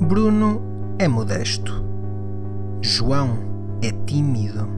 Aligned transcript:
Bruno 0.00 0.62
é 0.96 1.08
modesto. 1.08 1.84
João 2.80 3.78
é 3.82 3.90
tímido. 4.06 4.68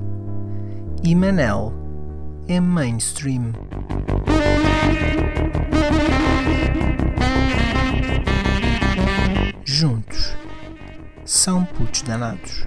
E 1.03 1.15
Manel 1.15 1.75
é 2.49 2.59
mainstream. 2.61 3.53
Juntos 9.63 10.35
são 11.27 11.67
putos 11.67 12.01
danados. 12.01 12.67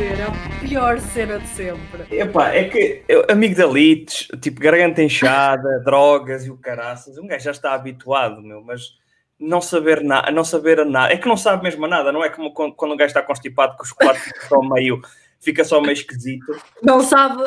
Era 0.00 0.28
a 0.28 0.60
pior 0.60 1.00
cena 1.00 1.38
de 1.40 1.48
sempre. 1.48 2.04
Epá, 2.16 2.52
é 2.54 2.64
que 2.68 3.02
eu, 3.08 3.24
amigdalites, 3.28 4.28
tipo 4.40 4.60
garganta 4.60 5.02
inchada, 5.02 5.80
drogas 5.84 6.46
e 6.46 6.50
o 6.50 6.56
caraças, 6.56 7.18
um 7.18 7.26
gajo 7.26 7.44
já 7.44 7.50
está 7.50 7.74
habituado, 7.74 8.40
meu, 8.40 8.62
mas 8.62 8.96
não 9.40 9.60
saber 9.60 10.02
nada, 10.02 10.30
não 10.30 10.44
saber 10.44 10.80
a 10.80 10.84
nada, 10.84 11.12
é 11.12 11.16
que 11.16 11.26
não 11.28 11.36
sabe 11.36 11.62
mesmo 11.64 11.84
a 11.84 11.88
nada, 11.88 12.12
não 12.12 12.24
é 12.24 12.28
como 12.28 12.52
quando, 12.52 12.74
quando 12.74 12.92
um 12.92 12.96
gajo 12.96 13.08
está 13.08 13.22
constipado 13.22 13.76
que 13.76 13.82
o 13.82 13.86
chocolate 13.86 14.20
fica 14.20 14.46
só 14.48 14.60
meio, 14.62 15.00
fica 15.40 15.64
só 15.64 15.80
meio 15.80 15.92
esquisito. 15.92 16.46
Não 16.82 17.00
sabe. 17.00 17.42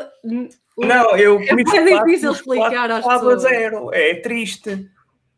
Não, 0.77 1.15
eu 1.17 1.39
É 1.39 1.45
chocolate, 1.47 2.05
difícil 2.05 2.31
explicar 2.31 2.91
às 2.91 3.05
pessoas. 3.05 3.41
zero, 3.43 3.93
é 3.93 4.15
triste. 4.15 4.89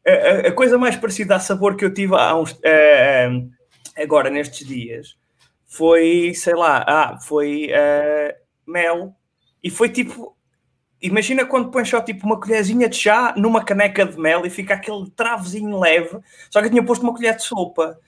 A, 0.05 0.11
a- 0.11 0.47
a 0.47 0.51
coisa 0.51 0.77
mais 0.77 0.95
parecida 0.95 1.35
a 1.35 1.39
sabor 1.39 1.75
que 1.75 1.85
eu 1.85 1.93
tive 1.93 2.15
há 2.15 2.35
uns, 2.35 2.57
eh, 2.63 3.29
eh, 3.97 4.03
agora 4.03 4.29
nestes 4.29 4.67
dias 4.67 5.15
foi, 5.75 6.33
sei 6.35 6.53
lá, 6.53 6.83
ah, 6.87 7.17
foi 7.19 7.67
eh, 7.71 8.37
mel 8.65 9.15
e 9.63 9.71
foi 9.71 9.89
tipo, 9.89 10.37
imagina 11.01 11.45
quando 11.47 11.71
pões 11.71 11.89
só 11.89 11.99
tipo 11.99 12.27
uma 12.27 12.39
colherzinha 12.39 12.87
de 12.87 12.95
chá 12.95 13.33
numa 13.35 13.63
caneca 13.63 14.05
de 14.05 14.15
mel 14.19 14.45
e 14.45 14.51
fica 14.51 14.75
aquele 14.75 15.09
travozinho 15.15 15.79
leve, 15.79 16.19
só 16.51 16.59
que 16.61 16.67
eu 16.67 16.69
tinha 16.71 16.85
posto 16.85 17.01
uma 17.01 17.13
colher 17.13 17.35
de 17.35 17.41
sopa, 17.43 17.99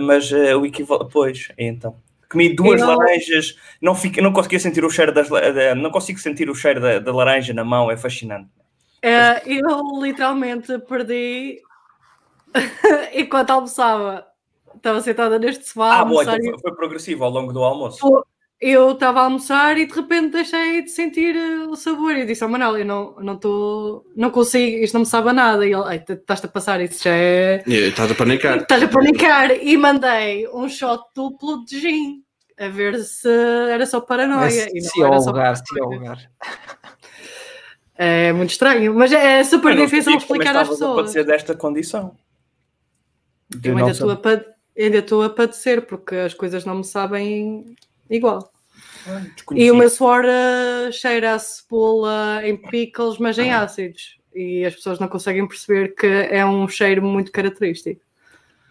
mas 0.00 0.32
eh, 0.32 0.56
o 0.56 0.64
equivalente, 0.64 1.10
pois, 1.12 1.48
então. 1.58 1.94
Comi 2.30 2.54
duas 2.54 2.80
Eu- 2.80 2.86
laranjas, 2.86 3.54
não, 3.82 3.94
fica, 3.94 4.22
não 4.22 4.32
conseguia 4.32 4.58
sentir 4.60 4.82
o 4.84 4.88
cheiro 4.90 5.12
das, 5.12 5.28
da- 5.28 5.74
não 5.74 5.90
consigo 5.90 6.18
sentir 6.20 6.48
o 6.48 6.54
cheiro 6.54 6.80
da, 6.80 7.00
da 7.00 7.12
laranja 7.12 7.52
na 7.52 7.64
mão, 7.64 7.90
é 7.90 7.96
fascinante. 7.98 8.48
Eh, 9.02 9.42
eu 9.46 10.00
literalmente 10.00 10.78
perdi 10.78 11.60
enquanto 13.12 13.50
almoçava. 13.50 14.29
Estava 14.80 15.00
sentada 15.02 15.38
neste 15.38 15.66
sofá 15.68 16.00
Ah, 16.00 16.04
boa, 16.04 16.22
então 16.22 16.36
foi, 16.42 16.58
foi 16.58 16.74
progressivo 16.74 17.24
ao 17.24 17.30
longo 17.30 17.52
do 17.52 17.62
almoço. 17.62 17.98
e 18.62 18.70
Eu 18.70 18.92
estava 18.92 19.20
a 19.20 19.24
almoçar 19.24 19.76
e 19.76 19.84
de 19.86 19.92
repente 19.94 20.32
deixei 20.32 20.82
de 20.82 20.90
sentir 20.90 21.36
eh, 21.36 21.66
o 21.68 21.76
sabor. 21.76 22.16
E 22.16 22.24
disse 22.24 22.42
ao 22.42 22.48
Manuel: 22.50 22.78
Eu 22.78 22.84
não 22.86 23.14
não 23.20 23.34
estou, 23.34 24.06
não 24.16 24.30
consigo, 24.30 24.78
isto 24.82 24.94
não 24.94 25.00
me 25.00 25.06
sabe 25.06 25.28
a 25.28 25.32
nada. 25.34 25.66
E 25.66 25.72
ele: 25.72 25.92
"Ei, 25.92 25.98
t- 25.98 26.14
Estás-te 26.14 26.46
a 26.46 26.48
passar, 26.48 26.80
isso 26.80 27.04
já 27.04 27.12
é. 27.14 27.62
E 27.66 27.74
Estás 27.88 28.10
a 28.10 28.14
panicar. 28.14 28.56
Estás 28.58 28.82
a 28.82 28.88
panicar. 28.88 29.50
E 29.52 29.76
mandei 29.76 30.48
um 30.48 30.68
shot 30.68 31.02
duplo 31.14 31.64
de 31.64 31.78
gin. 31.80 32.22
A 32.58 32.68
ver 32.68 32.98
se 33.00 33.28
era 33.70 33.84
só 33.86 34.00
paranoia. 34.00 34.40
Mas 34.44 34.56
e 34.56 34.80
não 34.82 34.90
se 34.90 35.02
ao 35.02 35.06
era 35.12 35.20
só 35.20 35.30
lugar, 35.30 35.56
se 35.56 35.74
lugar. 35.80 36.18
É 38.02 38.32
muito 38.32 38.50
estranho, 38.50 38.94
mas 38.94 39.12
é 39.12 39.44
super 39.44 39.72
Eu 39.72 39.76
não 39.76 39.84
difícil 39.84 40.16
explicar 40.16 40.56
às 40.56 40.68
pessoas. 40.70 40.96
padecer 40.96 41.22
desta 41.24 41.54
condição. 41.54 42.16
De 43.50 43.68
Eu 43.68 43.74
não 43.74 43.84
ainda 43.86 43.94
ainda 44.84 44.98
estou 44.98 45.22
a 45.22 45.30
padecer 45.30 45.82
porque 45.82 46.14
as 46.14 46.34
coisas 46.34 46.64
não 46.64 46.76
me 46.76 46.84
sabem 46.84 47.76
igual. 48.08 48.52
Ah, 49.06 49.22
E 49.54 49.70
o 49.70 49.74
meu 49.74 49.88
suor 49.88 50.24
eh, 50.24 50.90
cheira 50.92 51.34
a 51.34 51.38
cebola 51.38 52.40
em 52.44 52.56
pickles, 52.56 53.18
mas 53.18 53.38
em 53.38 53.52
ácidos. 53.52 54.18
E 54.34 54.64
as 54.64 54.74
pessoas 54.74 54.98
não 54.98 55.08
conseguem 55.08 55.46
perceber 55.46 55.94
que 55.94 56.06
é 56.06 56.44
um 56.44 56.68
cheiro 56.68 57.02
muito 57.02 57.32
característico. 57.32 58.00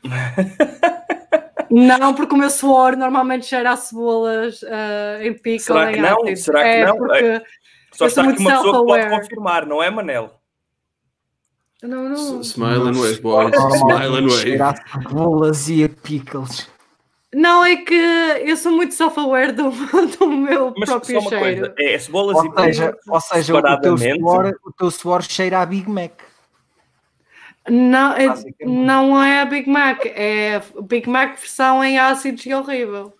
não, 1.69 2.13
porque 2.13 2.33
o 2.33 2.37
meu 2.37 2.49
suor 2.49 2.95
normalmente 2.95 3.45
cheira 3.45 3.71
a 3.71 3.77
cebolas 3.77 4.61
eh, 4.63 5.27
em 5.27 5.33
pickles, 5.33 5.63
Será 5.63 5.91
em 5.91 5.95
que 5.95 6.01
não? 6.01 6.21
ácidos. 6.21 6.43
Será 6.43 6.63
que 6.63 6.69
é 6.69 6.85
não? 6.85 6.97
Porque... 6.97 7.41
Só 7.91 8.05
está 8.05 8.21
aqui 8.21 8.39
uma 8.39 8.51
pessoa 8.51 8.79
que 8.79 8.85
pode 8.85 9.09
confirmar, 9.09 9.65
não 9.65 9.83
é, 9.83 9.89
Manel? 9.89 10.38
Não, 11.81 12.09
não. 12.09 12.41
Smile 12.41 12.89
and 12.89 12.93
wave, 12.93 13.21
boys. 13.21 13.55
Smile 13.77 14.15
and 14.17 14.27
wave. 14.27 14.57
cebolas 14.91 15.69
e 15.69 15.83
a 15.83 15.89
pickles. 15.89 16.67
Não, 17.33 17.63
é 17.63 17.75
que 17.77 17.93
eu 17.93 18.57
sou 18.57 18.71
muito 18.71 18.93
self-aware 18.95 19.51
do, 19.51 19.69
do 20.17 20.27
meu 20.27 20.73
Mas 20.77 20.89
só 20.89 20.99
próprio 20.99 21.19
uma 21.19 21.29
cheiro. 21.29 21.43
coisa, 21.43 21.75
é 21.77 21.99
cebolas 21.99 22.35
Ou 22.37 22.45
e 22.45 22.63
seja, 22.63 22.87
pickles 22.87 23.07
ou 23.07 23.21
seja 23.21 23.55
o, 23.55 23.81
teu 23.81 23.97
suor, 23.97 24.59
o 24.65 24.71
teu 24.71 24.91
suor 24.91 25.21
cheira 25.21 25.59
a 25.61 25.65
Big 25.65 25.89
Mac. 25.89 26.11
Não, 27.69 28.13
é, 28.13 28.25
não 28.61 29.23
é 29.23 29.41
a 29.41 29.45
Big 29.45 29.69
Mac, 29.69 30.05
é 30.05 30.55
a 30.55 30.81
Big 30.81 31.07
Mac 31.07 31.37
versão 31.37 31.83
em 31.83 31.99
ácidos 31.99 32.45
e 32.45 32.53
horrível. 32.53 33.13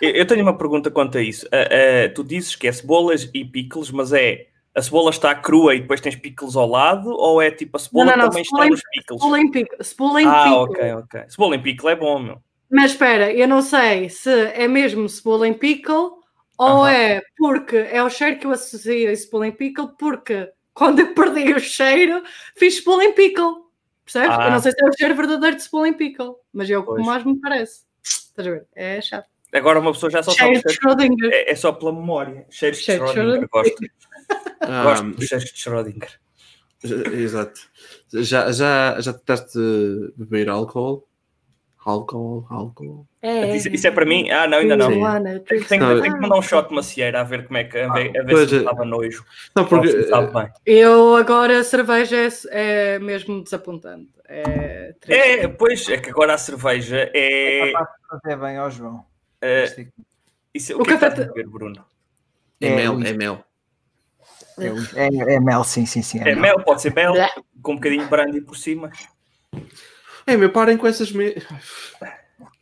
Eu 0.00 0.26
tenho 0.26 0.42
uma 0.42 0.56
pergunta 0.56 0.90
quanto 0.90 1.18
a 1.18 1.22
isso. 1.22 1.46
Ah, 1.52 1.68
ah, 2.06 2.08
tu 2.14 2.24
dizes 2.24 2.56
que 2.56 2.66
é 2.66 2.72
cebolas 2.72 3.28
e 3.34 3.44
pickles, 3.44 3.90
mas 3.90 4.12
é 4.14 4.46
a 4.74 4.82
cebola 4.82 5.10
está 5.10 5.34
crua 5.34 5.74
e 5.74 5.80
depois 5.80 6.00
tens 6.00 6.16
pickles 6.16 6.54
ao 6.56 6.68
lado, 6.68 7.10
ou 7.10 7.40
é 7.42 7.50
tipo 7.50 7.76
a 7.76 7.80
cebola 7.80 8.04
Não, 8.06 8.12
não, 8.12 8.22
não, 8.24 8.30
também 8.30 8.44
cebola 8.44 8.64
está 8.64 8.66
em- 8.66 8.70
nos 8.70 8.82
pickles? 8.92 9.20
Cebola 9.20 9.40
em 9.40 9.50
pickle. 9.50 9.84
Cebola 9.84 10.22
em 10.22 10.26
Ah, 10.26 10.42
pickle. 10.44 10.58
ok, 10.58 10.92
ok. 10.94 11.24
Cebola 11.28 11.56
em 11.56 11.62
pickle 11.62 11.88
é 11.90 11.96
bom, 11.96 12.18
meu. 12.18 12.38
Mas 12.70 12.92
espera, 12.92 13.32
eu 13.32 13.48
não 13.48 13.62
sei 13.62 14.08
se 14.08 14.30
é 14.30 14.68
mesmo 14.68 15.08
cebola 15.08 15.48
em 15.48 15.54
pickle 15.54 15.94
ou 16.56 16.84
Aham. 16.84 16.90
é 16.90 17.22
porque 17.36 17.76
é 17.76 18.02
o 18.02 18.08
cheiro 18.10 18.38
que 18.38 18.46
eu 18.46 18.52
associo 18.52 19.10
a 19.10 19.16
cebola 19.16 19.48
em 19.48 19.52
pickle, 19.52 19.88
porque 19.98 20.48
quando 20.72 21.00
eu 21.00 21.14
perdi 21.14 21.52
o 21.52 21.58
cheiro, 21.58 22.22
fiz 22.56 22.76
cebola 22.76 23.04
em 23.04 23.12
pickle. 23.12 23.54
Percebes? 24.04 24.36
Ah. 24.38 24.44
Eu 24.46 24.50
não 24.52 24.60
sei 24.60 24.72
se 24.72 24.84
é 24.84 24.88
o 24.88 24.92
cheiro 24.96 25.14
verdadeiro 25.16 25.56
de 25.56 25.62
cebola 25.62 25.88
em 25.88 25.92
pickle, 25.94 26.32
mas 26.52 26.70
é 26.70 26.78
o 26.78 26.84
que 26.84 27.02
mais 27.02 27.24
me 27.24 27.38
parece. 27.40 27.80
Estás 28.04 28.46
a 28.46 28.50
ver? 28.52 28.66
É 28.74 29.00
chato. 29.00 29.26
Agora 29.52 29.80
uma 29.80 29.90
pessoa 29.92 30.08
já 30.10 30.22
só 30.22 30.30
Cheiro 30.30 30.54
sabe 30.60 30.68
de 30.68 30.74
Schrödinger. 30.74 31.30
É, 31.32 31.50
é 31.50 31.54
só 31.56 31.72
pela 31.72 31.92
memória. 31.92 32.46
Cheiro 32.50 32.76
de 32.76 32.82
Schrödinger. 32.82 33.08
Schrödinger. 33.12 33.48
Gosto. 33.50 33.76
Ah, 34.60 34.82
Gosto 34.84 35.10
de 35.16 35.26
Schrödinger. 35.26 36.20
já- 36.84 36.96
exato. 37.12 37.60
Já, 38.12 38.52
já, 38.52 39.00
já 39.00 39.12
tentaste 39.12 39.58
beber 40.16 40.48
álcool? 40.48 41.06
Álcool, 41.82 42.46
álcool. 42.50 43.06
É, 43.22 43.56
Isso, 43.56 43.68
isso 43.70 43.86
é 43.86 43.90
para 43.90 44.04
mim? 44.04 44.28
Ah, 44.30 44.46
não, 44.46 44.58
ainda 44.58 44.76
não. 44.76 44.88
Tenho, 45.44 45.64
tenho- 45.66 45.82
Não, 45.82 46.00
tenho 46.02 46.14
que 46.14 46.20
mandar 46.20 46.36
um 46.38 46.42
shot 46.42 46.68
de 46.68 46.74
macieira 46.74 47.20
a 47.22 47.24
ver 47.24 47.46
como 47.46 47.56
é 47.56 47.64
que 47.64 47.78
a 47.78 47.90
ver, 47.90 48.10
a 48.10 48.22
ver 48.22 48.32
Pois 48.32 48.50
se 48.50 48.56
é. 48.56 48.58
estava 48.58 48.84
nojo. 48.84 49.24
Não, 49.56 49.64
porque. 49.64 49.88
Bem. 49.88 50.48
Eu 50.66 51.16
agora 51.16 51.58
a 51.60 51.64
cerveja 51.64 52.16
é, 52.16 52.28
é 52.50 52.98
mesmo 52.98 53.42
desapontante. 53.42 54.10
É. 54.28 54.94
É, 55.08 55.48
pois 55.48 55.88
é 55.88 55.96
que 55.96 56.10
agora 56.10 56.34
a 56.34 56.38
cerveja 56.38 57.10
é. 57.14 57.68
É 57.68 57.72
capaz 57.72 57.88
de 57.88 58.08
fazer 58.20 58.36
bem 58.36 58.56
ao 58.58 58.70
João. 58.70 59.04
é, 59.40 59.64
isso, 60.52 60.76
o, 60.76 60.82
O 60.82 60.84
que 60.84 60.90
é 60.92 60.94
que 60.96 61.00
café 61.00 61.08
estás 61.08 61.20
a 61.20 61.32
te- 61.32 61.34
beber, 61.34 61.48
Bruno? 61.50 61.82
É, 62.60 62.66
É, 62.68 62.76
mel, 62.76 63.00
é 63.06 63.12
mel. 63.14 63.44
É, 64.60 65.04
é, 65.06 65.34
é 65.34 65.40
mel, 65.40 65.64
sim, 65.64 65.86
sim, 65.86 66.02
sim. 66.02 66.18
É 66.20 66.34
mel, 66.34 66.60
pode 66.62 66.82
ser 66.82 66.94
mel, 66.94 67.14
com 67.62 67.72
um 67.72 67.76
bocadinho 67.76 68.04
de 68.04 68.08
brandy 68.10 68.40
por 68.40 68.56
cima. 68.56 68.90
É, 70.26 70.36
meu, 70.36 70.50
parem 70.50 70.76
com 70.76 70.86
essas. 70.86 71.10
Me... 71.12 71.34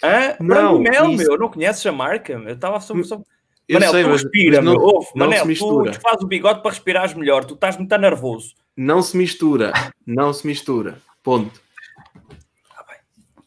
Hã? 0.03 0.37
Não, 0.41 0.83
brandy 0.83 0.91
mel, 0.91 1.11
isso- 1.11 1.25
meu, 1.29 1.39
não 1.39 1.49
conheces 1.51 1.85
a 1.87 1.93
marca? 1.93 2.39
meu? 2.39 2.49
Eu 2.49 2.55
estava 2.55 2.81
só. 2.81 2.95
só... 3.03 3.21
Eu 3.69 3.75
Manel, 3.75 3.91
sei, 3.93 4.03
tu 4.03 4.09
mas, 4.09 4.23
respira, 4.23 4.57
mas 4.57 4.65
não, 4.65 4.73
meu. 4.73 4.83
Ouve, 4.83 5.09
não 5.15 5.27
Manel, 5.27 5.45
mistura. 5.45 5.93
tu 5.93 6.01
faz 6.01 6.23
o 6.23 6.27
bigode 6.27 6.63
para 6.63 6.71
respirares 6.71 7.13
melhor. 7.13 7.45
Tu 7.45 7.53
estás 7.53 7.77
muito 7.77 7.95
nervoso. 7.99 8.55
Não 8.75 9.03
se 9.03 9.15
mistura. 9.17 9.73
Não 10.07 10.33
se 10.33 10.47
mistura. 10.47 11.03
Ponto. 11.23 11.61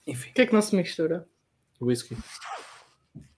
Enfim. 0.05 0.29
O 0.29 0.33
que 0.33 0.41
é 0.41 0.45
que 0.45 0.53
não 0.53 0.61
se 0.61 0.75
mistura? 0.75 1.25
Whisky. 1.81 2.15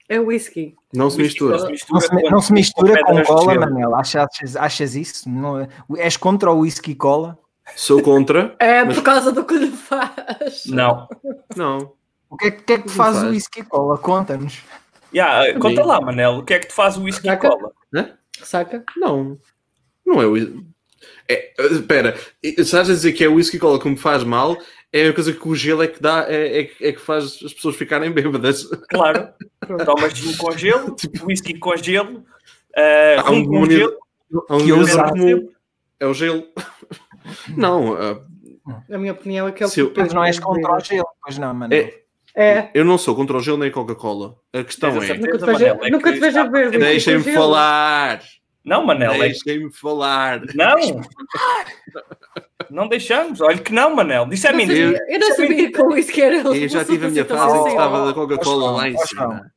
É 0.09 0.19
whisky. 0.19 0.75
Não 0.93 1.09
se 1.09 1.17
mistura. 1.21 1.57
Não 1.57 1.99
se, 1.99 2.13
não 2.31 2.41
se 2.41 2.53
mistura 2.53 3.01
com 3.03 3.23
cola. 3.23 3.55
Manel. 3.55 3.95
Achas, 3.95 4.55
achas 4.55 4.95
isso? 4.95 5.29
Não, 5.29 5.67
és 5.97 6.17
contra 6.17 6.51
o 6.51 6.59
whisky 6.59 6.93
cola? 6.93 7.37
Sou 7.75 8.01
contra. 8.01 8.55
É 8.59 8.83
Mas- 8.83 8.95
por 8.95 9.03
causa 9.03 9.31
do 9.31 9.45
que 9.45 9.55
lhe 9.57 9.71
faz. 9.71 10.65
Não. 10.67 11.07
Não. 11.55 11.93
O 12.29 12.35
que 12.37 12.47
é, 12.47 12.51
que 12.51 12.73
é 12.73 12.77
que 12.79 12.89
faz, 12.89 13.15
faz. 13.17 13.27
o 13.27 13.31
whisky 13.31 13.63
cola? 13.63 13.97
Conta-nos. 13.97 14.61
Yeah, 15.13 15.57
conta 15.59 15.85
lá, 15.85 16.01
Manel, 16.01 16.37
o 16.39 16.43
que 16.43 16.55
é 16.55 16.59
que 16.59 16.67
te 16.67 16.73
faz 16.73 16.97
o 16.97 17.03
whisky 17.03 17.27
Saca? 17.27 17.49
cola? 17.49 17.71
Saca? 18.41 18.83
Não. 18.97 19.37
Não 20.05 20.21
é 20.21 20.25
whisky. 20.25 20.65
É, 21.27 21.53
espera, 21.71 22.15
estás 22.43 22.89
a 22.89 22.93
dizer 22.93 23.13
que 23.13 23.23
é 23.23 23.27
whisky 23.27 23.57
cola 23.59 23.79
que 23.79 23.87
me 23.89 23.97
faz 23.97 24.23
mal? 24.23 24.57
É 24.91 25.07
a 25.07 25.13
coisa 25.13 25.33
que 25.33 25.47
o 25.47 25.55
gelo 25.55 25.81
é 25.81 25.87
que 25.87 26.01
dá, 26.01 26.25
é, 26.29 26.59
é, 26.59 26.63
que- 26.65 26.85
é 26.85 26.91
que 26.91 26.99
faz 27.01 27.39
as 27.43 27.53
pessoas 27.53 27.75
ficarem 27.75 28.11
bêbadas. 28.11 28.63
Claro. 28.89 29.29
Tomas 29.85 30.13
gin 30.13 30.35
com 30.37 30.51
gelo, 30.57 30.95
whisky 31.23 31.57
com 31.57 31.75
gelo, 31.77 32.19
uh, 32.19 33.19
Há 33.19 33.21
rum 33.21 33.37
um 33.37 33.45
com 33.45 33.65
gelo. 33.69 33.97
Há 34.49 34.55
um 34.55 34.59
Que 34.65 34.71
comum. 34.71 35.49
É 35.99 36.05
o 36.05 36.13
gelo. 36.13 36.47
Não, 37.55 37.93
A 38.91 38.97
minha 38.97 39.13
opinião 39.13 39.47
é 39.47 39.51
que 39.51 39.63
é 39.63 39.65
o 39.65 39.69
Se 39.69 39.79
eu- 39.79 39.91
que 39.91 39.99
Mas 40.01 40.13
não 40.13 40.23
és 40.23 40.37
contra 40.39 40.71
o 40.75 40.79
gelo, 40.79 41.07
pois 41.23 41.37
não, 41.37 41.53
Manel. 41.53 41.79
É, 41.79 42.03
É. 42.35 42.71
eu 42.73 42.83
não 42.85 42.97
sou 42.97 43.15
contra 43.15 43.37
o 43.37 43.41
gelo 43.41 43.57
nem 43.57 43.71
Coca-Cola. 43.71 44.35
A 44.53 44.63
questão 44.63 44.89
é. 45.01 45.05
certeza? 45.07 45.19
Nunca 45.27 45.37
te 45.37 45.45
Manel, 45.45 45.57
vejo, 45.59 45.85
é 45.85 45.89
nunca 45.91 46.13
te 46.13 46.19
vejo 46.19 46.39
a 46.39 46.43
beber 46.45 46.79
Deixem-me 46.79 47.23
gelo. 47.23 47.35
falar. 47.35 48.21
Não, 48.63 48.85
Manel, 48.85 49.13
é... 49.13 49.19
Deixem-me 49.19 49.71
falar. 49.73 50.41
Não! 50.55 51.01
Não 52.69 52.87
deixamos. 52.87 53.41
Olha 53.41 53.57
que 53.57 53.73
não, 53.73 53.95
Manel. 53.95 54.27
Isso 54.31 54.47
é 54.47 54.49
Eu 54.49 54.53
não 54.53 54.57
mentira. 54.59 54.97
sabia- 54.97 55.13
Eu 55.13 55.19
não 55.19 55.35
sabia 55.35 55.71
que 55.71 55.81
o 55.81 55.87
whisky 55.87 56.21
era 56.21 56.35
Eu 56.37 56.69
já 56.69 56.85
tive 56.85 57.05
a 57.05 57.09
minha 57.09 57.25
fase 57.25 57.43
em 57.43 57.53
que 57.53 57.59
assim. 57.59 57.69
estava 57.71 58.05
da 58.07 58.13
Coca-Cola 58.13 58.71
lá 58.71 58.89
em 58.89 58.93
não, 58.93 59.05
cima. 59.05 59.51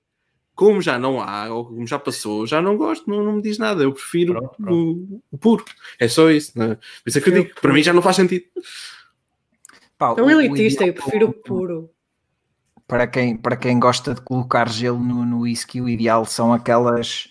Como 0.54 0.80
já 0.80 0.98
não 0.98 1.20
há, 1.20 1.48
ou 1.52 1.66
como 1.66 1.86
já 1.86 1.98
passou, 1.98 2.46
já 2.46 2.60
não 2.62 2.76
gosto, 2.76 3.08
não, 3.08 3.22
não 3.22 3.32
me 3.34 3.42
diz 3.42 3.58
nada. 3.58 3.82
Eu 3.82 3.92
prefiro 3.92 4.32
Pronto, 4.34 4.56
pronto. 4.56 4.72
O, 5.10 5.22
o 5.30 5.38
puro. 5.38 5.64
É 6.00 6.08
só 6.08 6.30
isso. 6.30 6.58
Né? 6.58 6.74
Por 6.76 7.08
isso 7.08 7.18
é 7.18 7.20
que 7.20 7.28
eu 7.28 7.34
digo, 7.34 7.54
que 7.54 7.60
para 7.60 7.72
mim 7.72 7.82
já 7.82 7.92
não 7.92 8.02
faz 8.02 8.16
sentido. 8.16 8.44
Pá, 9.98 10.14
Tão 10.14 10.24
o- 10.24 10.28
o 10.28 10.40
elitista, 10.40 10.84
eu 10.84 10.94
prefiro 10.94 11.28
o 11.28 11.32
puro. 11.32 11.90
Para 12.88 13.06
quem, 13.06 13.36
para 13.36 13.56
quem 13.56 13.78
gosta 13.80 14.14
de 14.14 14.20
colocar 14.20 14.68
gelo 14.68 14.98
no, 14.98 15.24
no 15.26 15.40
whisky, 15.40 15.80
o 15.80 15.88
ideal 15.88 16.24
são 16.24 16.52
aquelas 16.52 17.28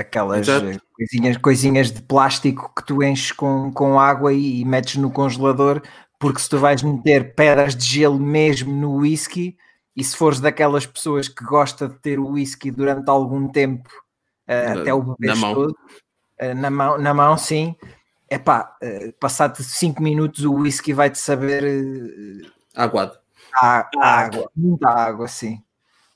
aquelas 0.00 0.48
Exato. 0.48 0.66
eh, 0.66 0.78
coisinhas, 0.94 1.36
coisinhas 1.36 1.90
de 1.92 2.02
plástico 2.02 2.72
que 2.74 2.84
tu 2.84 3.02
enches 3.02 3.32
com, 3.32 3.72
com 3.72 3.98
água 4.00 4.32
e, 4.32 4.60
e 4.60 4.64
metes 4.64 4.96
no 4.96 5.10
congelador, 5.10 5.82
porque 6.18 6.40
se 6.40 6.48
tu 6.48 6.58
vais 6.58 6.82
meter 6.82 7.34
pedras 7.34 7.74
de 7.76 7.84
gelo 7.84 8.18
mesmo 8.18 8.72
no 8.74 8.96
whisky, 8.96 9.56
e 9.96 10.04
se 10.04 10.16
fores 10.16 10.40
daquelas 10.40 10.86
pessoas 10.86 11.28
que 11.28 11.44
gosta 11.44 11.88
de 11.88 11.98
ter 11.98 12.18
o 12.18 12.28
whisky 12.30 12.70
durante 12.70 13.08
algum 13.10 13.48
tempo, 13.48 13.88
eh, 14.46 14.74
Na- 14.74 14.80
até 14.82 14.94
o 14.94 15.02
beber 15.02 15.28
na 15.28 15.36
mão. 15.36 15.54
todo, 15.54 15.76
eh, 16.38 16.54
na 16.54 16.70
mão, 16.70 16.98
na 16.98 17.12
mão 17.14 17.36
sim, 17.36 17.74
é 18.28 18.38
pá, 18.38 18.76
passado 19.18 19.62
5 19.62 20.02
minutos 20.02 20.44
o 20.44 20.54
whisky 20.54 20.92
vai-te 20.92 21.18
saber 21.18 21.64
Aguado. 22.76 23.18
Há 23.52 23.88
Água. 23.98 24.04
água, 24.04 24.50
muita 24.56 24.88
água, 24.88 25.26
sim. 25.26 25.60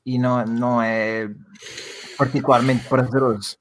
E 0.07 0.19
não, 0.19 0.45
não 0.45 0.81
é 0.83 1.29
particularmente 2.17 2.87
prazeroso. 2.89 3.57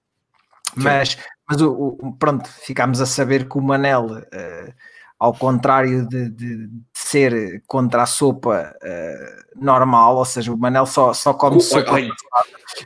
Mas, 0.75 1.17
mas 1.49 1.61
o, 1.61 1.97
o- 2.01 2.15
pronto, 2.17 2.47
ficámos 2.49 3.01
a 3.01 3.05
saber 3.05 3.47
que 3.49 3.57
o 3.57 3.61
Manel, 3.61 4.07
eh, 4.31 4.73
ao 5.19 5.33
contrário 5.33 6.07
de, 6.07 6.29
de- 6.29 6.67
de 6.67 6.69
ser 6.93 7.63
contra 7.67 8.03
a 8.03 8.05
sopa 8.05 8.75
eh, 8.81 9.35
normal, 9.55 10.17
ou 10.17 10.25
seja, 10.25 10.51
o 10.51 10.57
Manel 10.57 10.85
só, 10.85 11.13
só 11.13 11.33
come 11.33 11.55
Co- 11.57 11.61
sopa. 11.61 11.95
ai, 11.95 12.09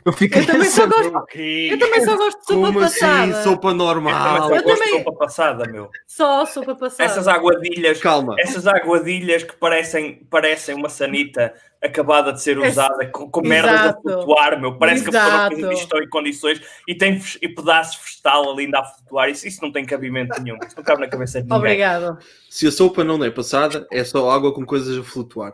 Eu 0.04 0.12
fiquei 0.12 0.42
Eu 0.42 0.46
também 0.46 0.68
só 0.68 0.86
gosto, 0.86 1.12
eu 1.38 1.78
também 1.78 2.04
só 2.04 2.16
gosto 2.16 2.38
de 2.40 2.46
sopa 2.46 2.66
Como 2.66 2.80
passada. 2.80 3.22
assim? 3.32 3.42
Sopa 3.42 3.68
Eu 3.68 3.74
normal. 3.74 4.12
também 4.12 4.58
Eu 4.58 4.62
gosto 4.62 4.78
também- 4.78 4.98
de 4.98 5.04
sopa 5.04 5.18
passada, 5.18 5.64
meu. 5.72 5.90
Só 6.06 6.44
sopa 6.44 6.74
passada. 6.76 7.04
Essas 7.04 7.26
aguadilhas, 7.26 8.00
Calma. 8.00 8.34
essas 8.38 8.66
aguadilhas 8.66 9.42
que 9.44 9.56
parecem, 9.56 10.26
parecem 10.30 10.74
uma 10.74 10.88
sanita 10.90 11.54
acabada 11.82 12.32
de 12.32 12.42
ser 12.42 12.56
É- 12.58 12.68
usada 12.68 13.06
com, 13.06 13.30
com 13.30 13.40
merdas 13.40 13.70
a 13.72 13.84
Exato. 13.84 14.02
flutuar, 14.02 14.60
meu. 14.60 14.76
Parece 14.78 15.02
que 15.04 15.16
a 15.16 15.20
pessoa 15.20 15.52
Exato. 15.58 15.72
isto 15.72 15.98
em 15.98 16.08
condições 16.08 16.60
e 16.88 16.94
tem 16.94 17.20
e 17.40 17.48
pedaços 17.48 17.96
de 17.96 18.04
vegetal 18.04 18.50
ali 18.52 18.64
ainda 18.64 18.80
a 18.80 18.84
flutuar. 18.84 19.28
Isso, 19.30 19.46
isso 19.46 19.62
não 19.62 19.70
tem 19.70 19.84
cabimento 19.84 20.40
nenhum. 20.42 20.58
Isso 20.66 20.76
não 20.76 20.82
cabe 20.84 21.00
na 21.00 21.08
cabeça 21.08 21.38
de 21.38 21.44
ninguém. 21.44 21.58
Obrigado. 21.58 22.18
Se 22.50 22.66
a 22.66 22.72
sopa 22.72 23.04
não 23.04 23.22
é 23.24 23.30
passada, 23.30 23.86
é 23.92 24.02
só 24.04 24.30
água 24.30 24.52
com 24.52 24.64
coisas 24.66 24.98
a 24.98 25.02
flutuar. 25.04 25.52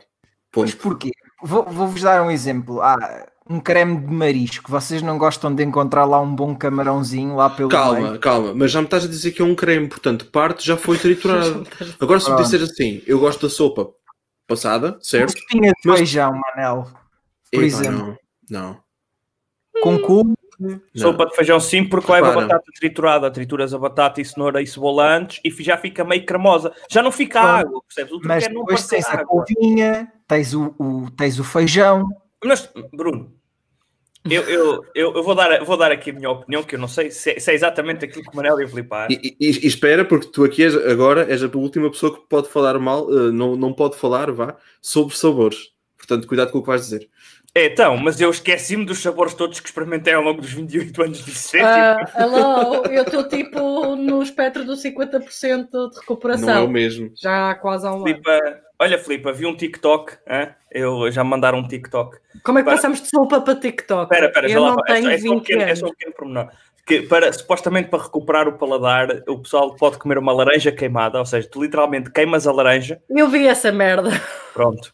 Pois 0.50 0.72
Ponto. 0.74 0.82
porquê? 0.82 1.10
Vou- 1.42 1.64
Vou-vos 1.64 2.00
dar 2.00 2.22
um 2.22 2.30
exemplo. 2.30 2.80
Há 2.80 3.26
um 3.50 3.60
creme 3.60 3.98
de 4.00 4.10
marisco. 4.14 4.70
Vocês 4.70 5.02
não 5.02 5.18
gostam 5.18 5.54
de 5.54 5.62
encontrar 5.62 6.06
lá 6.06 6.18
um 6.20 6.34
bom 6.34 6.54
camarãozinho 6.56 7.36
lá 7.36 7.50
pelo 7.50 7.68
Calma, 7.68 8.00
meio? 8.00 8.18
calma. 8.18 8.54
Mas 8.54 8.70
já 8.70 8.78
me 8.80 8.86
estás 8.86 9.04
a 9.04 9.08
dizer 9.08 9.32
que 9.32 9.42
é 9.42 9.44
um 9.44 9.54
creme, 9.54 9.86
portanto, 9.88 10.24
parte 10.26 10.64
já 10.66 10.76
foi 10.78 10.96
triturado. 10.98 11.66
Agora, 12.00 12.18
se 12.20 12.30
me 12.30 12.36
Pronto. 12.36 12.42
disser 12.50 12.62
assim, 12.62 13.02
eu 13.06 13.18
gosto 13.18 13.42
da 13.46 13.50
sopa 13.50 13.90
passada, 14.46 14.98
certo? 15.00 15.34
Tinha 15.48 15.70
de 15.72 15.80
Mas- 15.88 15.98
feijão, 15.98 16.32
Manel. 16.32 16.84
Por 17.52 17.58
Epá, 17.62 17.66
exemplo. 17.66 18.18
Não, 18.50 18.62
não. 18.62 18.84
Com 19.82 19.98
cu, 19.98 20.34
não. 20.58 20.80
Sopa 20.94 21.26
de 21.26 21.34
feijão 21.34 21.58
sim, 21.58 21.84
porque 21.84 22.10
leva 22.12 22.28
Repara. 22.28 22.46
batata 22.46 22.70
triturada. 22.78 23.30
Trituras 23.30 23.74
a 23.74 23.78
batata 23.78 24.20
e 24.20 24.24
cenoura 24.24 24.62
e 24.62 24.66
cebola 24.66 25.04
antes 25.16 25.40
e 25.44 25.50
já 25.62 25.76
fica 25.76 26.04
meio 26.04 26.24
cremosa. 26.24 26.72
Já 26.90 27.02
não 27.02 27.10
fica 27.10 27.40
água, 27.40 27.82
percebes? 27.86 28.12
O 28.12 28.20
mas 28.24 28.44
é 28.44 28.48
não 28.48 28.60
depois 28.64 28.86
tens 28.86 29.04
a 29.06 29.14
água. 29.14 29.26
couvinha, 29.26 30.12
tens 30.28 30.54
o, 30.54 30.74
o- 30.78 31.10
tens 31.16 31.38
o 31.40 31.44
feijão. 31.44 32.08
Mas, 32.44 32.70
Bruno, 32.92 33.32
eu, 34.30 34.42
eu, 34.44 34.84
eu, 34.94 35.14
eu 35.14 35.22
vou, 35.22 35.34
dar, 35.34 35.62
vou 35.64 35.76
dar 35.76 35.92
aqui 35.92 36.10
a 36.10 36.12
minha 36.14 36.30
opinião, 36.30 36.62
que 36.62 36.74
eu 36.74 36.78
não 36.78 36.88
sei 36.88 37.10
se 37.10 37.32
é, 37.32 37.38
se 37.40 37.50
é 37.50 37.54
exatamente 37.54 38.04
aquilo 38.04 38.22
que 38.24 38.30
o 38.32 38.36
Manel 38.36 38.60
ia 38.60 38.68
flipar. 38.68 39.10
E, 39.10 39.36
e- 39.38 39.46
e 39.64 39.66
espera, 39.66 40.04
porque 40.04 40.28
tu 40.28 40.44
aqui 40.44 40.62
és, 40.64 40.74
agora 40.74 41.26
és 41.30 41.42
a 41.42 41.50
última 41.54 41.90
pessoa 41.90 42.14
que 42.14 42.26
pode 42.28 42.48
falar 42.48 42.78
mal, 42.78 43.06
eh, 43.10 43.30
não, 43.30 43.54
não 43.56 43.72
pode 43.72 43.96
falar, 43.96 44.30
vá, 44.32 44.56
sobre 44.80 45.16
sabores. 45.16 45.72
Portanto, 45.96 46.26
cuidado 46.26 46.50
com 46.52 46.58
o 46.58 46.62
que 46.62 46.68
vais 46.68 46.82
dizer. 46.82 47.08
É, 47.56 47.66
então, 47.66 47.96
mas 47.96 48.20
eu 48.20 48.30
esqueci-me 48.30 48.84
dos 48.84 48.98
sabores 48.98 49.32
todos 49.32 49.60
que 49.60 49.68
experimentei 49.68 50.12
ao 50.12 50.22
longo 50.22 50.40
dos 50.40 50.52
28 50.52 51.02
anos 51.02 51.18
de 51.24 51.30
existência. 51.30 51.66
Ah, 51.68 52.12
hello, 52.18 52.84
eu 52.86 53.04
estou 53.04 53.28
tipo 53.28 53.94
no 53.94 54.20
espectro 54.22 54.64
dos 54.64 54.82
50% 54.82 55.66
de 55.70 55.72
Não 55.72 55.86
é 55.86 56.00
recuperação. 56.00 56.64
o 56.64 56.68
mesmo. 56.68 57.12
Já 57.14 57.50
há 57.50 57.54
quase 57.54 57.86
há 57.86 57.92
um 57.94 58.04
ano. 58.04 58.20
Olha, 58.78 58.98
Filipa, 58.98 59.32
vi 59.32 59.46
um 59.46 59.56
TikTok. 59.56 60.14
hã? 60.28 60.54
Eu 60.70 61.10
já 61.12 61.22
me 61.22 61.30
mandaram 61.30 61.58
um 61.58 61.68
TikTok. 61.68 62.18
Como 62.42 62.58
é 62.58 62.62
que 62.62 62.64
Para- 62.66 62.76
passamos 62.76 63.00
de 63.00 63.08
sopa 63.08 63.40
para 63.40 63.54
TikTok? 63.54 64.12
Espera, 64.12 64.26
espera, 64.26 64.48
já 64.48 64.60
lá. 64.60 64.76
É 64.88 64.92
é, 64.92 65.02
só 65.02 65.08
um 65.08 65.18
20 65.36 65.40
pequeno, 65.46 65.62
é 65.62 65.74
só 65.74 65.86
um 65.86 65.90
pequeno 65.90 66.12
pormenor. 66.14 66.48
Que 66.86 67.02
para, 67.02 67.32
supostamente 67.32 67.88
para 67.88 68.02
recuperar 68.02 68.46
o 68.48 68.58
paladar, 68.58 69.08
o 69.28 69.38
pessoal 69.38 69.74
pode 69.76 69.96
comer 69.98 70.18
uma 70.18 70.32
laranja 70.32 70.70
queimada, 70.70 71.18
ou 71.18 71.24
seja, 71.24 71.48
tu 71.50 71.62
literalmente 71.62 72.10
queimas 72.10 72.46
a 72.46 72.52
laranja, 72.52 73.00
Eu 73.08 73.28
vi 73.28 73.46
essa 73.46 73.70
merda. 73.72 74.10
pronto. 74.52 74.92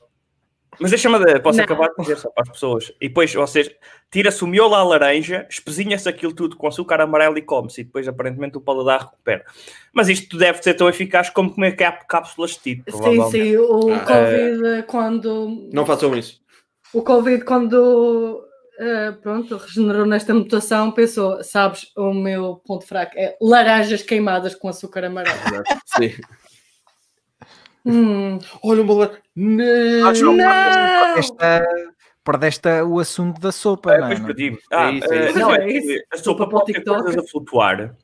Mas 0.81 0.91
deixa-me, 0.91 1.19
de- 1.25 1.41
posso 1.41 1.59
Não. 1.59 1.65
acabar 1.65 1.89
de 1.91 1.97
dizer 2.03 2.17
só 2.17 2.31
para 2.31 2.43
as 2.43 2.49
pessoas. 2.49 2.93
E 3.01 3.09
depois, 3.09 3.33
vocês, 3.35 3.71
tira-se 4.11 4.43
o 4.43 4.47
miolo 4.47 4.75
à 4.75 4.83
laranja, 4.83 5.47
espesinha-se 5.51 6.09
aquilo 6.09 6.33
tudo 6.35 6.57
com 6.57 6.67
açúcar 6.67 7.01
amarelo 7.01 7.37
e 7.37 7.43
come-se. 7.43 7.83
E 7.83 7.85
depois, 7.85 8.09
aparentemente, 8.09 8.57
o 8.57 8.61
paladar 8.61 9.01
recupera. 9.05 9.45
Mas 9.93 10.09
isto 10.09 10.39
deve 10.39 10.63
ser 10.63 10.75
tão 10.75 10.89
eficaz 10.89 11.29
como 11.29 11.53
comer 11.55 11.73
cá- 11.77 11.93
cápsulas 12.09 12.53
de 12.53 12.59
tipo, 12.77 12.91
Sim, 12.91 13.31
sim, 13.31 13.57
o 13.59 13.93
Ah, 13.93 14.01
Covid 14.01 14.83
quando. 14.87 15.69
Não 15.73 15.85
façam 15.85 16.17
isso. 16.17 16.41
O 16.95 17.03
Covid 17.03 17.45
quando. 17.45 18.47
eh, 18.83 19.13
pronto, 19.21 19.59
regenerou 19.59 20.07
nesta 20.07 20.33
mutação, 20.33 20.91
pensou, 20.91 21.45
sabes, 21.45 21.93
o 21.95 22.15
meu 22.15 22.57
ponto 22.65 22.87
fraco 22.87 23.13
é 23.15 23.37
laranjas 23.39 24.03
queimadas 24.03 24.55
com 24.55 24.69
açúcar 24.69 25.05
amarelo. 25.05 25.37
Sim. 25.85 26.13
Hum, 27.85 28.39
Olha, 28.63 28.83
uma 28.83 28.95
lar- 28.95 29.19
Não. 29.35 30.09
Acho 30.09 30.21
que 30.21 30.37
não! 30.37 30.45
Perdeste, 30.45 31.37
perdeste 32.23 32.69
o 32.87 32.99
assunto 32.99 33.41
da 33.41 33.51
sopa, 33.53 33.95
É, 33.95 33.99
não 34.19 34.29
é? 34.29 34.33
digo. 34.35 34.59
Ah, 34.71 34.91
isso, 34.91 35.13
é 35.13 35.17
eh, 35.17 35.31
isso. 35.31 35.39
não, 35.39 35.55
é 35.55 35.65
É 35.65 35.73
isso. 35.73 35.87
que 35.89 36.05
a 36.13 36.17
Sopa 36.19 36.45
o 36.45 36.49
pode 36.49 36.73
ter 36.73 36.85
coisas 36.85 37.17
a 37.17 37.23
flutuar, 37.27 37.97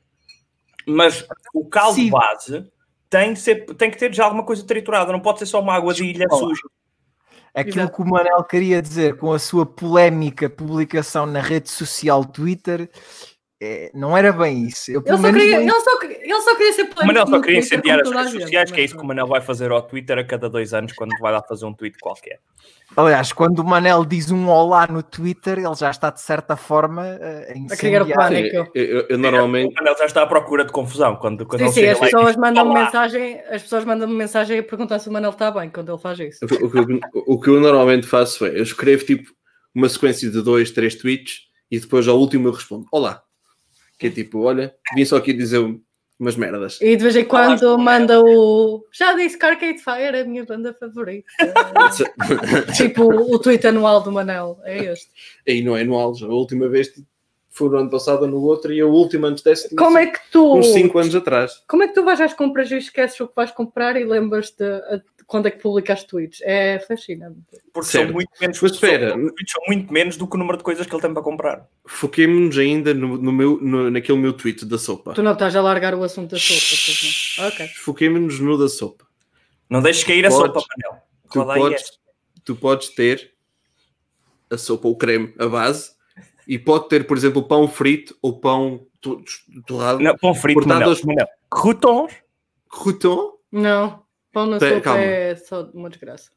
mas 0.87 1.25
o 1.53 1.65
caldo 1.65 1.95
Sim. 1.95 2.09
base 2.09 2.65
tem, 3.09 3.33
que 3.33 3.39
ser, 3.39 3.65
tem 3.75 3.91
que 3.91 3.97
ter 3.97 4.13
já 4.13 4.25
alguma 4.25 4.43
coisa 4.43 4.65
triturada, 4.65 5.11
não 5.11 5.19
pode 5.19 5.39
ser 5.39 5.45
só 5.45 5.59
uma 5.61 5.73
água 5.75 5.93
de 5.93 6.03
ilha 6.05 6.27
suja. 6.29 6.61
Aquilo 7.53 7.79
Exato. 7.81 7.95
que 7.95 8.01
o 8.01 8.05
Manel 8.05 8.43
queria 8.43 8.81
dizer 8.81 9.17
com 9.17 9.31
a 9.33 9.39
sua 9.39 9.65
polémica 9.65 10.47
publicação 10.49 11.25
na 11.25 11.39
rede 11.41 11.69
social 11.69 12.23
Twitter 12.23 12.89
é, 13.61 13.89
não 13.93 14.15
era 14.15 14.31
bem 14.31 14.63
isso. 14.67 14.91
Eu, 14.91 15.01
Ele 15.05 15.15
só, 15.15 15.21
menos, 15.21 15.41
queria, 15.41 15.57
não- 15.59 15.63
ele, 15.75 15.81
só, 15.83 15.99
queria- 15.99 16.23
ele 16.23 16.41
só 16.41 16.55
queria 16.55 16.73
ser 16.73 16.81
O 16.83 16.87
polémico 16.89 17.07
Manel 17.07 17.27
só 17.27 17.41
queria 17.41 17.59
Twitter, 17.61 17.77
incendiar 17.79 17.99
as 18.01 18.11
redes 18.11 18.41
sociais, 18.43 18.71
que 18.71 18.81
é 18.81 18.83
isso 18.83 18.95
que 18.95 19.01
o 19.03 19.05
Manel 19.05 19.27
vai 19.27 19.41
fazer 19.41 19.71
ao 19.71 19.81
Twitter 19.81 20.17
a 20.19 20.23
cada 20.23 20.49
dois 20.49 20.73
anos, 20.73 20.93
quando 20.93 21.11
vai 21.19 21.31
lá 21.33 21.41
fazer 21.41 21.65
um 21.65 21.73
tweet 21.73 21.97
qualquer. 21.99 22.39
Aliás, 22.95 23.33
quando 23.33 23.59
o 23.59 23.65
Manel 23.65 24.05
diz 24.05 24.31
um 24.31 24.47
olá 24.47 24.87
no 24.87 25.03
Twitter, 25.03 25.59
ele 25.59 25.75
já 25.75 25.89
está 25.91 26.09
de 26.09 26.21
certa 26.21 26.55
forma 26.55 27.05
eh, 27.05 27.53
a 27.69 27.73
A 27.73 27.77
criar 27.77 28.01
o 28.01 28.05
incendiar. 28.05 28.17
Pânico. 28.29 28.71
eu, 28.75 28.85
eu- 28.85 29.05
eu 29.09 29.17
normalmente. 29.17 29.71
O 29.71 29.75
Manel 29.75 29.97
já 29.97 30.05
está 30.05 30.21
à 30.23 30.27
procura 30.27 30.63
de 30.63 30.71
confusão. 30.71 31.15
Quando, 31.17 31.45
quando 31.45 31.61
Sim, 31.67 31.71
sim, 31.71 31.85
as 31.87 31.99
pessoas 31.99 32.27
diz, 32.27 32.37
mandam-me 32.37 32.71
"Olá". 32.71 32.83
mensagem, 32.85 33.41
as 33.49 33.61
pessoas 33.63 33.83
mandam-me 33.85 34.13
mensagem 34.13 34.59
a 34.59 34.63
perguntar 34.63 34.99
se 34.99 35.09
o 35.09 35.11
Manel 35.11 35.31
está 35.31 35.51
bem 35.51 35.69
quando 35.69 35.91
ele 35.91 36.01
faz 36.01 36.19
isso. 36.19 36.45
O, 36.45 36.47
que- 36.47 36.63
o 36.63 36.69
que- 36.87 36.99
o 37.13 37.39
que 37.39 37.49
eu 37.49 37.59
normalmente 37.59 38.07
faço 38.07 38.45
é 38.45 38.49
eu 38.57 38.63
escrevo 38.63 39.03
tipo 39.03 39.31
uma 39.75 39.89
sequência 39.89 40.29
de 40.31 40.41
dois, 40.41 40.71
três 40.71 40.95
tweets 40.95 41.41
e 41.69 41.79
depois 41.79 42.07
ao 42.07 42.17
último 42.17 42.47
eu 42.47 42.53
respondo 42.53 42.85
Olá. 42.91 43.21
Que 43.97 44.07
é 44.07 44.09
tipo, 44.09 44.41
olha, 44.41 44.75
vim 44.95 45.03
só 45.05 45.17
aqui 45.17 45.33
dizer 45.33 45.59
umas 46.19 46.35
merdas. 46.35 46.79
E 46.81 46.95
de 46.95 47.03
vez 47.03 47.15
em 47.15 47.25
quando 47.25 47.77
manda 47.77 48.19
o. 48.21 48.83
Já 48.91 49.13
disse 49.13 49.37
que 49.37 49.45
Arcade 49.45 49.79
Fire 49.79 50.15
é 50.17 50.21
a 50.21 50.25
minha 50.25 50.43
banda 50.45 50.73
favorita. 50.73 51.27
tipo 52.75 53.03
o 53.03 53.39
tweet 53.39 53.65
anual 53.67 54.01
do 54.01 54.11
Manel. 54.11 54.59
É 54.63 54.85
este. 54.85 55.09
Aí 55.47 55.63
não 55.63 55.75
é 55.77 55.81
anual, 55.81 56.13
já 56.15 56.25
a 56.27 56.29
última 56.29 56.67
vez 56.67 56.87
tipo, 56.89 57.07
foi 57.49 57.69
no 57.69 57.77
ano 57.77 57.89
passado 57.89 58.21
ou 58.23 58.27
no 58.27 58.41
outro 58.41 58.71
e 58.71 58.79
a 58.79 58.85
última 58.85 59.27
antes 59.29 59.41
tinha 59.43 59.55
Como 59.77 59.97
é 59.97 60.07
que 60.07 60.19
tu. 60.31 60.57
uns 60.57 60.67
5 60.67 60.99
anos 60.99 61.15
atrás. 61.15 61.63
Como 61.67 61.83
é 61.83 61.87
que 61.87 61.93
tu 61.95 62.03
vais 62.03 62.21
às 62.21 62.33
compras 62.33 62.69
e 62.71 62.77
esqueces 62.77 63.19
o 63.19 63.27
que 63.27 63.35
vais 63.35 63.51
comprar 63.51 63.95
e 63.99 64.03
lembras-te 64.03 64.63
a- 64.63 65.01
quando 65.27 65.45
é 65.47 65.51
que 65.51 65.61
publicaste 65.61 66.07
tweets? 66.07 66.39
É 66.41 66.79
fascinante. 66.79 67.37
Porque 67.73 67.89
Certo. 67.89 68.05
são 68.07 68.13
muito 68.13 68.29
menos 68.39 68.61
Mas 68.61 68.71
espera. 68.71 69.09
são- 69.11 69.17
os 69.25 69.31
tweets 69.33 69.51
são 69.51 69.63
muito 69.67 69.93
menos 69.93 70.17
do 70.17 70.27
que 70.27 70.35
o 70.35 70.39
número 70.39 70.57
de 70.57 70.63
coisas 70.63 70.87
que 70.87 70.93
ele 70.95 71.01
tem 71.01 71.13
para 71.13 71.21
comprar. 71.21 71.67
Foquemos-nos 71.85 72.57
ainda 72.57 72.93
no, 72.93 73.17
no 73.17 73.31
meu, 73.31 73.59
no- 73.61 73.91
naquele 73.91 74.17
meu 74.17 74.33
tweet 74.33 74.65
da 74.65 74.77
sopa. 74.79 75.13
Tu 75.13 75.21
não 75.21 75.33
estás 75.33 75.55
a 75.55 75.61
largar 75.61 75.93
o 75.93 76.01
assunto 76.03 76.31
da 76.31 76.39
sopa. 76.39 76.59
pois 76.85 77.35
não? 77.37 77.47
Ok. 77.49 77.67
Foquemos-nos 77.83 78.39
no 78.39 78.57
da 78.57 78.69
sopa. 78.69 79.05
Não 79.69 79.81
deixes 79.81 80.03
cair 80.05 80.25
a 80.25 80.29
Podes. 80.29 80.47
sopa, 80.47 80.65
Manel. 80.77 81.01
Tu 81.29 81.45
podes, 81.45 81.99
tu 82.45 82.55
podes 82.55 82.89
ter 82.95 83.33
a 84.49 84.57
sopa, 84.57 84.87
o 84.87 84.95
creme, 84.95 85.33
a 85.37 85.45
base, 85.47 85.91
e 86.47 86.57
pode 86.57 86.87
ter, 86.87 87.05
por 87.05 87.17
exemplo, 87.17 87.43
pão 87.43 87.67
frito 87.67 88.17
ou 88.21 88.39
pão 88.39 88.87
tu- 89.01 89.21
torrado, 89.65 89.99
Não, 90.01 90.15
pão 90.17 90.33
frito, 90.33 90.61
Cortado 90.61 90.79
Manel. 90.79 90.89
aos-. 90.89 91.01
Croutons. 91.49 92.13
crouton, 92.69 93.33
Não, 93.51 94.01
pão 94.45 94.59
sopa 94.59 94.81
calma. 94.81 95.01
é 95.01 95.35
só 95.35 95.69
uma 95.73 95.89
desgraça. 95.89 96.29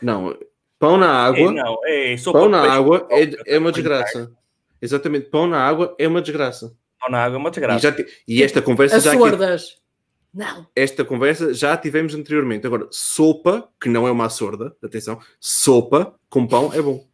não, 0.00 0.36
pão 0.78 0.96
na 0.96 1.06
Ei, 1.06 1.12
água, 1.44 1.52
não, 1.52 1.86
ei, 1.86 2.18
sopa 2.18 2.38
pão 2.40 2.48
na 2.48 2.60
água 2.72 3.06
é, 3.10 3.54
é 3.54 3.58
uma 3.58 3.72
desgraça. 3.72 4.32
Exatamente, 4.80 5.26
pão 5.30 5.46
na 5.46 5.58
água 5.64 5.94
é 5.98 6.06
uma 6.08 6.20
desgraça. 6.20 6.76
Pão 7.00 7.10
na 7.10 7.24
água 7.24 7.36
é 7.36 7.38
uma 7.38 7.48
E, 7.48 7.52
desgraça. 7.52 7.78
já 7.80 7.92
ti- 7.92 8.06
e 8.26 8.42
esta 8.42 8.60
conversa 8.62 8.96
As 8.96 9.04
já 9.04 9.10
aqui, 9.12 9.18
sordas. 9.20 9.76
Não. 10.34 10.66
esta 10.74 11.04
conversa 11.04 11.52
já 11.52 11.76
tivemos 11.76 12.14
anteriormente. 12.14 12.66
Agora, 12.66 12.88
sopa, 12.90 13.68
que 13.80 13.88
não 13.88 14.08
é 14.08 14.10
uma 14.10 14.28
sorda, 14.30 14.74
atenção, 14.82 15.20
sopa 15.38 16.14
com 16.30 16.46
pão 16.46 16.72
é 16.72 16.80
bom. 16.80 17.06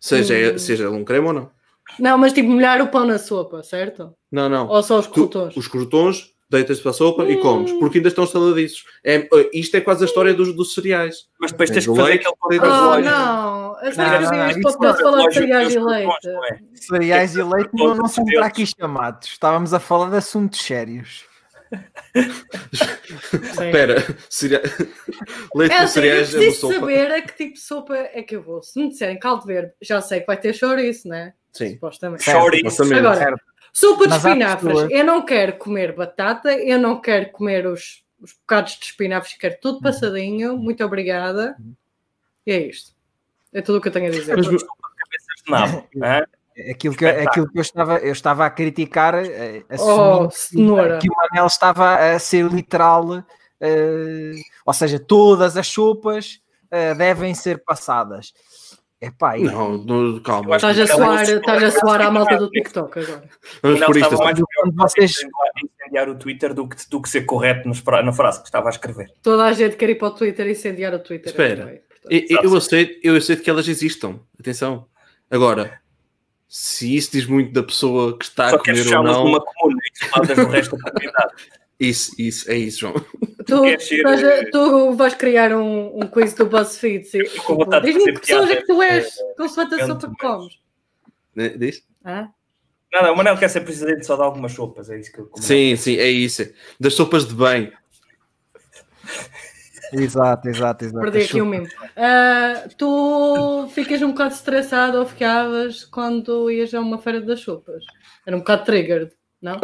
Seja, 0.00 0.34
Hum. 0.54 0.58
seja 0.58 0.90
um 0.90 1.02
creme 1.04 1.26
ou 1.28 1.32
não. 1.32 1.50
Não, 1.98 2.18
mas 2.18 2.32
tipo 2.34 2.48
molhar 2.50 2.80
o 2.82 2.88
pão 2.88 3.04
na 3.06 3.18
sopa, 3.18 3.62
certo? 3.62 4.14
Não, 4.30 4.48
não. 4.48 4.68
Ou 4.68 4.82
só 4.82 4.98
os 4.98 5.06
Tu- 5.06 5.12
croutons? 5.12 5.56
os 5.56 5.66
crotons, 5.66 6.34
deitas 6.50 6.80
para 6.80 6.90
a 6.90 6.94
sopa 6.94 7.24
e 7.24 7.36
Hum. 7.36 7.40
comes, 7.40 7.72
porque 7.72 7.98
ainda 7.98 8.08
estão 8.08 8.26
saladiços. 8.26 8.84
É, 9.04 9.28
isto 9.52 9.76
é 9.76 9.80
quase 9.80 10.02
a 10.04 10.06
história 10.06 10.32
dos, 10.34 10.54
dos 10.54 10.74
cereais. 10.74 11.26
Mas 11.40 11.50
depois 11.52 11.70
tens 11.70 11.86
que 11.86 11.90
fazer 11.94 12.02
leite, 12.02 12.26
aquele 12.26 12.58
o 12.58 12.62
Oh, 12.62 12.68
relógio. 12.70 13.04
não. 13.10 13.76
As 13.78 13.96
Não, 13.96 14.04
não, 14.06 14.20
não, 14.30 14.46
este 14.48 14.58
isso 14.60 14.62
podcast 14.78 15.02
não. 15.02 15.10
falar 15.12 15.28
de 15.28 15.34
Relógio 15.38 15.40
cereais 15.42 15.68
tem 15.68 15.76
e 15.76 15.84
leite. 15.84 16.26
não 16.26 16.44
é? 16.44 16.58
Cereais 16.74 17.36
e 17.36 17.42
leite 17.42 17.70
não, 17.74 17.94
não 17.94 18.08
são 18.08 18.24
para 18.24 18.46
aqui 18.46 18.64
chamados. 18.66 19.28
Estávamos 19.28 19.72
a 19.74 19.78
falar 19.78 20.10
de 20.10 20.16
assuntos 20.16 20.60
sérios. 20.60 21.24
Espera, 23.42 24.04
cereais... 24.28 24.78
leite 25.54 25.72
É 25.72 25.76
com 25.78 25.82
assim, 25.82 25.82
eu 25.82 25.88
cereais 25.88 26.34
é 26.34 26.38
uma 26.40 26.52
sopa. 26.52 26.74
saber 26.74 27.12
a 27.12 27.22
que 27.22 27.36
tipo 27.36 27.54
de 27.54 27.60
sopa 27.60 27.94
é 27.96 28.22
que 28.22 28.36
eu 28.36 28.42
vou. 28.42 28.62
Se 28.62 28.80
me 28.80 28.88
disserem 28.88 29.18
caldo 29.18 29.46
verde, 29.46 29.72
já 29.82 30.00
sei 30.00 30.20
que 30.20 30.26
vai 30.26 30.36
ter 30.38 30.54
chouriço, 30.54 31.06
né? 31.08 31.34
Sim, 31.52 31.70
Supostamente. 31.74 32.24
Chouriço. 32.24 32.82
Agora, 32.82 33.16
Certo. 33.16 33.40
Sopa 33.72 34.04
de 34.04 34.08
Mas 34.10 34.24
há 34.24 34.28
espinafres. 34.30 34.72
pessoas- 34.72 34.90
Eu 34.90 35.04
não 35.04 35.24
quero 35.24 35.56
comer 35.58 35.94
batata, 35.94 36.52
eu 36.52 36.78
não 36.78 37.00
quero 37.00 37.30
comer 37.30 37.66
os, 37.66 38.02
os 38.20 38.32
bocados 38.34 38.76
de 38.78 38.86
espinafres, 38.86 39.36
quero 39.38 39.54
Uhum. 39.54 39.60
tudo 39.60 39.80
passadinho. 39.80 40.56
Muito 40.56 40.84
obrigada. 40.84 41.56
E 42.46 42.52
é 42.52 42.66
isto. 42.66 42.92
É 43.52 43.60
tudo 43.62 43.78
o 43.78 43.80
que 43.80 43.88
eu 43.88 43.92
tenho 43.92 44.06
a 44.08 44.10
dizer. 44.10 44.36
Mas, 44.36 44.46
Cabeças 44.46 44.66
de 45.44 45.50
nabo. 45.50 45.88
hã? 46.02 46.24
Aquilo 46.70 46.96
que, 46.96 47.06
aquilo 47.06 47.48
que 47.48 47.58
eu, 47.58 47.62
estava, 47.62 47.98
eu 47.98 48.12
estava 48.12 48.44
a 48.44 48.50
criticar, 48.50 49.14
eh, 49.14 49.62
Oh, 49.70 49.74
assumindo 49.74 50.28
que- 50.28 50.34
cenoura. 50.36 50.98
que 50.98 51.08
o 51.08 51.14
Manel 51.14 51.46
estava 51.46 51.94
a 52.14 52.18
ser 52.18 52.46
literal, 52.46 53.22
eh, 53.60 54.32
ou 54.66 54.72
seja, 54.74 54.98
todas 54.98 55.56
as 55.56 55.68
sopas 55.68 56.40
eh, 56.70 56.94
devem 56.94 57.32
ser 57.32 57.62
passadas. 57.64 58.34
Epá, 59.00 59.38
e- 59.38 59.44
não, 59.44 59.78
não, 59.78 60.18
calma. 60.20 60.56
Estás 60.56 60.78
a 60.80 60.86
soar, 60.86 61.22
estás 61.22 61.62
a 61.62 61.70
soar 61.70 62.00
à 62.02 62.10
malta 62.10 62.36
do 62.36 62.50
TikTok 62.50 62.98
agora. 62.98 63.24
Vamos 63.62 63.80
Não, 63.80 63.86
por 63.86 63.96
isto. 63.96 64.06
estava 64.12 64.24
mais 64.24 64.40
Quando 64.56 64.74
vocês- 64.74 65.14
incendiar 65.62 66.08
o 66.08 66.16
Twitter 66.16 66.52
do 66.52 66.68
que, 66.68 66.76
do 66.90 67.00
que 67.00 67.08
ser 67.08 67.22
correto 67.22 67.68
nos 67.68 67.82
na 67.84 68.12
frase 68.12 68.40
que 68.40 68.46
estava 68.48 68.66
a 68.68 68.70
escrever. 68.70 69.12
Toda 69.22 69.44
a 69.44 69.52
gente 69.52 69.76
quer 69.76 69.90
ir 69.90 69.94
para 69.94 70.08
o 70.08 70.10
Twitter 70.10 70.46
e 70.48 70.50
incendiar 70.50 70.92
o 70.94 70.98
Twitter. 70.98 71.30
Espera. 71.30 71.80
Eu, 72.10 72.20
eu- 72.28 72.42
eu 72.42 72.56
aceito, 72.56 72.98
eu 73.02 73.14
aceito 73.16 73.42
que 73.42 73.50
elas 73.50 73.68
existam. 73.68 74.18
Atenção. 74.38 74.86
Agora, 75.30 75.80
se 76.48 76.96
isso 76.96 77.12
diz 77.12 77.24
muito 77.26 77.52
da 77.52 77.62
pessoa 77.62 78.18
que 78.18 78.24
está 78.24 78.50
Só 78.50 78.56
a 78.56 78.58
comer 78.58 78.84
ou 78.96 79.02
não, 79.04 79.24
numa 79.24 79.40
comuna 79.40 79.78
e 79.80 80.04
isoladas 80.04 80.36
do 80.36 80.46
resto 80.50 80.76
da 80.76 80.90
comunidade. 80.90 81.32
isso, 81.78 82.12
isso, 82.18 82.50
é 82.50 82.56
isso, 82.56 82.80
João. 82.80 82.94
Tu, 83.48 83.62
queres 83.62 83.88
ser, 83.88 84.06
a- 84.06 84.14
eh, 84.14 84.50
tu 84.50 84.92
vais 84.92 85.14
criar 85.14 85.52
um, 85.56 86.02
um 86.02 86.06
quiz 86.06 86.34
do 86.34 86.46
BuzzFeed. 86.46 87.06
com 87.46 87.56
de 87.56 87.80
Diz-me 87.80 88.12
que 88.12 88.20
pessoas 88.20 88.50
é 88.50 88.56
que 88.56 88.66
tu 88.66 88.82
és, 88.82 89.16
consoante 89.36 89.74
a 89.74 89.78
eh, 89.78 89.86
sopa 89.86 90.10
que 90.10 90.16
comes. 90.16 90.60
Diz? 91.56 91.82
Hã? 92.04 92.28
Nada, 92.92 93.12
o 93.12 93.16
Manel 93.16 93.38
quer 93.38 93.48
ser 93.48 93.62
presidente 93.62 94.04
só 94.04 94.16
de 94.16 94.22
algumas 94.22 94.52
sopas, 94.52 94.90
é 94.90 94.98
isso 94.98 95.12
que 95.12 95.18
eu 95.20 95.30
Sim, 95.36 95.76
sim, 95.76 95.96
é 95.96 96.08
isso. 96.08 96.42
Das 96.78 96.94
sopas 96.94 97.26
de 97.26 97.34
bem. 97.34 97.72
Exato, 99.90 100.48
exato, 100.50 100.84
exato. 100.84 101.00
Perdi 101.00 101.24
aqui 101.24 101.40
o 101.40 101.46
mimo. 101.46 101.66
Ah, 101.96 102.68
tu 102.76 103.68
ficas 103.72 104.02
um 104.02 104.10
bocado 104.10 104.34
estressado 104.34 104.98
ou 104.98 105.06
ficavas 105.06 105.84
quando 105.86 106.50
ias 106.50 106.74
a 106.74 106.80
uma 106.80 106.98
feira 106.98 107.22
das 107.22 107.40
sopas? 107.40 107.82
Era 108.26 108.36
um 108.36 108.40
bocado 108.40 108.64
triggered, 108.66 109.12
não? 109.40 109.58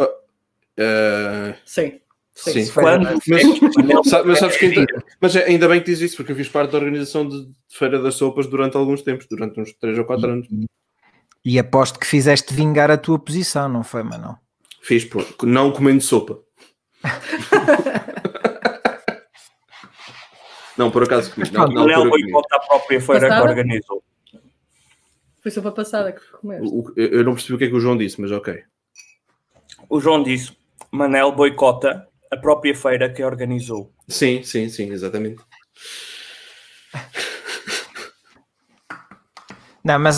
Ah, 0.79 1.55
Sim. 1.63 2.01
Sim. 2.35 2.69
Quando 2.71 3.03
Mas, 3.27 4.07
sa- 4.09 4.23
mas 4.23 4.39
sabes 4.39 4.57
que 4.57 4.65
ainda, 4.65 4.85
mas 5.21 5.35
é- 5.35 5.45
ainda 5.45 5.67
bem 5.67 5.79
que 5.79 5.85
diz 5.87 6.01
isso, 6.01 6.17
porque 6.17 6.31
eu 6.33 6.35
fiz 6.35 6.49
parte 6.49 6.71
da 6.71 6.77
organização 6.77 7.27
de 7.27 7.47
Feira 7.69 7.99
das 8.01 8.15
Sopas 8.15 8.45
durante 8.47 8.75
alguns 8.77 9.01
tempos, 9.01 9.25
durante 9.27 9.59
uns 9.59 9.73
3 9.73 9.97
ou 9.97 10.05
4 10.05 10.29
anos. 10.29 10.47
E 11.43 11.57
aposto 11.59 11.99
que 11.99 12.07
fizeste 12.07 12.53
vingar 12.53 12.89
a 12.91 12.97
tua 12.97 13.17
posição, 13.19 13.67
não 13.69 13.83
foi, 13.83 14.03
Manel? 14.03 14.35
Fiz, 14.81 15.05
pô, 15.05 15.23
não 15.43 15.71
comendo 15.71 16.01
sopa. 16.01 16.39
não, 20.77 20.91
por 20.91 21.03
acaso 21.03 21.33
comi. 21.33 21.49
Não, 21.51 21.67
não, 21.67 22.09
comi. 22.09 22.23
boicota 22.23 22.55
a 22.55 22.59
própria 22.59 22.99
feira 23.01 23.27
que 23.29 23.41
organizou. 23.47 24.03
Foi 25.41 25.51
sopa 25.51 25.71
passada 25.71 26.11
que 26.11 26.21
comeste. 26.37 26.67
O- 26.67 26.91
Eu 26.97 27.23
não 27.23 27.33
percebi 27.33 27.53
o 27.53 27.57
que 27.57 27.63
é 27.65 27.67
que 27.67 27.75
o 27.75 27.79
João 27.79 27.95
disse, 27.95 28.19
mas 28.19 28.31
ok. 28.31 28.63
O 29.87 29.99
João 29.99 30.23
disse: 30.23 30.57
Manel 30.91 31.31
boicota 31.31 32.07
a 32.35 32.41
própria 32.41 32.75
feira 32.75 33.09
que 33.11 33.23
organizou. 33.23 33.91
Sim, 34.07 34.43
sim, 34.43 34.69
sim, 34.69 34.91
exatamente. 34.91 35.41
Não, 39.83 39.99
mas 39.99 40.17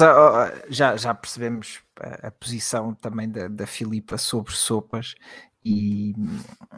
já, 0.70 0.96
já 0.96 1.14
percebemos 1.14 1.80
a, 2.00 2.28
a 2.28 2.32
posição 2.32 2.94
também 2.94 3.30
da, 3.30 3.48
da 3.50 3.68
Filipa 3.68 4.18
sobre 4.18 4.54
sopas 4.54 5.16
e, 5.64 6.16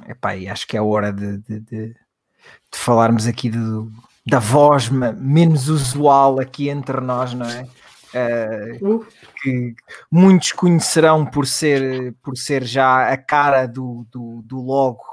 epá, 0.07 0.35
e 0.35 0.47
acho 0.47 0.65
que 0.67 0.75
é 0.75 0.81
hora 0.81 1.13
de, 1.13 1.37
de- 1.39 1.59
de- 1.59 1.89
de 1.93 2.77
falarmos 2.77 3.27
aqui 3.27 3.49
do- 3.49 3.91
da 4.25 4.39
voz 4.39 4.89
menos 4.89 5.69
usual 5.69 6.39
aqui 6.39 6.69
entre 6.69 6.99
nós, 6.99 7.33
não 7.33 7.45
é? 7.47 7.67
Uh, 8.13 9.05
que 9.41 9.75
muitos 10.11 10.51
conhecerão 10.51 11.25
por 11.25 11.45
ser, 11.45 12.13
por 12.23 12.35
ser 12.37 12.63
já 12.63 13.09
a 13.09 13.17
cara 13.17 13.67
do, 13.67 14.05
do, 14.11 14.41
do 14.43 14.61
logo 14.61 15.03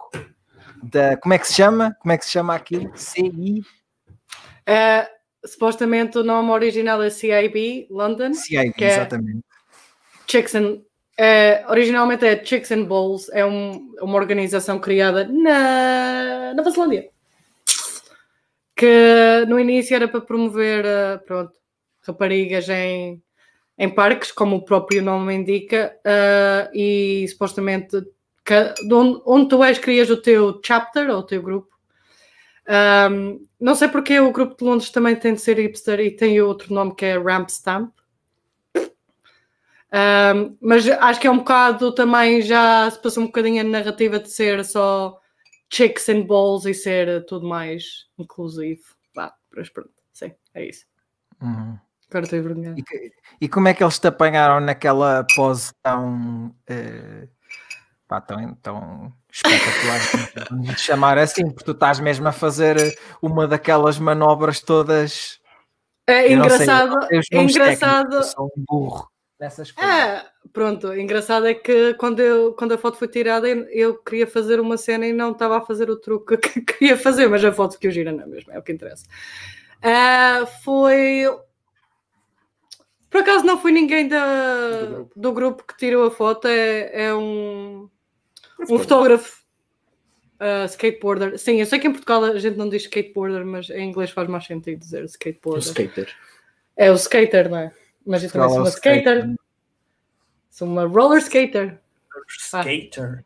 da. 0.82 1.16
Como 1.18 1.34
é 1.34 1.38
que 1.38 1.46
se 1.46 1.54
chama? 1.54 1.94
Como 2.00 2.12
é 2.12 2.18
que 2.18 2.24
se 2.24 2.30
chama 2.30 2.54
aquilo? 2.54 2.90
CI? 2.96 3.62
ah, 4.66 5.06
supostamente 5.44 6.18
o 6.18 6.24
nome 6.24 6.50
original 6.50 7.02
é 7.02 7.10
CIB 7.10 7.86
London. 7.90 8.32
CI, 8.34 8.72
Que 8.72 8.84
é- 8.84 8.92
exatamente. 8.94 9.44
Chicks 10.26 10.54
and, 10.54 10.80
eh, 11.18 11.64
originalmente 11.68 12.24
é 12.26 12.44
Chicks 12.44 12.72
and 12.72 12.84
Bowls, 12.84 13.28
é 13.32 13.44
um- 13.44 13.94
uma 14.00 14.16
organização 14.16 14.78
criada 14.80 15.24
na 15.28 16.52
Nova 16.54 16.70
Zelândia. 16.70 17.08
Que 18.74 19.44
no 19.48 19.58
início 19.58 19.94
era 19.94 20.08
para 20.08 20.20
promover 20.20 20.84
eh, 20.84 21.16
pronto, 21.26 21.52
raparigas 22.06 22.68
em, 22.68 23.22
em 23.78 23.88
parques, 23.88 24.32
como 24.32 24.56
o 24.56 24.64
próprio 24.64 25.02
nome 25.02 25.34
indica, 25.34 25.98
eh, 26.04 26.70
e 26.72 27.28
supostamente 27.28 28.00
de 28.46 28.94
onde, 28.94 29.22
onde 29.26 29.48
tu 29.48 29.64
és, 29.64 29.78
crias 29.78 30.08
o 30.08 30.16
teu 30.16 30.60
chapter 30.64 31.10
ou 31.10 31.18
o 31.18 31.22
teu 31.22 31.42
grupo. 31.42 31.76
Ahm, 32.68 33.40
não 33.60 33.74
sei 33.74 33.88
porque 33.88 34.18
o 34.18 34.32
grupo 34.32 34.56
de 34.56 34.64
Londres 34.64 34.90
também 34.90 35.16
tem 35.16 35.34
de 35.34 35.40
ser 35.40 35.58
hipster 35.58 36.00
e 36.00 36.10
tem 36.10 36.40
outro 36.40 36.72
nome 36.72 36.94
que 36.94 37.04
é 37.04 37.18
Ramp 37.18 37.48
Stamp. 37.48 37.92
Um, 39.92 40.56
mas 40.60 40.86
acho 40.88 41.20
que 41.20 41.26
é 41.26 41.30
um 41.30 41.38
bocado 41.38 41.92
também 41.92 42.42
já 42.42 42.90
se 42.90 43.00
passou 43.00 43.22
um 43.22 43.26
bocadinho 43.26 43.60
a 43.60 43.64
narrativa 43.64 44.18
de 44.18 44.28
ser 44.28 44.64
só 44.64 45.18
chicks 45.72 46.08
and 46.08 46.22
balls 46.22 46.66
e 46.66 46.74
ser 46.74 47.24
tudo 47.26 47.46
mais 47.46 48.06
inclusivo. 48.18 48.82
Vá, 49.14 49.32
mas 49.54 49.70
pronto, 49.70 49.92
sim, 50.12 50.32
é 50.54 50.66
isso. 50.66 50.84
Uhum. 51.40 51.78
E, 52.78 53.12
e 53.42 53.48
como 53.48 53.68
é 53.68 53.74
que 53.74 53.82
eles 53.82 53.98
te 53.98 54.06
apanharam 54.06 54.60
naquela 54.60 55.26
pose 55.34 55.72
tão, 55.82 56.54
eh, 56.68 57.28
pá, 58.06 58.20
tão, 58.20 58.54
tão 58.56 59.12
espetacular? 59.30 60.00
Lhe 60.62 60.76
chamar 60.76 61.18
assim, 61.18 61.46
porque 61.46 61.64
tu 61.64 61.72
estás 61.72 62.00
mesmo 62.00 62.28
a 62.28 62.32
fazer 62.32 62.76
uma 63.20 63.46
daquelas 63.48 63.98
manobras 63.98 64.60
todas. 64.60 65.40
É 66.06 66.26
eu 66.26 66.30
eu 66.30 66.38
engraçado, 66.38 67.06
sei 67.08 67.18
os 67.18 67.26
é 67.32 67.42
engraçado. 67.42 68.10
técnicos, 68.10 68.14
eu 68.14 68.22
sou 68.22 68.52
um 68.56 68.64
burro 68.64 69.10
nessas 69.38 69.70
coisas. 69.70 69.94
É, 69.94 70.24
pronto, 70.52 70.94
engraçado 70.94 71.46
é 71.46 71.54
que 71.54 71.94
quando, 71.94 72.20
eu, 72.20 72.54
quando 72.54 72.72
a 72.72 72.78
foto 72.78 72.96
foi 72.96 73.08
tirada 73.08 73.48
eu, 73.48 73.64
eu 73.64 74.02
queria 74.02 74.26
fazer 74.26 74.60
uma 74.60 74.76
cena 74.76 75.06
e 75.06 75.12
não 75.12 75.32
estava 75.32 75.58
a 75.58 75.60
fazer 75.60 75.90
o 75.90 75.96
truque 75.96 76.36
que 76.38 76.60
queria 76.60 76.96
fazer, 76.96 77.28
mas 77.28 77.44
a 77.44 77.52
foto 77.52 77.78
que 77.78 77.86
eu 77.86 77.90
gira 77.90 78.12
não 78.12 78.22
é 78.22 78.26
mesmo, 78.26 78.52
é 78.52 78.58
o 78.58 78.62
que 78.62 78.72
interessa. 78.72 79.04
Ah, 79.82 80.46
foi. 80.64 81.24
Por 83.16 83.22
acaso 83.22 83.46
não 83.46 83.58
foi 83.58 83.72
ninguém 83.72 84.06
da, 84.06 84.68
Do 84.82 84.86
grupo. 84.88 85.12
do 85.16 85.32
grupo 85.32 85.64
que 85.64 85.74
tirou 85.78 86.06
a 86.06 86.10
foto, 86.10 86.46
é, 86.48 87.04
é 87.06 87.14
um, 87.14 87.88
um 88.60 88.78
fotógrafo 88.78 89.42
ah, 90.38 90.66
skateboarder. 90.66 91.38
Sim, 91.38 91.58
eu 91.58 91.64
sei 91.64 91.78
que 91.78 91.86
em 91.88 91.92
Portugal 91.92 92.22
a 92.24 92.38
gente 92.38 92.58
não 92.58 92.68
diz 92.68 92.82
skateboarder, 92.82 93.46
mas 93.46 93.70
em 93.70 93.88
inglês 93.88 94.10
faz 94.10 94.28
mais 94.28 94.44
sentido 94.44 94.78
dizer 94.78 95.02
O 95.02 95.06
skateboarder. 95.06 95.66
skater. 95.66 96.14
É 96.76 96.92
o 96.92 96.94
skater, 96.96 97.48
não 97.48 97.56
é? 97.56 97.72
Mas 98.04 98.22
eu 98.22 98.30
também 98.30 98.48
sou 98.50 98.58
uma 98.58 98.64
Roller 98.64 98.74
skater. 98.74 99.16
skater. 99.16 99.36
Sou 100.50 100.68
uma 100.68 100.84
roller 100.84 101.18
skater. 101.22 101.80
Skater. 102.28 103.24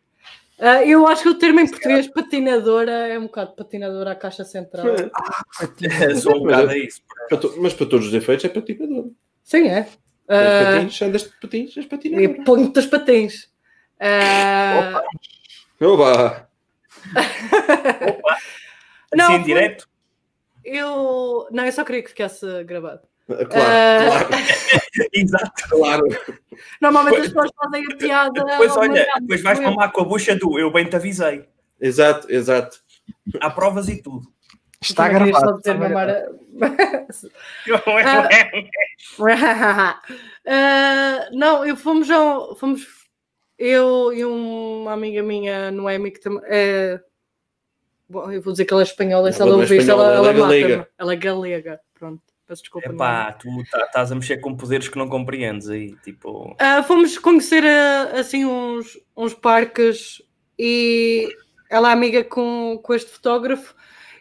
Ah, 0.61 0.85
eu 0.87 1.05
acho 1.09 1.25
que 1.25 1.29
o 1.31 1.35
termo 1.35 1.59
em 1.59 1.69
português 1.69 2.07
patinadora 2.07 2.93
é 2.93 3.19
um 3.19 3.23
bocado 3.23 3.57
patinadora 3.57 4.13
à 4.13 4.15
caixa 4.15 4.45
central. 4.45 4.87
É 5.83 6.15
só 6.15 6.31
um 6.37 6.45
bocado 6.45 6.71
é- 6.71 6.79
isso. 6.79 7.03
Mas 7.59 7.75
para 7.75 7.87
todos 7.87 8.07
os 8.07 8.15
efeitos 8.15 8.45
é 8.45 8.49
patinador. 8.49 9.11
Sim, 9.51 9.67
é. 9.69 9.89
Ah, 10.29 10.75
patins, 10.77 11.03
andas 11.03 11.23
de 11.25 11.29
patins, 11.41 11.77
és 11.77 11.85
e 11.85 11.89
patinador. 11.89 12.45
ponho 12.45 12.69
dos 12.73 12.87
patins. 12.87 13.51
Ah, 13.99 15.03
Opa! 15.83 16.49
Não, 19.13 19.25
Assim, 19.27 19.35
foi- 19.39 19.45
direto. 19.45 19.89
eu. 20.65 21.49
Não, 21.51 21.65
eu 21.67 21.73
só 21.73 21.83
queria 21.85 22.03
que 22.03 22.11
ficasse 22.11 22.47
gravado. 22.65 23.01
Claro, 23.27 23.49
Ah, 23.53 24.25
claro, 24.25 24.29
Exato. 25.13 25.69
claro. 25.69 26.05
Normalmente 26.81 27.17
as 27.21 27.27
pessoas 27.29 27.51
fazem 27.57 27.83
a 27.93 27.97
piada. 27.97 28.45
Depois, 28.45 28.77
olha, 28.77 29.07
depois 29.21 29.43
vais 29.43 29.59
eu. 29.59 29.65
mamar 29.65 29.91
com 29.93 30.01
a 30.03 30.05
bucha 30.05 30.37
do 30.37 30.59
eu 30.59 30.73
bem 30.73 30.85
te 30.89 30.95
avisei. 30.97 31.49
Exato, 31.81 32.31
exato. 32.31 32.79
Há 33.41 33.51
provas 33.51 33.89
e 33.89 34.01
tudo. 34.03 34.29
Está 34.83 35.09
gravado. 35.09 35.39
só 35.39 35.53
dizer 35.59 35.77
Ah, 40.47 41.29
não, 41.33 41.67
eu 41.67 41.77
fomos 41.77 42.11
ao. 42.11 42.57
Fomos, 42.57 42.87
eu 43.59 44.13
e 44.13 44.25
uma 44.25 44.93
amiga 44.95 45.23
minha, 45.23 45.71
Noemi, 45.71 46.11
que 46.11 46.21
também. 46.21 46.41
É, 46.47 46.99
bom, 48.09 48.33
eu 48.33 48.41
vou 48.41 48.53
dizer 48.53 48.65
que 48.65 48.73
ela 48.73 48.83
é 48.83 48.85
espanhola, 48.85 49.29
e 49.29 49.33
se 49.35 49.41
Não, 49.41 49.49
ela 49.49 49.57
não 49.57 49.61
é 49.61 49.65
ouvir 49.65 49.79
isto, 49.81 49.91
ela, 49.91 50.05
ela, 50.05 50.15
ela 50.17 50.29
é 50.31 50.33
mata-me. 50.33 50.61
galega. 50.63 50.89
Ela 50.99 51.13
é 51.13 51.17
galega. 51.17 51.81
Pronto, 51.93 52.23
peço 52.47 52.63
desculpa. 52.63 52.89
Epá, 52.91 53.33
tu 53.33 53.49
tá- 53.71 53.85
estás 53.85 54.11
a 54.11 54.15
mexer 54.15 54.39
com 54.39 54.57
poderes 54.57 54.89
que 54.89 54.97
não 54.97 55.11
compreendes 55.11 55.69
aí. 55.69 55.95
Tipo, 55.97 56.57
Ah, 56.59 56.83
fomos 56.83 57.19
conhecer 57.19 57.65
ah, 57.67 58.19
assim 58.19 58.47
uns, 58.47 58.99
uns 59.15 59.35
parques 59.35 60.23
e 60.59 61.29
ela 61.69 61.91
é 61.91 61.93
amiga 61.93 62.25
com, 62.25 62.81
com 62.83 62.95
este 62.95 63.11
fotógrafo 63.11 63.75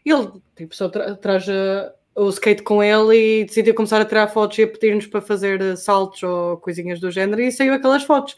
ele 0.06 0.32
tipo, 0.56 0.76
só 0.76 0.90
tra 0.90 1.16
traz 1.16 1.48
ah, 1.50 1.94
o 2.16 2.30
skate 2.30 2.64
com 2.64 2.84
ele 2.84 3.42
e 3.42 3.46
decidiu 3.46 3.74
começar 3.74 4.02
a 4.02 4.06
tirar 4.06 4.28
fotos 4.28 4.58
e 4.58 4.64
a 4.64 4.68
pedir-nos 4.68 5.08
para 5.08 5.22
fazer 5.22 5.62
ah, 5.62 5.76
saltos 5.76 6.24
ou 6.24 6.58
coisinhas 6.58 7.00
do 7.00 7.12
género 7.12 7.42
e 7.42 7.52
saiu 7.52 7.74
aquelas 7.74 8.04
fotos. 8.04 8.36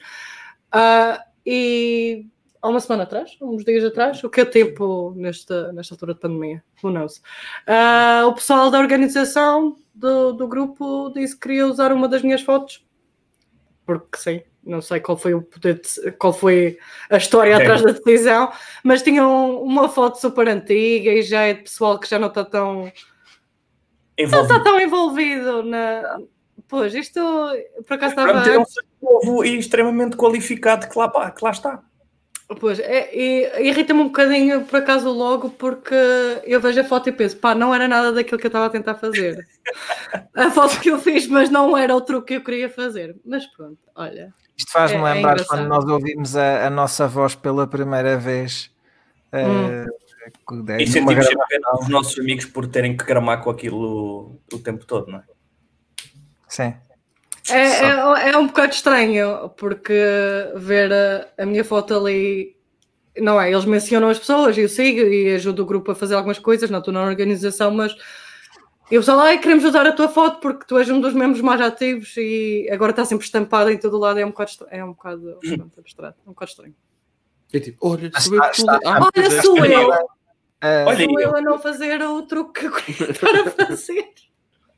Ah, 0.72 1.24
e 1.46 2.26
há 2.62 2.70
uma 2.70 2.80
semana 2.80 3.04
atrás, 3.04 3.38
uns 3.42 3.66
dias 3.66 3.84
atrás, 3.84 4.24
o 4.24 4.30
que 4.30 4.42
é 4.42 4.46
tempo 4.46 5.14
nesta, 5.16 5.72
nesta 5.74 5.96
altura 5.96 6.14
de 6.14 6.20
pandemia? 6.20 6.64
Who 6.84 6.92
knows? 6.92 7.22
Ah, 7.68 8.24
o 8.28 8.34
pessoal 8.34 8.70
da 8.70 8.80
organização 8.80 9.76
do, 9.94 10.34
do 10.34 10.48
grupo 10.48 11.12
disse 11.14 11.36
que 11.36 11.42
queria 11.42 11.68
usar 11.68 11.92
uma 11.92 12.08
das 12.08 12.22
minhas 12.22 12.42
fotos 12.42 12.84
porque 13.86 14.18
sim, 14.18 14.42
não 14.64 14.82
sei 14.82 15.00
qual 15.00 15.18
foi 15.18 15.34
o 15.34 15.42
poder 15.42 15.82
de- 15.82 16.12
qual 16.14 16.34
foi 16.34 16.78
a 17.10 17.18
história 17.18 17.56
Ok. 17.56 17.66
atrás 17.66 17.82
da 17.82 17.92
decisão, 18.00 18.52
mas 18.84 19.02
tinham 19.02 19.62
uma 19.62 19.90
foto 19.90 20.20
super 20.20 20.48
antiga 20.48 21.12
e 21.12 21.22
já 21.24 21.42
é 21.44 21.54
de 21.54 21.64
pessoal 21.64 22.00
que 22.00 22.10
já 22.10 22.20
não 22.20 22.28
está 22.28 22.46
tão 22.46 22.84
não 24.18 24.26
está 24.26 24.38
envolvido. 24.38 24.64
tão 24.64 24.80
envolvido 24.80 25.64
na 25.64 26.20
pois 26.68 26.94
isto 26.94 27.20
por 27.88 27.96
acaso 27.96 28.14
estava 28.14 28.44
ter 28.44 28.58
um 28.58 28.64
novo 29.02 29.44
e 29.44 29.58
extremamente 29.58 30.16
qualificado 30.16 30.88
que 30.88 30.98
lá, 30.98 31.32
que 31.32 31.44
lá 31.44 31.52
está. 31.52 31.84
Pois, 32.60 32.80
é, 32.80 33.10
e 33.16 33.68
irrita-me 33.70 34.02
um 34.02 34.08
bocadinho 34.08 34.66
por 34.66 34.80
acaso 34.80 35.10
logo 35.10 35.50
porque 35.52 35.96
eu 36.44 36.60
vejo 36.60 36.82
a 36.82 36.84
foto 36.84 37.08
e 37.08 37.12
penso, 37.14 37.38
pá, 37.38 37.56
não 37.56 37.74
era 37.74 37.88
nada 37.88 38.12
daquilo 38.12 38.38
que 38.38 38.46
eu 38.46 38.50
estava 38.50 38.66
a 38.66 38.70
tentar 38.70 38.96
fazer. 38.96 39.48
a 40.36 40.52
foto 40.52 40.80
que 40.82 40.90
eu 40.92 41.00
fiz, 41.00 41.28
mas 41.28 41.50
não 41.50 41.78
era 41.78 41.96
o 41.96 42.02
truque 42.02 42.28
que 42.28 42.34
eu 42.36 42.44
queria 42.44 42.70
fazer. 42.70 43.16
Mas 43.26 43.46
pronto, 43.48 43.80
olha. 43.96 44.34
Isto 44.62 44.72
faz-me 44.74 44.98
É- 44.98 45.00
é 45.00 45.14
lembrar 45.14 45.32
engraçado. 45.34 45.48
quando 45.58 45.68
nós 45.68 45.86
ouvimos 45.86 46.36
a, 46.36 46.68
a 46.68 46.70
nossa 46.70 47.08
voz 47.08 47.34
pela 47.34 47.66
primeira 47.66 48.16
vez. 48.18 48.70
eh, 49.34 49.86
Hum. 49.88 49.92
numa 50.52 50.80
E 50.80 50.86
sentimos 50.86 51.28
dos 51.80 51.90
nossos 51.90 52.20
amigos 52.20 52.46
por 52.46 52.68
terem 52.68 52.96
que 52.96 53.04
gramar 53.04 53.42
com 53.42 53.50
aquilo 53.50 54.40
o, 54.52 54.56
o 54.56 54.60
tempo 54.60 54.86
todo, 54.86 55.10
não 55.12 55.18
é? 55.20 55.24
Sim. 56.48 56.76
É, 57.50 57.86
é, 57.86 58.30
é 58.32 58.38
um 58.38 58.46
bocado 58.48 58.74
estranho, 58.74 59.50
porque 59.58 59.94
ver 60.56 60.94
a, 60.94 61.28
a 61.42 61.46
minha 61.46 61.64
foto 61.64 61.96
ali, 61.96 62.56
não 63.18 63.42
é? 63.42 63.52
Eles 63.52 63.66
mencionam 63.66 64.10
as 64.10 64.20
pessoas 64.20 64.56
eu 64.58 64.70
sigo 64.70 65.00
e 65.00 65.34
ajudo 65.34 65.64
o 65.64 65.66
grupo 65.66 65.92
a 65.92 65.96
fazer 65.96 66.14
algumas 66.14 66.38
coisas, 66.38 66.70
não 66.70 66.80
estou 66.80 66.94
na 66.94 67.02
organização, 67.04 67.72
mas 67.72 67.96
eu 68.92 69.02
só 69.02 69.16
lá 69.16 69.36
queremos 69.38 69.64
usar 69.64 69.88
a 69.88 69.92
tua 69.94 70.10
foto 70.10 70.40
porque 70.40 70.66
tu 70.68 70.78
és 70.78 70.90
um 70.90 71.00
dos 71.02 71.14
membros 71.14 71.42
mais 71.42 71.62
ativos 71.62 72.14
e 72.18 72.68
agora 72.72 72.92
está 72.92 73.06
sempre 73.06 73.26
estampada 73.26 73.72
em 73.72 73.78
todo 73.78 73.96
o 73.96 74.00
lado, 74.00 74.20
é 74.20 74.26
um 74.26 74.30
bocado, 74.30 74.52
é 74.70 74.84
um 74.84 74.90
bocado 74.94 75.38
pronto, 75.42 75.72
abstrato, 75.80 76.18
é 76.26 76.30
um 76.30 76.34
bocado 76.34 76.50
estranho. 76.52 76.76
É 77.54 77.60
tipo, 77.60 77.88
olha, 77.88 78.10
Mas 78.14 78.24
sabemos 78.24 78.58
está- 78.60 78.80
tudo. 78.80 78.88
Ah, 78.88 79.00
Olha, 79.16 79.26
é, 79.26 79.42
sou 79.42 79.66
eu, 79.66 79.90
Olha 80.88 81.06
sou 81.06 81.20
eu 81.20 81.36
a 81.36 81.42
não 81.42 81.60
fazer 81.60 82.02
o 82.04 82.22
truque 82.24 82.60
que 82.62 82.66
eu 82.68 82.72
queria 82.72 83.12
estar 83.12 83.36
a 83.36 83.50
fazer. 83.52 84.06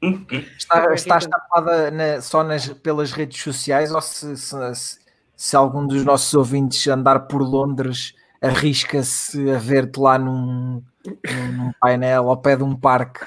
está, 0.57 0.93
está 0.93 1.17
estampada 1.17 1.91
na- 1.91 2.21
só 2.21 2.43
nas, 2.43 2.67
pelas 2.69 3.11
redes 3.11 3.41
sociais 3.41 3.91
ou 3.93 4.01
se, 4.01 4.35
se, 4.37 4.75
se- 4.75 4.99
se 5.35 5.55
algum 5.55 5.85
dos 5.87 6.03
nossos 6.03 6.33
ouvintes 6.33 6.85
andar 6.87 7.21
por 7.21 7.41
Londres 7.41 8.13
arrisca-se 8.41 9.49
a 9.51 9.57
ver-te 9.57 9.99
lá 9.99 10.17
num, 10.17 10.81
num, 11.05 11.51
num 11.53 11.71
painel 11.79 12.29
ao 12.29 12.37
pé 12.37 12.55
de 12.55 12.63
um 12.63 12.75
parque? 12.75 13.25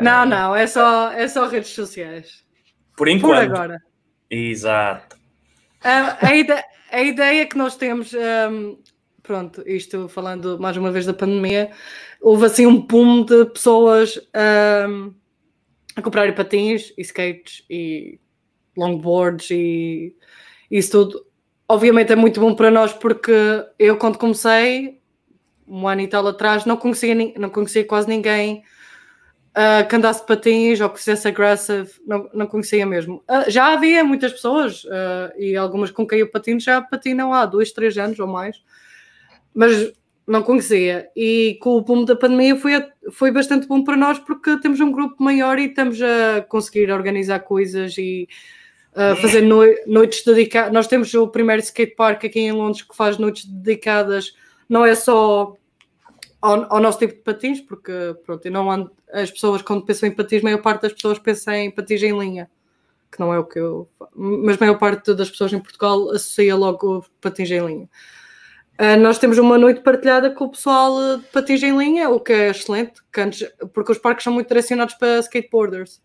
Não, 0.00 0.26
não, 0.26 0.54
é 0.54 0.66
só, 0.66 1.10
é 1.12 1.26
só 1.28 1.46
redes 1.46 1.70
sociais. 1.70 2.44
Por 2.96 3.06
Por 3.06 3.08
enquanto. 3.08 3.52
agora. 3.52 3.82
Exato. 4.30 5.16
A, 5.82 6.26
a 6.26 6.34
ide- 6.34 6.64
a 6.90 7.02
ideia 7.02 7.46
que 7.46 7.56
nós 7.56 7.76
temos, 7.76 8.12
hum, 8.14 8.78
pronto, 9.22 9.62
isto 9.66 10.08
falando 10.08 10.58
mais 10.58 10.76
uma 10.76 10.90
vez 10.90 11.06
da 11.06 11.14
pandemia, 11.14 11.70
houve 12.20 12.46
assim 12.46 12.66
um 12.66 12.80
boom 12.80 13.24
de 13.24 13.44
pessoas 13.46 14.18
hum, 14.88 15.14
a 15.94 16.02
comprarem 16.02 16.34
patins 16.34 16.92
e 16.96 17.02
skates 17.02 17.64
e 17.70 18.18
longboards 18.76 19.50
e 19.50 20.14
isso 20.70 20.90
tudo. 20.92 21.26
Obviamente 21.68 22.12
é 22.12 22.16
muito 22.16 22.40
bom 22.40 22.54
para 22.54 22.70
nós 22.70 22.92
porque 22.92 23.32
eu 23.78 23.96
quando 23.96 24.18
comecei, 24.18 25.00
um 25.66 25.86
ano 25.88 26.00
e 26.00 26.08
tal 26.08 26.26
atrás, 26.26 26.64
não 26.64 26.76
conhecia, 26.76 27.14
não 27.36 27.50
conhecia 27.50 27.84
quase 27.84 28.08
ninguém 28.08 28.62
ah, 29.58 29.82
que 29.84 29.96
andasse 29.96 30.24
patins 30.26 30.82
ou 30.82 30.90
que 30.90 30.98
fizesse 30.98 31.26
aggressive, 31.26 31.90
não, 32.06 32.28
não 32.34 32.46
conhecia 32.46 32.84
mesmo. 32.84 33.24
Ah, 33.26 33.48
já 33.48 33.72
havia 33.72 34.04
muitas 34.04 34.30
pessoas 34.30 34.86
ah, 34.90 35.32
e 35.38 35.56
algumas 35.56 35.90
com 35.90 36.06
quem 36.06 36.18
eu 36.18 36.30
patino 36.30 36.60
já 36.60 36.82
patinam 36.82 37.32
há 37.32 37.46
dois, 37.46 37.72
três 37.72 37.96
anos 37.96 38.18
ou 38.18 38.26
mais, 38.26 38.62
mas 39.54 39.94
não 40.26 40.42
conhecia. 40.42 41.08
E 41.16 41.56
com 41.62 41.70
o 41.70 41.80
boom 41.80 42.04
da 42.04 42.14
pandemia 42.14 42.54
foi, 42.56 42.86
foi 43.10 43.30
bastante 43.32 43.66
bom 43.66 43.82
para 43.82 43.96
nós 43.96 44.18
porque 44.18 44.60
temos 44.60 44.78
um 44.78 44.92
grupo 44.92 45.22
maior 45.24 45.58
e 45.58 45.68
estamos 45.68 46.02
a 46.02 46.42
conseguir 46.42 46.92
organizar 46.92 47.40
coisas 47.40 47.96
e 47.96 48.28
ah, 48.94 49.16
fazer 49.16 49.40
noi- 49.40 49.80
noites 49.86 50.22
dedicadas. 50.22 50.70
Nós 50.70 50.86
temos 50.86 51.14
o 51.14 51.28
primeiro 51.28 51.62
skatepark 51.62 52.26
aqui 52.26 52.40
em 52.40 52.52
Londres 52.52 52.82
que 52.82 52.94
faz 52.94 53.16
noites 53.16 53.46
dedicadas, 53.46 54.34
não 54.68 54.84
é 54.84 54.94
só 54.94 55.54
ao, 56.42 56.74
ao 56.74 56.80
nosso 56.80 56.98
tipo 56.98 57.14
de 57.14 57.20
patins, 57.20 57.60
porque 57.62 57.92
pronto, 58.26 58.44
eu 58.44 58.52
não 58.52 58.70
ando, 58.70 58.90
as 59.16 59.30
pessoas 59.30 59.62
quando 59.62 59.84
pensam 59.84 60.08
em 60.08 60.12
patins, 60.12 60.40
a 60.40 60.44
maior 60.44 60.62
parte 60.62 60.82
das 60.82 60.92
pessoas 60.92 61.18
pensam 61.18 61.54
em 61.54 61.70
patins 61.70 62.02
em 62.02 62.18
linha, 62.18 62.50
que 63.10 63.18
não 63.18 63.32
é 63.32 63.38
o 63.38 63.44
que 63.44 63.58
eu 63.58 63.88
mas 64.14 64.56
a 64.56 64.60
maior 64.60 64.78
parte 64.78 65.14
das 65.14 65.30
pessoas 65.30 65.52
em 65.52 65.60
Portugal 65.60 66.10
associa 66.10 66.56
logo 66.56 67.04
patins 67.20 67.50
em 67.50 67.64
linha. 67.64 67.88
Ah, 68.78 68.96
nós 68.96 69.18
temos 69.18 69.38
uma 69.38 69.58
noite 69.58 69.80
partilhada 69.80 70.30
com 70.30 70.44
o 70.44 70.50
pessoal 70.50 71.18
de 71.18 71.24
patins 71.24 71.62
em 71.62 71.76
linha, 71.76 72.08
o 72.10 72.20
que 72.20 72.32
é 72.32 72.50
excelente, 72.50 73.00
porque 73.72 73.92
os 73.92 73.98
parques 73.98 74.24
são 74.24 74.32
muito 74.32 74.48
direcionados 74.48 74.94
para 74.94 75.20
skateboarders. 75.20 76.00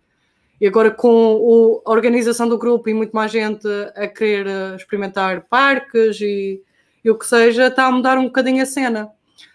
E 0.60 0.68
agora 0.68 0.92
com 0.92 1.82
a 1.86 1.92
organização 1.92 2.48
do 2.48 2.58
grupo 2.58 2.88
e 2.90 2.94
muito 2.94 3.14
mais 3.14 3.32
gente 3.32 3.68
a 3.96 4.08
querer 4.08 4.48
eh, 4.48 4.76
experimentar 4.76 5.42
parques 5.50 6.22
e, 6.22 6.62
e 7.04 7.10
o 7.10 7.18
que 7.18 7.26
seja, 7.26 7.68
está 7.68 7.88
a 7.88 7.92
mudar 7.92 8.18
um 8.18 8.26
bocadinho 8.26 8.62
a 8.62 8.66
cena 8.66 9.12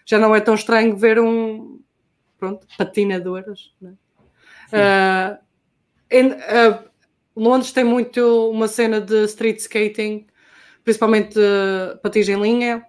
já 0.07 0.17
não 0.17 0.33
é 0.33 0.39
tão 0.39 0.55
estranho 0.55 0.95
ver 0.95 1.19
um 1.19 1.76
pronto, 2.37 2.65
patinadoras. 2.77 3.71
Né? 3.81 3.93
Ah, 4.71 5.39
em- 6.11 6.33
ah, 6.33 6.83
Londres 7.35 7.71
tem 7.71 7.83
muito 7.83 8.49
uma 8.49 8.67
cena 8.67 8.99
de 8.99 9.25
street 9.25 9.59
skating, 9.59 10.25
principalmente 10.83 11.37
uh, 11.37 11.97
patins 12.01 12.27
em 12.29 12.41
linha 12.41 12.83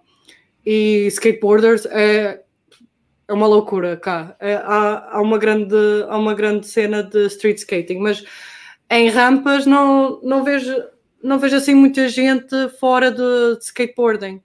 e 0.65 1.07
skateboarders. 1.09 1.85
É, 1.87 2.41
é 3.29 3.33
uma 3.33 3.47
loucura 3.47 3.95
cá. 3.97 4.35
É, 4.41 4.55
há, 4.55 5.11
há, 5.13 5.21
uma 5.21 5.37
grande, 5.37 5.77
há 6.09 6.17
uma 6.17 6.35
grande 6.35 6.67
cena 6.67 7.03
de 7.03 7.27
street 7.27 7.59
skating, 7.59 7.99
mas 7.99 8.25
em 8.91 9.11
rampas 9.11 9.67
não, 9.67 10.19
não, 10.23 10.43
vejo, 10.43 10.75
não 11.23 11.39
vejo 11.39 11.57
assim 11.57 11.75
muita 11.75 12.09
gente 12.09 12.71
fora 12.81 13.11
de, 13.11 13.59
de 13.59 13.65
skateboarding. 13.65 14.43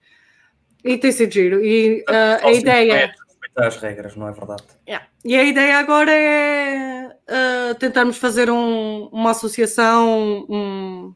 E 0.83 0.97
tem 0.97 1.13
sido 1.13 1.31
giro. 1.33 1.63
E 1.63 2.03
Só 2.05 2.49
a 2.49 2.53
se 2.53 2.59
ideia. 2.59 3.13
Respeitar- 3.55 3.65
Respeitar 3.65 3.67
as 3.67 3.77
regras, 3.77 4.15
não 4.15 4.27
é 4.27 4.31
verdade? 4.31 4.63
Yeah. 4.87 5.07
E 5.23 5.35
a 5.35 5.43
ideia 5.43 5.77
agora 5.77 6.11
é 6.11 7.07
uh, 7.07 7.75
tentarmos 7.75 8.17
fazer 8.17 8.49
um- 8.49 9.07
uma 9.11 9.31
associação, 9.31 10.45
um- 10.49 11.13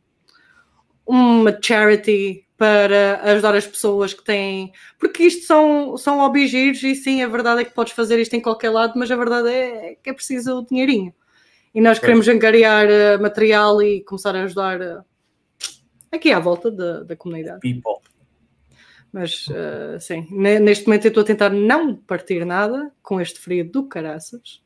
uma 1.05 1.57
charity 1.61 2.45
para 2.57 3.21
ajudar 3.31 3.55
as 3.55 3.67
pessoas 3.67 4.13
que 4.13 4.23
têm. 4.23 4.71
Porque 4.99 5.23
isto 5.23 5.45
são, 5.45 5.95
são 5.97 6.17
hobbies 6.17 6.49
giros 6.49 6.81
e 6.83 6.95
sim, 6.95 7.21
a 7.21 7.27
verdade 7.27 7.61
é 7.61 7.65
que 7.65 7.73
podes 7.73 7.93
fazer 7.93 8.19
isto 8.19 8.35
em 8.35 8.41
qualquer 8.41 8.69
lado, 8.71 8.93
mas 8.95 9.11
a 9.11 9.15
verdade 9.15 9.49
é 9.49 9.95
que 10.01 10.09
é 10.09 10.13
preciso 10.13 10.59
o 10.59 10.65
dinheirinho. 10.65 11.13
E 11.75 11.81
nós 11.81 11.99
queremos 11.99 12.27
angariar 12.27 12.87
uh, 12.87 13.21
material 13.21 13.81
e 13.83 14.01
começar 14.03 14.35
a 14.35 14.43
ajudar 14.43 14.81
uh, 14.81 15.03
aqui 16.11 16.31
à 16.31 16.39
volta 16.39 16.71
da, 16.71 17.03
da 17.03 17.15
comunidade. 17.15 17.59
People. 17.59 18.01
Mas 19.11 19.47
uh, 19.47 19.99
sim, 19.99 20.27
neste 20.29 20.85
momento 20.85 21.05
eu 21.05 21.09
estou 21.09 21.23
a 21.23 21.25
tentar 21.25 21.49
não 21.49 21.95
partir 21.95 22.45
nada 22.45 22.91
com 23.01 23.19
este 23.19 23.39
frio 23.39 23.69
do 23.69 23.87
caraças. 23.87 24.61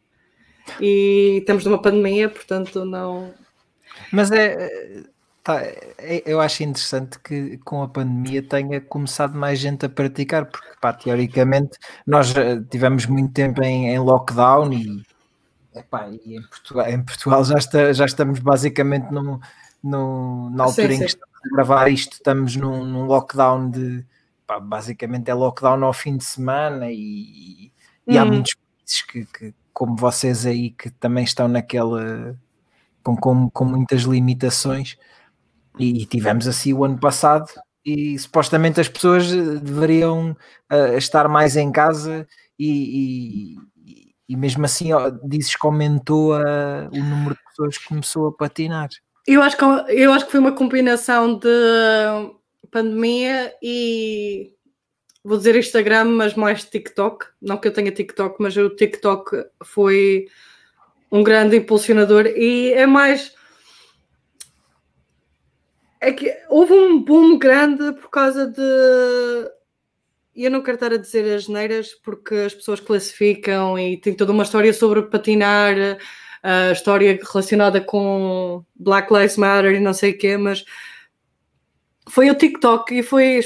E 0.79 1.37
estamos 1.39 1.65
numa 1.65 1.81
pandemia, 1.81 2.29
portanto 2.29 2.85
não. 2.85 3.33
Mas 4.11 4.31
é, 4.31 5.03
Tá, 5.43 5.59
é, 5.63 6.21
eu 6.23 6.39
acho 6.39 6.61
interessante 6.61 7.17
que 7.19 7.57
com 7.59 7.81
a 7.81 7.87
pandemia 7.87 8.43
tenha 8.43 8.79
começado 8.79 9.35
mais 9.35 9.57
gente 9.57 9.83
a 9.85 9.89
praticar, 9.89 10.45
porque 10.45 10.67
pá, 10.79 10.93
teoricamente 10.93 11.79
nós 12.05 12.35
eh, 12.35 12.61
tivemos 12.69 13.07
muito 13.07 13.33
tempo 13.33 13.63
em, 13.63 13.87
em 13.87 13.97
lockdown 13.97 14.71
e, 14.71 15.03
epá, 15.73 16.09
e 16.09 16.37
em, 16.37 16.41
Portugal, 16.43 16.87
em 16.87 17.03
Portugal 17.03 17.43
já, 17.43 17.57
está, 17.57 17.91
já 17.91 18.05
estamos 18.05 18.39
basicamente 18.39 19.11
no, 19.11 19.41
no, 19.83 20.51
na 20.51 20.65
altura 20.65 20.89
sim, 20.89 20.93
em 20.93 20.99
que 20.99 21.05
estamos 21.05 21.35
a 21.43 21.55
gravar 21.55 21.87
isto, 21.91 22.13
estamos 22.13 22.55
num, 22.55 22.85
num 22.85 23.05
lockdown 23.05 23.71
de 23.71 24.05
pá, 24.51 24.59
basicamente 24.59 25.29
é 25.31 25.33
lockdown 25.33 25.83
ao 25.85 25.93
fim 25.93 26.17
de 26.17 26.25
semana 26.25 26.91
e, 26.91 27.71
e 28.05 28.17
há 28.17 28.23
hum. 28.23 28.27
muitos 28.27 28.55
países 28.55 29.01
que, 29.03 29.25
que, 29.25 29.53
como 29.71 29.95
vocês 29.95 30.45
aí, 30.45 30.71
que 30.71 30.89
também 30.89 31.23
estão 31.23 31.47
naquela 31.47 32.37
com, 33.01 33.15
com, 33.15 33.49
com 33.49 33.65
muitas 33.65 34.01
limitações. 34.01 34.97
E 35.79 36.05
tivemos 36.05 36.47
assim 36.47 36.73
o 36.73 36.83
ano 36.83 36.99
passado 36.99 37.49
e 37.85 38.19
supostamente 38.19 38.81
as 38.81 38.89
pessoas 38.89 39.31
eh, 39.31 39.55
deveriam 39.55 40.35
uh, 40.71 40.97
estar 40.97 41.29
mais 41.29 41.55
em 41.55 41.71
casa 41.71 42.27
e, 42.59 43.55
e, 43.55 44.03
e 44.27 44.35
mesmo 44.35 44.65
assim 44.65 44.91
ó, 44.91 45.09
dizes 45.23 45.55
que 45.55 45.65
aumentou 45.65 46.33
uh, 46.35 46.89
o 46.91 46.99
número 46.99 47.33
de 47.35 47.43
pessoas 47.45 47.77
que 47.77 47.87
começou 47.87 48.27
a 48.27 48.33
patinar. 48.33 48.89
Eu 49.25 49.41
acho 49.41 49.55
que, 49.55 49.63
eu 49.63 50.11
acho 50.11 50.25
que 50.25 50.31
foi 50.31 50.41
uma 50.41 50.51
combinação 50.51 51.39
de 51.39 51.47
pandemia 52.71 53.53
e 53.61 54.53
vou 55.23 55.37
dizer 55.37 55.55
Instagram, 55.55 56.05
mas 56.05 56.33
mais 56.33 56.63
TikTok. 56.63 57.27
Não 57.41 57.57
que 57.57 57.67
eu 57.67 57.73
tenha 57.73 57.91
TikTok, 57.91 58.37
mas 58.39 58.55
o 58.57 58.69
TikTok 58.69 59.45
foi 59.63 60.27
um 61.11 61.21
grande 61.21 61.57
impulsionador 61.57 62.25
e 62.27 62.71
é 62.73 62.87
mais 62.87 63.35
é 66.01 66.11
que 66.11 66.35
houve 66.49 66.73
um 66.73 66.99
boom 66.99 67.37
grande 67.37 67.93
por 67.93 68.09
causa 68.09 68.47
de. 68.47 69.51
Eu 70.35 70.49
não 70.49 70.63
quero 70.63 70.75
estar 70.75 70.91
a 70.91 70.97
dizer 70.97 71.31
as 71.35 71.47
neiras 71.47 71.93
porque 71.93 72.33
as 72.33 72.53
pessoas 72.55 72.79
classificam 72.79 73.77
e 73.77 73.97
tem 73.97 74.15
toda 74.15 74.31
uma 74.31 74.43
história 74.43 74.73
sobre 74.73 75.03
patinar, 75.03 75.75
a 76.41 76.71
história 76.71 77.19
relacionada 77.21 77.79
com 77.79 78.65
Black 78.75 79.13
Lives 79.13 79.37
Matter 79.37 79.75
e 79.75 79.79
não 79.79 79.93
sei 79.93 80.11
o 80.11 80.17
quê, 80.17 80.37
mas 80.37 80.65
foi 82.11 82.29
o 82.29 82.35
TikTok 82.35 82.93
e 82.93 83.03
foi 83.03 83.39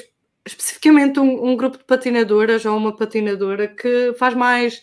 especificamente 0.44 1.20
um, 1.20 1.52
um 1.52 1.56
grupo 1.56 1.78
de 1.78 1.84
patinadoras 1.84 2.66
ou 2.66 2.76
uma 2.76 2.96
patinadora 2.96 3.68
que 3.68 4.14
faz 4.18 4.34
mais 4.34 4.82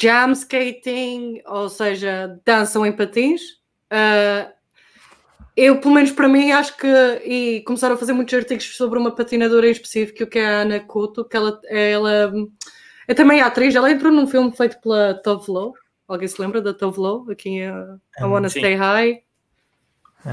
jam 0.00 0.32
skating, 0.32 1.42
ou 1.44 1.68
seja, 1.68 2.40
dançam 2.44 2.86
em 2.86 2.92
patins. 2.92 3.42
Uh, 3.92 4.52
eu, 5.56 5.80
pelo 5.80 5.94
menos 5.94 6.12
para 6.12 6.28
mim, 6.28 6.52
acho 6.52 6.76
que. 6.76 6.86
E 7.24 7.62
começaram 7.62 7.96
a 7.96 7.98
fazer 7.98 8.12
muitos 8.12 8.34
artigos 8.34 8.76
sobre 8.76 8.96
uma 8.96 9.12
patinadora 9.12 9.66
em 9.66 9.72
específico, 9.72 10.24
que 10.26 10.38
é 10.38 10.46
a 10.46 10.60
Ana 10.60 10.80
Couto, 10.80 11.24
que 11.24 11.36
ela, 11.36 11.60
ela 11.68 12.32
é 13.08 13.14
também 13.14 13.40
atriz. 13.40 13.74
Ela 13.74 13.90
entrou 13.90 14.12
num 14.12 14.28
filme 14.28 14.56
feito 14.56 14.80
pela 14.80 15.14
Tove 15.14 15.50
Lo. 15.50 15.74
Alguém 16.06 16.28
se 16.28 16.40
lembra 16.40 16.62
da 16.62 16.72
Tove 16.72 17.00
Lo? 17.00 17.26
Aqui 17.28 17.48
em 17.50 17.70
uh, 17.70 18.00
I 18.20 18.24
Wanna 18.24 18.48
Sim. 18.48 18.60
Stay 18.60 18.74
High. 18.76 19.27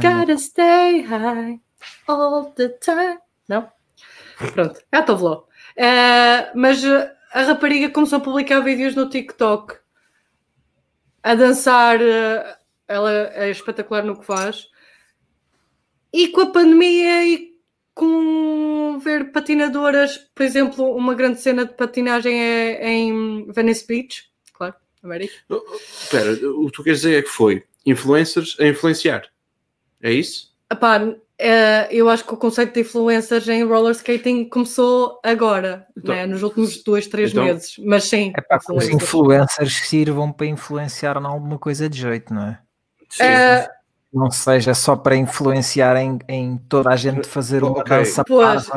Gotta 0.02 0.38
stay 0.38 1.02
high 1.02 1.60
all 2.08 2.52
the 2.54 2.70
time. 2.70 3.20
Não? 3.48 3.70
Pronto, 4.54 4.82
é 4.92 4.98
a 4.98 5.04
Tove 5.04 5.24
Lo. 5.24 5.48
Uh, 5.78 6.52
mas 6.56 6.84
a 6.86 7.42
rapariga 7.44 7.90
começou 7.90 8.18
a 8.18 8.22
publicar 8.22 8.62
vídeos 8.62 8.96
no 8.96 9.10
TikTok 9.10 9.78
a 11.24 11.36
dançar. 11.36 12.00
Uh, 12.02 12.56
ela 12.88 13.12
é 13.12 13.50
espetacular 13.50 14.04
no 14.04 14.20
que 14.20 14.26
faz. 14.26 14.68
E 16.14 16.30
com 16.30 16.42
a 16.42 16.52
pandemia 16.52 17.26
e 17.26 17.56
com 17.94 19.00
ver 19.00 19.32
patinadoras, 19.32 20.18
por 20.34 20.44
exemplo, 20.44 20.96
uma 20.96 21.14
grande 21.14 21.42
cena 21.42 21.66
de 21.66 21.74
patinagem 21.74 22.42
é 22.42 22.90
em 22.90 23.52
Venice 23.52 23.88
Beach, 23.88 24.30
claro, 24.54 24.76
América. 25.02 25.34
Espera, 26.02 26.32
o 26.52 26.66
que 26.68 26.72
tu 26.72 26.84
queres 26.84 27.02
dizer 27.02 27.20
é 27.20 27.22
que 27.22 27.30
foi 27.30 27.64
influencers 27.86 28.58
a 28.60 28.68
influenciar, 28.68 29.30
é 30.06 30.14
isso? 30.14 30.54
Epá, 30.72 31.02
é, 31.38 31.88
eu 31.92 32.08
acho 32.10 32.24
que 32.24 32.34
o 32.34 32.38
conceito 32.38 32.74
de 32.74 32.82
influencers 32.82 33.48
em 33.50 33.64
roller 33.64 33.92
skating 33.92 34.46
começou 34.46 35.20
agora, 35.24 35.86
então, 35.98 36.16
né? 36.16 36.26
nos 36.26 36.44
últimos 36.44 36.82
dois, 36.84 37.08
três 37.08 37.32
então, 37.32 37.44
meses, 37.44 37.76
mas 37.84 38.06
sim. 38.06 38.32
É 38.38 38.42
para 38.42 38.60
que 38.60 38.72
os 38.72 38.88
influencers 38.88 39.74
sirvam 39.88 40.32
para 40.32 40.46
influenciar 40.46 41.18
em 41.18 41.26
alguma 41.26 41.58
coisa 41.58 41.90
de 41.90 42.00
jeito, 42.00 42.34
não 42.34 42.44
é? 42.44 42.60
Sim. 43.10 43.24
Uh, 43.24 43.76
não 44.14 44.32
seja 44.32 44.74
só 44.74 44.96
para 44.96 45.18
influenciar 45.18 45.98
em, 45.98 46.18
em 46.30 46.58
toda 46.70 46.90
a 46.90 46.96
gente 46.96 47.28
fazer 47.28 47.64
uma 47.64 47.82
okay. 47.82 47.98
dança 47.98 48.24
Pois, 48.24 48.70
uh, 48.70 48.72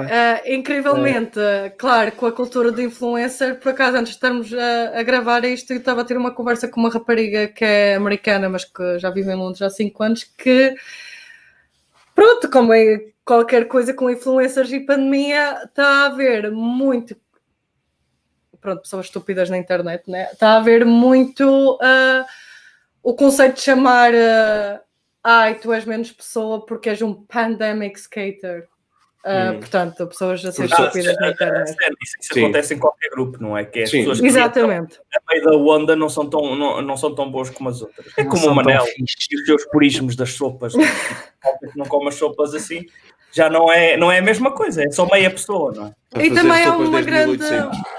incrivelmente, 0.46 1.38
uh. 1.38 1.72
claro, 1.78 2.10
com 2.12 2.26
a 2.26 2.32
cultura 2.32 2.72
de 2.72 2.82
influencer, 2.82 3.60
por 3.60 3.68
acaso, 3.68 3.98
antes 3.98 4.10
de 4.10 4.16
estarmos 4.16 4.52
a, 4.52 4.98
a, 4.98 5.02
gravar 5.04 5.44
isto, 5.44 5.72
eu 5.72 5.78
estava 5.78 6.00
a 6.00 6.04
ter 6.04 6.16
uma 6.16 6.32
conversa 6.32 6.66
com 6.66 6.80
uma 6.80 6.90
rapariga 6.90 7.46
que 7.46 7.64
é 7.64 7.94
americana, 7.94 8.48
mas 8.48 8.64
que 8.64 8.98
já 8.98 9.10
vive 9.10 9.30
em 9.30 9.36
Londres 9.36 9.62
há 9.62 9.70
5 9.70 10.02
anos, 10.02 10.24
que 10.24 10.74
pronto, 12.18 12.50
como 12.50 12.72
é 12.72 13.12
qualquer 13.24 13.68
coisa 13.68 13.94
com 13.94 14.10
influencers 14.10 14.72
e 14.72 14.80
pandemia, 14.80 15.62
está 15.62 15.86
a 15.86 16.06
haver 16.06 16.50
muito 16.50 17.16
pronto, 18.60 18.82
pessoas 18.82 19.06
estúpidas 19.06 19.48
na 19.48 19.56
internet, 19.56 20.10
né? 20.10 20.28
Está 20.32 20.54
a 20.54 20.56
haver 20.56 20.84
muito 20.84 21.74
uh, 21.74 22.24
o 23.04 23.14
conceito 23.14 23.54
de 23.54 23.60
chamar 23.60 24.12
uh, 24.12 24.80
ai, 25.22 25.60
tu 25.60 25.72
és 25.72 25.84
menos 25.84 26.10
pessoa 26.10 26.66
porque 26.66 26.88
és 26.88 27.00
um 27.02 27.14
pandemic 27.14 27.96
skater. 28.00 28.66
Uh, 29.24 29.52
hum. 29.52 29.58
Portanto, 29.58 30.06
pessoas 30.06 30.44
a 30.44 30.52
ser 30.52 30.66
estúpidas 30.66 31.16
na 31.16 31.30
internet. 31.30 31.76
Isso, 32.00 32.16
isso 32.20 32.38
acontece 32.38 32.74
em 32.74 32.78
qualquer 32.78 33.10
grupo, 33.10 33.42
não 33.42 33.58
é? 33.58 33.64
Que 33.64 33.80
é 33.80 33.82
as 33.82 33.90
pessoas 33.90 34.20
que 34.20 34.26
Exatamente. 34.26 35.00
a 35.14 35.32
meio 35.32 35.44
da 35.44 35.56
onda 35.56 35.96
não 35.96 36.08
são 36.08 36.28
tão, 36.28 36.54
não, 36.54 36.80
não 36.80 36.96
são 36.96 37.14
tão 37.14 37.30
boas 37.30 37.50
como 37.50 37.68
as 37.68 37.82
outras. 37.82 38.06
É 38.16 38.24
como 38.24 38.46
o 38.48 38.54
Manel 38.54 38.84
e 38.96 39.02
os 39.02 39.46
seus 39.46 39.64
purismos 39.66 40.14
das 40.16 40.32
sopas. 40.32 40.72
Não, 41.44 41.56
não 41.76 41.86
come 41.86 42.08
as 42.08 42.16
sopas 42.16 42.52
assim, 42.52 42.84
já 43.30 43.48
não 43.48 43.70
é, 43.70 43.96
não 43.96 44.10
é 44.10 44.18
a 44.18 44.22
mesma 44.22 44.52
coisa, 44.52 44.82
é 44.82 44.90
só 44.90 45.06
meia 45.06 45.30
pessoa, 45.30 45.72
não 45.72 45.86
é? 45.86 46.26
E 46.26 46.34
também 46.34 46.64
há 46.64 46.76
uma, 46.76 47.00
grande, 47.02 47.44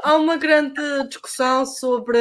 há 0.03 0.15
uma 0.15 0.37
grande 0.37 0.81
discussão 1.07 1.65
sobre, 1.65 2.19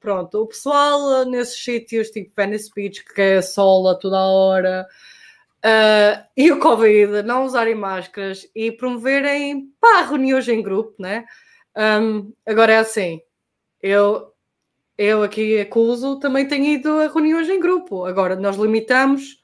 pronto, 0.00 0.42
o 0.42 0.46
pessoal 0.46 1.24
nesses 1.26 1.62
sítios, 1.62 2.10
tipo 2.10 2.32
Venice 2.34 2.70
Beach, 2.74 3.04
que 3.04 3.20
é 3.20 3.42
sol 3.42 3.88
a 3.88 3.94
toda 3.94 4.16
a 4.16 4.26
hora, 4.26 4.86
uh, 5.64 6.24
e 6.36 6.50
o 6.52 6.58
Covid, 6.58 7.22
não 7.22 7.44
usarem 7.44 7.74
máscaras 7.74 8.48
e 8.54 8.72
promoverem, 8.72 9.72
pá, 9.80 10.02
reuniões 10.02 10.48
em 10.48 10.62
grupo, 10.62 10.94
né? 10.98 11.24
Um, 11.76 12.32
agora 12.46 12.72
é 12.72 12.78
assim, 12.78 13.20
eu, 13.82 14.32
eu 14.96 15.22
aqui 15.22 15.60
acuso, 15.60 16.18
também 16.18 16.46
tenho 16.46 16.64
ido 16.64 16.88
a 17.00 17.08
reuniões 17.08 17.48
em 17.48 17.60
grupo, 17.60 18.04
agora 18.04 18.34
nós 18.36 18.56
limitamos, 18.56 19.40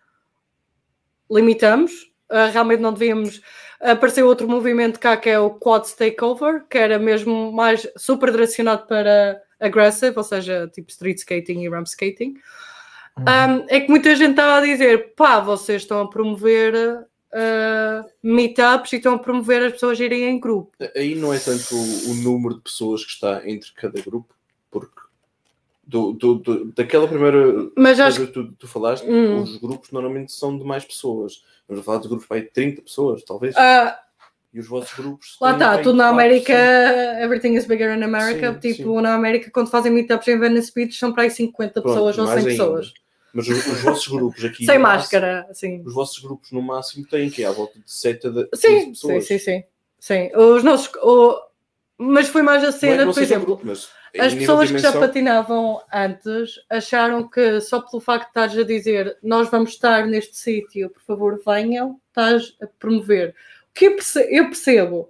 limitamos, 1.30 1.92
uh, 2.30 2.50
realmente 2.52 2.80
não 2.80 2.92
devíamos. 2.92 3.40
Apareceu 3.80 4.26
outro 4.26 4.48
movimento 4.48 4.98
cá 4.98 5.16
que 5.16 5.28
é 5.28 5.38
o 5.38 5.50
Quad 5.50 5.86
Takeover, 5.94 6.64
que 6.68 6.78
era 6.78 6.98
mesmo 6.98 7.52
mais 7.52 7.86
super 7.98 8.30
direcionado 8.30 8.86
para 8.86 9.42
aggressive, 9.60 10.16
ou 10.16 10.24
seja, 10.24 10.70
tipo 10.72 10.90
street 10.90 11.18
skating 11.18 11.60
e 11.60 11.68
ramp 11.68 11.86
skating. 11.86 12.34
Uhum. 13.18 13.24
Um, 13.24 13.66
é 13.68 13.80
que 13.80 13.88
muita 13.88 14.14
gente 14.16 14.30
estava 14.30 14.58
a 14.58 14.66
dizer: 14.66 15.14
pá, 15.14 15.40
vocês 15.40 15.82
estão 15.82 16.00
a 16.00 16.10
promover 16.10 16.74
uh, 16.74 18.10
meetups 18.22 18.92
e 18.92 18.96
estão 18.96 19.14
a 19.14 19.18
promover 19.18 19.62
as 19.62 19.72
pessoas 19.72 20.00
irem 20.00 20.24
em 20.24 20.40
grupo. 20.40 20.72
Aí 20.96 21.14
não 21.14 21.32
é 21.32 21.38
tanto 21.38 21.74
o, 21.74 22.10
o 22.10 22.14
número 22.14 22.56
de 22.56 22.62
pessoas 22.62 23.04
que 23.04 23.12
está 23.12 23.48
entre 23.48 23.72
cada 23.74 24.00
grupo, 24.00 24.34
porque 24.70 25.00
do, 25.86 26.12
do, 26.12 26.34
do, 26.36 26.64
daquela 26.72 27.06
primeira 27.06 27.70
Mas 27.76 28.00
acho... 28.00 28.26
que 28.26 28.32
tu, 28.32 28.52
tu 28.52 28.66
falaste, 28.66 29.06
hum. 29.06 29.42
os 29.42 29.58
grupos 29.58 29.90
normalmente 29.90 30.32
são 30.32 30.56
de 30.58 30.64
mais 30.64 30.84
pessoas. 30.84 31.44
Vamos 31.68 31.84
falar 31.84 31.98
de 31.98 32.08
grupos 32.08 32.26
de 32.28 32.42
30 32.42 32.82
pessoas, 32.82 33.22
talvez. 33.22 33.54
Uh, 33.54 33.94
e 34.52 34.60
os 34.60 34.66
vossos 34.66 34.92
grupos. 34.96 35.36
Lá 35.40 35.52
está, 35.52 35.78
tudo 35.78 35.96
na 35.96 36.08
América, 36.08 36.54
everything 37.20 37.54
is 37.54 37.66
bigger 37.66 37.96
in 37.96 38.02
America. 38.02 38.52
Sim, 38.54 38.58
tipo, 38.60 38.96
sim. 38.96 39.02
na 39.02 39.14
América, 39.14 39.50
quando 39.50 39.68
fazem 39.68 39.92
meetups 39.92 40.28
em 40.28 40.38
Venice 40.38 40.72
Beach, 40.72 40.94
são 40.94 41.12
para 41.12 41.24
aí 41.24 41.30
50 41.30 41.72
Pronto, 41.72 41.84
pessoas 41.84 42.18
ou 42.18 42.26
100 42.26 42.36
ainda. 42.36 42.50
pessoas. 42.50 42.94
Mas 43.34 43.48
os, 43.48 43.66
os 43.66 43.80
vossos 43.82 44.06
grupos 44.08 44.44
aqui. 44.44 44.64
Sem 44.64 44.78
máscara, 44.78 45.48
sim. 45.52 45.68
máximo- 45.72 45.88
os 45.88 45.94
vossos 45.94 46.18
grupos 46.20 46.52
no 46.52 46.62
máximo 46.62 47.04
têm 47.06 47.28
que 47.28 47.44
à 47.44 47.50
volta 47.50 47.78
de 47.78 47.90
7 47.90 48.28
a 48.28 48.30
de 48.30 48.44
15 48.46 48.56
Sim, 48.56 48.78
sim, 48.80 48.90
pessoas. 48.90 49.26
sim, 49.26 49.38
sim. 49.38 49.64
Sim, 49.98 50.30
os 50.36 50.62
nossos. 50.62 50.90
o- 51.02 51.40
Mas 51.96 52.28
foi 52.28 52.42
mais 52.42 52.62
a 52.64 52.68
é 52.68 52.72
cena, 52.72 53.04
por 53.12 53.22
exemplo, 53.22 53.46
grupo, 53.46 53.66
mas 53.66 53.88
as 54.18 54.34
pessoas 54.34 54.70
que 54.70 54.78
já 54.78 54.92
patinavam 54.92 55.80
antes 55.92 56.60
acharam 56.68 57.28
que 57.28 57.60
só 57.60 57.80
pelo 57.80 58.00
facto 58.00 58.24
de 58.24 58.28
estares 58.30 58.58
a 58.58 58.64
dizer 58.64 59.16
nós 59.22 59.48
vamos 59.48 59.70
estar 59.70 60.04
neste 60.06 60.36
sítio, 60.36 60.90
por 60.90 61.00
favor 61.02 61.40
venham, 61.46 62.00
estás 62.08 62.56
a 62.60 62.66
promover. 62.66 63.30
O 63.30 63.74
que 63.74 63.86
eu 63.86 64.44
percebo. 64.46 65.08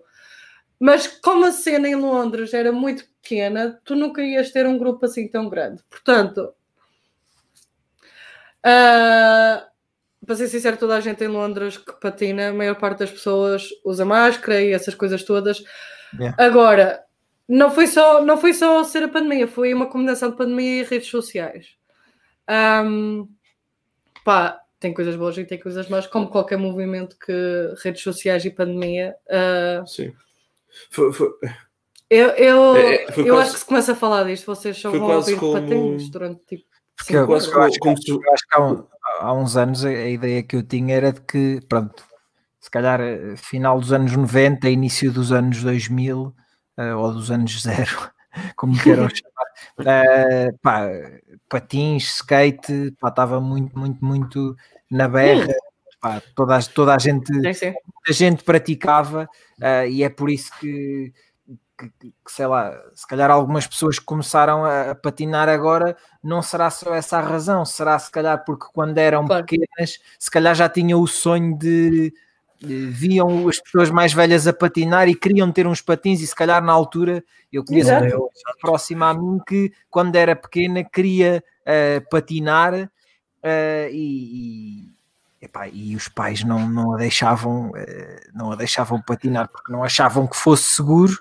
Mas 0.78 1.06
como 1.06 1.46
a 1.46 1.52
cena 1.52 1.88
em 1.88 1.94
Londres 1.94 2.52
era 2.52 2.70
muito 2.72 3.04
pequena, 3.22 3.80
tu 3.84 3.94
nunca 3.94 4.22
ias 4.22 4.50
ter 4.50 4.66
um 4.66 4.76
grupo 4.78 5.06
assim 5.06 5.26
tão 5.28 5.48
grande. 5.48 5.82
Portanto, 5.88 6.52
ah, 8.64 9.66
para 10.26 10.36
ser 10.36 10.48
sincero, 10.48 10.76
toda 10.76 10.96
a 10.96 11.00
gente 11.00 11.22
em 11.22 11.28
Londres 11.28 11.76
que 11.76 11.92
patina, 12.00 12.48
a 12.48 12.52
maior 12.52 12.76
parte 12.76 13.00
das 13.00 13.10
pessoas 13.10 13.68
usa 13.84 14.04
máscara 14.04 14.60
e 14.62 14.72
essas 14.72 14.94
coisas 14.94 15.22
todas. 15.22 15.62
Yeah. 16.18 16.34
Agora, 16.42 17.02
não 17.48 17.70
foi, 17.70 17.86
só, 17.86 18.24
não 18.24 18.38
foi 18.38 18.54
só 18.54 18.82
ser 18.84 19.02
a 19.02 19.08
pandemia, 19.08 19.46
foi 19.46 19.74
uma 19.74 19.86
combinação 19.86 20.30
de 20.30 20.36
pandemia 20.36 20.80
e 20.80 20.84
redes 20.84 21.08
sociais. 21.08 21.76
Ahm, 22.48 23.26
pá, 24.24 24.60
tem 24.80 24.94
coisas 24.94 25.16
boas 25.16 25.36
e 25.36 25.44
tem 25.44 25.58
coisas 25.60 25.88
más, 25.88 26.06
como 26.06 26.28
qualquer 26.28 26.56
movimento 26.58 27.16
que 27.18 27.32
redes 27.82 28.02
sociais 28.02 28.44
e 28.44 28.50
pandemia. 28.50 29.14
ah, 29.30 29.84
Sim. 29.86 30.12
Foi- 30.90 31.12
foi- 31.12 31.32
eu 32.10 32.28
eu, 32.30 32.76
É, 32.76 32.94
é, 32.94 33.04
eu 33.16 33.26
quase- 33.34 33.42
acho 33.42 33.52
que 33.52 33.58
se 33.60 33.64
começa 33.66 33.92
a 33.92 33.96
falar 33.96 34.24
disto, 34.24 34.46
vocês 34.46 34.76
só 34.76 34.90
vão 34.90 35.10
ouvir 35.10 35.36
como- 35.38 35.52
patins 35.52 36.08
durante 36.10 36.44
tipo. 36.46 36.73
Porque 36.96 37.12
cinco 37.12 37.18
eu- 37.20 37.26
quase 37.26 37.52
eu 37.52 37.62
acho 37.62 37.78
como, 37.80 37.96
Eu 38.08 38.32
acho 38.32 38.46
que 38.48 38.56
há, 38.56 38.60
um- 38.62 38.86
há 39.20 39.32
uns 39.34 39.56
anos 39.56 39.84
a, 39.84 39.88
a 39.88 40.08
ideia 40.08 40.42
que 40.42 40.56
eu 40.56 40.62
tinha 40.62 40.94
era 40.96 41.12
de 41.12 41.20
que, 41.22 41.60
pronto, 41.68 42.04
se 42.60 42.70
calhar 42.70 43.00
eh, 43.00 43.36
final 43.36 43.78
dos 43.80 43.92
anos 43.92 44.16
90, 44.16 44.68
início 44.70 45.12
dos 45.12 45.32
anos 45.32 45.62
2000, 45.62 46.34
eh, 46.78 46.94
ou 46.94 47.12
dos 47.12 47.30
anos 47.30 47.60
zero, 47.62 48.10
como 48.56 48.72
queiram 48.82 49.08
chamar, 49.10 49.46
eh, 49.86 50.52
pá, 50.62 50.88
patins, 51.48 52.04
skate, 52.20 52.92
pá, 53.00 53.08
estava 53.08 53.40
muito, 53.40 53.78
muito, 53.78 54.04
muito 54.04 54.56
na 54.90 55.08
berra, 55.08 55.52
pá, 56.00 56.22
toda, 56.34 56.56
a- 56.56 56.62
toda 56.62 56.94
a 56.94 56.98
gente 56.98 57.32
Sim, 57.40 57.52
sim. 57.52 57.66
muita 57.72 58.12
gente 58.12 58.44
praticava 58.44 59.28
ah, 59.60 59.86
e 59.86 60.02
é 60.02 60.08
por 60.08 60.30
isso 60.30 60.50
que, 60.58 61.12
que- 61.78 61.90
que, 62.10 62.12
sei 62.32 62.46
lá, 62.46 62.72
se 62.94 63.06
calhar 63.06 63.30
algumas 63.30 63.66
pessoas 63.66 63.98
que 63.98 64.04
começaram 64.04 64.64
a, 64.64 64.92
a 64.92 64.94
patinar 64.94 65.48
agora 65.48 65.96
não 66.22 66.40
será 66.42 66.70
só 66.70 66.94
essa 66.94 67.18
a 67.18 67.20
razão, 67.20 67.64
será 67.64 67.98
se 67.98 68.10
calhar 68.10 68.44
porque 68.44 68.66
quando 68.72 68.96
eram 68.98 69.26
Claro. 69.26 69.44
pequenas, 69.44 69.98
se 70.18 70.30
calhar 70.30 70.54
já 70.54 70.68
tinham 70.68 71.00
o 71.00 71.06
sonho 71.06 71.58
de, 71.58 72.12
de- 72.60 72.86
viam 72.86 73.48
as 73.48 73.58
pessoas 73.60 73.90
mais 73.90 74.12
velhas 74.12 74.46
a 74.46 74.52
patinar 74.52 75.08
e 75.08 75.14
queriam 75.14 75.50
ter 75.50 75.66
uns 75.66 75.80
patins 75.80 76.20
e 76.20 76.26
se 76.26 76.34
calhar 76.34 76.62
na 76.62 76.72
altura 76.72 77.22
eu 77.52 77.64
conheço 77.64 77.90
uma 77.90 78.00
pessoa 78.00 78.54
próxima 78.60 79.10
a 79.10 79.14
mim 79.14 79.38
que 79.46 79.72
quando 79.90 80.16
era 80.16 80.34
pequena 80.36 80.82
queria 80.84 81.42
ah, 81.66 82.00
patinar 82.10 82.74
ah, 83.42 83.88
e, 83.90 84.86
e- 84.88 84.94
epá, 85.44 85.68
e 85.68 85.94
os 85.94 86.08
pais 86.08 86.42
não, 86.44 86.66
não 86.68 86.94
a 86.94 86.96
deixavam 86.96 87.70
eh, 87.76 88.28
não 88.32 88.50
a 88.52 88.56
deixavam 88.56 89.02
patinar 89.02 89.48
porque 89.48 89.70
não 89.70 89.84
achavam 89.84 90.26
que 90.26 90.36
fosse 90.36 90.70
seguro 90.70 91.18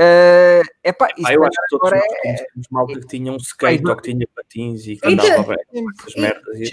Eh, 0.00 0.62
epá, 0.84 1.08
e 1.18 1.22
Ah, 1.26 1.34
eu 1.34 1.42
acho 1.42 1.50
que 1.50 1.68
todos 1.70 1.88
agora 1.88 1.96
nós 1.96 2.12
é- 2.12 2.20
conhecemos 2.22 2.66
malta 2.70 3.00
que 3.00 3.06
tinha 3.08 3.32
um 3.32 3.36
skate 3.36 3.84
ou 3.84 3.96
que 3.96 4.12
tinha 4.12 4.28
patins 4.32 4.86
e 4.86 4.96
que 4.96 5.08
andava 5.08 5.56
essas 5.98 6.14
e- 6.14 6.20
merdas. 6.20 6.56
e. 6.60 6.70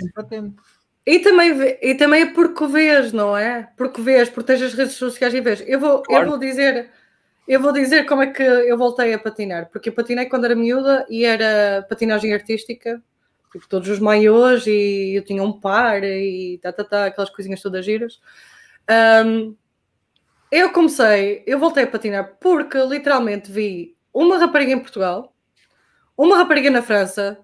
E 1.08 1.20
também, 1.20 1.78
e 1.82 1.96
também 1.96 2.22
é 2.24 2.26
porque 2.34 2.68
vês, 2.68 3.12
não 3.14 3.36
é? 3.36 3.68
Porque 3.78 4.00
vês, 4.02 4.30
porque 4.30 4.48
tens 4.54 4.62
as 4.62 4.74
redes 4.76 4.94
sociais 4.96 5.34
e 5.34 5.42
vês. 5.42 5.64
Eu 5.68 5.80
vou, 5.80 6.04
Claro. 6.04 6.26
eu 6.26 6.30
vou 6.30 6.40
dizer, 6.40 6.90
eu 7.48 7.60
vou 7.60 7.72
dizer 7.72 8.06
como 8.06 8.22
é 8.24 8.28
que 8.28 8.42
eu 8.44 8.78
voltei 8.78 9.12
a 9.14 9.20
patinar, 9.20 9.70
porque 9.72 9.90
eu 9.90 9.94
patinei 9.94 10.26
quando 10.28 10.46
era 10.46 10.56
miúda 10.56 11.06
e 11.10 11.24
era 11.26 11.84
patinagem 11.90 12.32
artística, 12.34 13.02
tipo 13.52 13.68
todos 13.68 13.88
os 13.90 14.00
maiôs 14.00 14.66
e 14.68 15.14
eu 15.16 15.24
tinha 15.24 15.42
um 15.44 15.60
par 15.60 16.04
e 16.04 16.60
tá, 16.62 16.72
tá, 16.74 16.84
tá, 16.84 17.06
aquelas 17.06 17.30
coisinhas 17.32 17.62
todas 17.62 17.84
giras. 17.86 18.20
Ahm, 18.88 19.56
eu 20.52 20.72
comecei, 20.72 21.44
eu 21.46 21.60
voltei 21.60 21.84
a 21.84 21.88
patinar 21.88 22.38
porque 22.40 22.78
literalmente 22.78 23.52
vi 23.52 23.96
uma 24.14 24.38
rapariga 24.38 24.72
em 24.72 24.80
Portugal, 24.80 25.34
uma 26.18 26.38
rapariga 26.38 26.70
na 26.70 26.82
França 26.82 27.40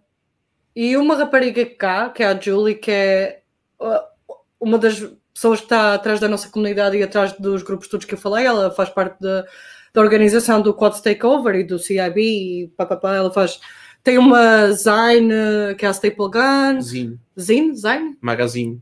e 0.75 0.95
uma 0.95 1.15
rapariga 1.15 1.65
cá, 1.65 2.09
que 2.09 2.23
é 2.23 2.27
a 2.27 2.39
Julie, 2.39 2.75
que 2.75 2.91
é 2.91 3.41
uh, 3.79 3.99
uma 4.59 4.77
das 4.77 4.99
pessoas 5.33 5.59
que 5.59 5.65
está 5.65 5.93
atrás 5.93 6.19
da 6.19 6.27
nossa 6.27 6.49
comunidade 6.49 6.97
e 6.97 7.03
atrás 7.03 7.33
dos 7.33 7.63
grupos 7.63 7.87
todos 7.87 8.05
que 8.05 8.13
eu 8.13 8.17
falei. 8.17 8.45
Ela 8.45 8.71
faz 8.71 8.89
parte 8.89 9.19
da, 9.19 9.45
da 9.93 10.01
organização 10.01 10.61
do 10.61 10.73
Quad 10.73 11.01
Takeover 11.01 11.55
e 11.55 11.63
do 11.63 11.79
CIB 11.79 12.21
e 12.21 12.67
pá, 12.77 12.85
pá, 12.85 12.95
pá, 12.95 13.15
ela 13.15 13.31
faz. 13.31 13.59
Tem 14.03 14.17
uma 14.17 14.71
Zine, 14.71 15.75
que 15.77 15.85
é 15.85 15.89
a 15.89 15.93
Staple 15.93 16.29
Guns. 16.31 16.85
Zine, 16.85 17.19
Zine? 17.39 17.75
Zine? 17.75 18.17
magazine. 18.21 18.81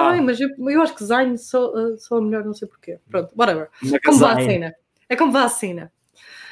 Ah. 0.00 0.12
bem, 0.12 0.20
mas 0.22 0.40
eu, 0.40 0.48
eu 0.58 0.82
acho 0.82 0.94
que 0.94 1.04
Zine 1.04 1.38
sou, 1.38 1.74
uh, 1.76 1.98
sou 1.98 2.18
a 2.18 2.20
melhor, 2.22 2.44
não 2.44 2.54
sei 2.54 2.66
porquê. 2.68 2.98
Pronto, 3.10 3.32
whatever. 3.36 3.68
Como 4.04 4.18
Magazine. 4.18 4.44
vacina. 4.46 4.74
É 5.08 5.16
como 5.16 5.32
vacina. 5.32 5.92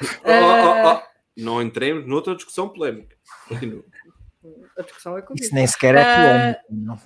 Oh, 0.01 0.29
oh, 0.29 0.93
oh. 0.95 1.01
Não 1.35 1.61
entremos 1.61 2.05
noutra 2.07 2.35
discussão 2.35 2.69
polémica. 2.69 3.15
Continua. 3.47 3.83
A 4.77 4.81
discussão 4.81 5.17
é 5.17 5.21
comigo. 5.21 5.43
Isso 5.43 5.53
nem 5.53 5.67
sequer 5.67 5.95
é 5.95 6.01
Ah, 6.01 6.15
polémico. 6.15 6.61
não. 6.69 6.99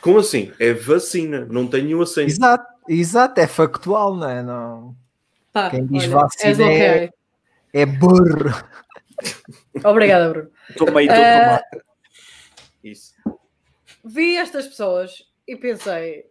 Como 0.00 0.18
assim? 0.18 0.52
É 0.58 0.72
vacina, 0.72 1.44
não 1.50 1.66
tem 1.66 1.84
nenhum 1.84 2.00
acento. 2.02 2.30
Exato, 2.30 2.66
exato, 2.88 3.38
é 3.40 3.46
factual, 3.46 4.16
não 4.16 4.30
é? 4.30 4.42
Não, 4.42 4.96
Pá, 5.52 5.68
Quem 5.70 5.84
diz 5.86 6.04
olha, 6.04 6.10
vacina 6.10 6.48
és 6.48 6.58
ok. 6.60 6.70
é- 6.82 7.10
é 7.82 7.86
burro. 7.86 8.64
Obrigada, 9.84 10.30
Bruno. 10.30 10.50
Estou 10.70 10.90
meio 10.92 11.08
todo 11.08 11.16
tomado. 11.18 11.62
Isso. 12.82 13.12
vi 14.04 14.36
estas 14.36 14.66
pessoas 14.68 15.29
e 15.50 15.56
pensei: 15.56 16.26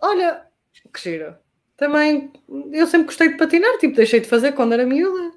olha, 0.00 0.46
que 0.92 1.00
giro. 1.00 1.36
Também 1.76 2.32
eu 2.72 2.86
sempre 2.86 3.06
gostei 3.06 3.28
de 3.28 3.36
patinar, 3.36 3.78
tipo, 3.78 3.94
deixei 3.94 4.20
de 4.20 4.28
fazer 4.28 4.52
quando 4.52 4.72
era 4.72 4.86
miúda. 4.86 5.34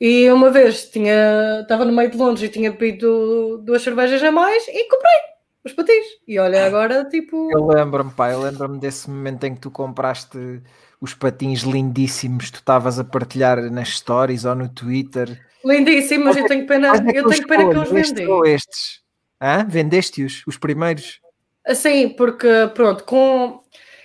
E 0.00 0.30
uma 0.30 0.50
vez 0.50 0.88
tinha, 0.88 1.60
estava 1.60 1.84
no 1.84 1.92
meio 1.92 2.10
de 2.10 2.16
Londres 2.16 2.42
e 2.42 2.48
tinha 2.48 2.70
bebido 2.70 3.58
duas 3.58 3.82
cervejas 3.82 4.22
a 4.22 4.32
mais 4.32 4.66
e 4.66 4.88
comprei 4.88 5.20
os 5.62 5.74
patins. 5.74 6.06
E 6.26 6.38
olha, 6.38 6.64
agora 6.64 7.04
tipo. 7.04 7.50
Eu 7.52 7.66
lembro-me, 7.66 8.10
pá, 8.12 8.30
eu 8.30 8.40
lembro-me 8.40 8.78
desse 8.78 9.10
momento 9.10 9.44
em 9.44 9.54
que 9.54 9.60
tu 9.60 9.70
compraste 9.70 10.62
os 11.00 11.12
patins 11.12 11.62
lindíssimos, 11.62 12.50
tu 12.50 12.60
estavas 12.60 12.98
a 12.98 13.04
partilhar 13.04 13.70
nas 13.70 13.90
stories 13.90 14.46
ou 14.46 14.54
no 14.54 14.68
Twitter. 14.70 15.38
Lindíssimo, 15.62 16.24
mas 16.24 16.36
eu 16.38 16.46
tenho 16.46 16.66
pena, 16.66 16.96
é 16.96 17.12
que 17.12 17.18
eu 17.18 17.28
tenho 17.28 17.46
pena 17.46 17.68
que 17.68 17.76
eu 17.76 17.82
os 17.82 17.90
vendi. 17.90 18.26
ou 18.26 18.46
estes? 18.46 19.02
Hã? 19.42 19.66
Vendeste-os, 19.68 20.42
os 20.46 20.56
primeiros? 20.56 21.20
Assim, 21.64 22.08
porque 22.08 22.48
pronto, 22.74 23.04
com 23.04 23.62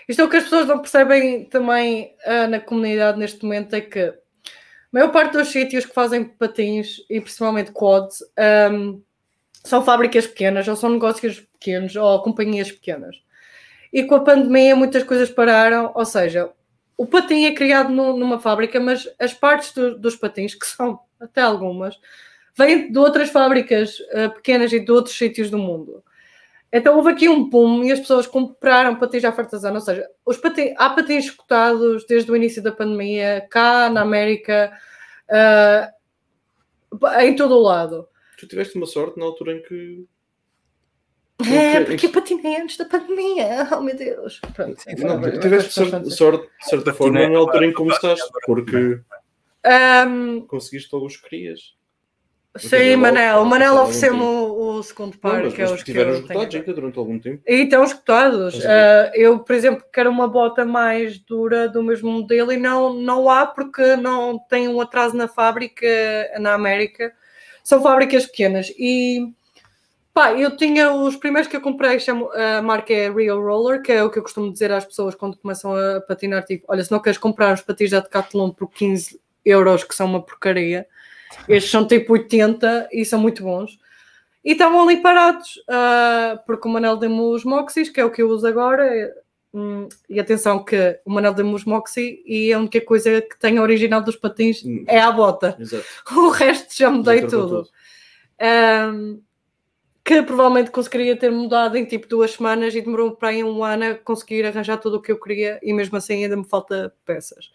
isto 0.08 0.22
é 0.22 0.26
o 0.26 0.30
que 0.30 0.38
as 0.38 0.44
pessoas 0.44 0.68
não 0.68 0.80
percebem 0.80 1.46
também 1.46 2.14
ah, 2.26 2.48
na 2.48 2.60
comunidade 2.60 3.18
neste 3.18 3.44
momento 3.44 3.74
é 3.76 3.82
que 3.82 4.00
a 4.00 4.14
maior 4.92 5.12
parte 5.12 5.34
dos 5.34 5.50
sítios 5.50 5.86
que 5.86 5.94
fazem 5.94 6.24
patins 6.26 6.98
e 7.10 7.20
principalmente 7.22 7.72
quads 7.72 8.20
ahm, 8.38 9.00
são 9.64 9.84
fábricas 9.84 10.28
pequenas 10.28 10.68
ou 10.68 10.76
são 10.76 10.90
negócios 10.92 11.42
pequenos 11.60 11.96
ou 11.96 12.22
companhias 12.24 12.72
pequenas. 12.72 13.18
E 13.94 14.04
com 14.04 14.16
a 14.16 14.22
pandemia 14.24 14.76
muitas 14.76 15.04
coisas 15.04 15.30
pararam, 15.30 15.92
ou 15.96 16.06
seja, 16.06 16.52
o 16.98 17.06
patim 17.08 17.46
é 17.46 17.54
criado 17.54 17.90
nu- 17.92 18.18
numa 18.18 18.40
fábrica, 18.40 18.80
mas 18.80 19.08
as 19.20 19.34
partes 19.34 19.74
do- 19.74 19.98
dos 20.00 20.16
patins, 20.16 20.56
que 20.56 20.66
são 20.68 21.00
até 21.20 21.42
algumas, 21.42 22.00
vêm 22.58 22.92
de 22.92 23.00
outras 23.00 23.30
fábricas 23.30 23.98
ah, 24.14 24.30
pequenas 24.30 24.72
e 24.74 24.80
de 24.80 24.92
outros 24.92 25.18
sítios 25.18 25.50
do 25.50 25.58
mundo. 25.58 26.04
Então 26.78 26.98
houve 26.98 27.12
aqui 27.12 27.30
um 27.30 27.50
boom 27.50 27.86
e 27.86 27.92
as 27.94 28.02
pessoas 28.02 28.28
compraram 28.28 28.98
patins 28.98 29.24
à 29.24 29.32
fartazana, 29.32 29.76
ou 29.76 29.82
seja, 29.82 30.06
os 30.26 30.36
patins, 30.36 30.74
há 30.78 30.90
patins 30.90 31.24
escutados 31.24 32.06
desde 32.06 32.30
o 32.30 32.36
início 32.36 32.62
da 32.62 32.72
pandemia, 32.72 33.48
cá 33.50 33.90
na 33.90 34.02
América, 34.02 34.78
ah, 35.30 35.90
em 37.22 37.34
todo 37.34 37.56
o 37.56 37.62
lado. 37.62 38.08
Tu 38.38 38.46
tiveste 38.46 38.76
uma 38.76 38.86
sorte 38.86 39.18
na 39.18 39.26
altura 39.26 39.54
em 39.54 39.62
que. 39.64 40.06
É, 41.50 41.84
porque 41.86 42.10
patinei 42.10 42.58
antes 42.58 42.76
da 42.76 42.86
pandemia, 42.86 43.70
oh 43.72 43.80
meu 43.80 43.96
Deus. 43.96 44.42
Pronto, 44.54 44.84
Não, 44.98 45.40
tiveste 45.40 45.72
sorte, 45.72 46.12
sorte, 46.12 46.50
de 46.60 46.70
certa 46.70 46.94
forma 46.94 47.28
na 47.28 47.38
altura 47.38 47.68
em 47.68 47.70
que 47.70 47.76
começaste, 47.76 48.30
porque 48.46 49.00
Ahm, 49.66 50.42
conseguiste 50.42 50.94
logo 50.94 51.08
os 51.08 51.18
que 51.18 51.28
querias. 51.28 51.75
Sim, 52.58 52.96
Manel, 52.96 53.42
o 53.42 53.46
Manel 53.46 53.76
Não, 53.76 53.84
ofereceu-me 53.84 54.22
o, 54.22 54.78
o 54.78 54.84
segundo 54.84 55.14
Não, 55.14 55.20
par, 55.20 55.44
mas, 55.44 55.54
que 55.54 55.62
é 55.62 55.66
os 55.66 55.80
que 55.80 55.86
tiveram 55.86 56.12
esgotados 56.14 56.56
ainda 56.56 56.74
durante 56.74 57.00
algum 57.00 57.20
tempo. 57.20 57.42
E 57.48 57.56
estão 57.64 57.84
a 57.84 57.86
Ah, 58.66 59.12
eu, 59.14 59.40
por 59.40 59.56
exemplo, 59.56 59.84
quero 59.92 60.10
uma 60.10 60.28
bota 60.28 60.66
mais 60.66 61.18
dura 61.20 61.68
do 61.68 61.84
mesmo 61.84 62.12
modelo 62.12 62.52
e 62.52 62.58
não, 62.58 62.94
não 62.94 63.30
há 63.30 63.46
porque 63.46 63.96
não 63.96 64.38
tem 64.38 64.68
um 64.68 64.80
atraso 64.80 65.16
na 65.16 65.28
fábrica 65.28 65.86
na 66.40 66.54
América. 66.54 67.14
São 67.64 67.82
fábricas 67.82 68.26
pequenas. 68.26 68.72
E 68.78 69.34
Pá, 70.16 70.32
eu 70.32 70.56
tinha 70.56 70.94
os 70.94 71.18
primeiros 71.18 71.50
que 71.50 71.58
eu 71.58 71.62
comprei, 71.62 72.00
chamo, 72.00 72.32
a 72.32 72.62
marca 72.62 72.94
é 72.94 73.12
Real 73.12 73.38
Roller, 73.38 73.82
que 73.82 73.92
é 73.92 74.02
o 74.02 74.10
que 74.10 74.18
eu 74.18 74.24
costumo 74.24 74.50
dizer 74.50 74.72
às 74.72 74.86
pessoas 74.86 75.14
quando 75.14 75.36
começam 75.36 75.76
a 75.76 76.00
patinar, 76.00 76.46
tipo, 76.46 76.64
olha, 76.70 76.82
se 76.82 76.90
não 76.90 77.02
queres 77.02 77.18
comprar 77.18 77.54
os 77.54 77.60
patins 77.60 77.92
da 77.92 78.00
Decathlon 78.00 78.50
por 78.52 78.70
15 78.70 79.20
euros, 79.44 79.84
que 79.84 79.94
são 79.94 80.08
uma 80.08 80.22
porcaria, 80.22 80.88
estes 81.48 81.72
são 81.72 81.88
tipo 81.88 82.14
80 82.14 82.90
e 82.92 83.06
são 83.06 83.20
muito 83.20 83.44
bons. 83.44 83.80
E 84.44 84.52
estavam 84.52 84.84
ali 84.84 84.98
parados, 84.98 85.58
uh, 85.70 86.40
porque 86.46 86.68
o 86.68 86.72
Manel 86.72 86.98
deu-me 86.98 87.20
os 87.20 87.44
Moxies, 87.44 87.90
que 87.90 88.00
é 88.00 88.06
o 88.06 88.12
que 88.12 88.22
eu 88.22 88.30
uso 88.30 88.46
agora, 88.46 89.12
hum, 89.52 89.90
e 90.08 90.20
atenção 90.20 90.64
que 90.64 91.00
o 91.04 91.12
Manel 91.12 91.34
deu-me 91.34 91.56
os 91.56 91.66
Moxie 91.66 92.22
e 92.26 92.54
a 92.54 92.60
única 92.60 92.80
coisa 92.82 93.22
que 93.22 93.40
tem 93.40 93.60
original 93.60 94.02
dos 94.02 94.16
patins 94.16 94.64
Hum. 94.64 94.84
é 94.88 95.00
a 95.00 95.12
bota. 95.12 95.58
Exato. 95.60 95.86
O 96.16 96.30
resto 96.30 96.78
já 96.78 96.92
mudei 96.92 97.22
Já 97.22 97.28
trocou 97.28 97.64
tudo. 97.64 97.70
Um, 98.40 99.22
que 100.04 100.22
provavelmente 100.22 100.70
conseguiria 100.70 101.18
ter 101.18 101.32
mudado 101.32 101.76
em 101.76 101.84
tipo 101.84 102.08
duas 102.08 102.32
semanas 102.32 102.76
e 102.76 102.82
demorou 102.82 103.16
para 103.16 103.30
aí 103.30 103.44
um 103.44 103.64
ano 103.64 103.86
a 103.86 103.96
conseguir 103.96 104.46
arranjar 104.46 104.78
tudo 104.78 104.98
o 104.98 105.02
que 105.02 105.12
eu 105.12 105.20
queria 105.20 105.60
e 105.64 105.74
mesmo 105.74 105.98
assim 105.98 106.24
ainda 106.24 106.38
me 106.38 106.46
falta 106.46 106.94
peças. 107.04 107.52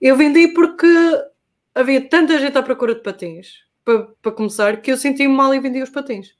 Eu 0.00 0.16
vendi 0.16 0.48
porque 0.48 0.86
havia 1.74 2.08
tanta 2.08 2.38
gente 2.38 2.56
à 2.56 2.62
procura 2.62 2.94
de 2.94 3.02
patins 3.02 3.64
para, 3.84 4.04
para 4.20 4.32
começar 4.32 4.80
que 4.80 4.92
eu 4.92 4.96
senti-me 4.96 5.34
mal 5.34 5.54
e 5.54 5.60
vendi 5.60 5.82
os 5.82 5.90
patins. 5.90 6.34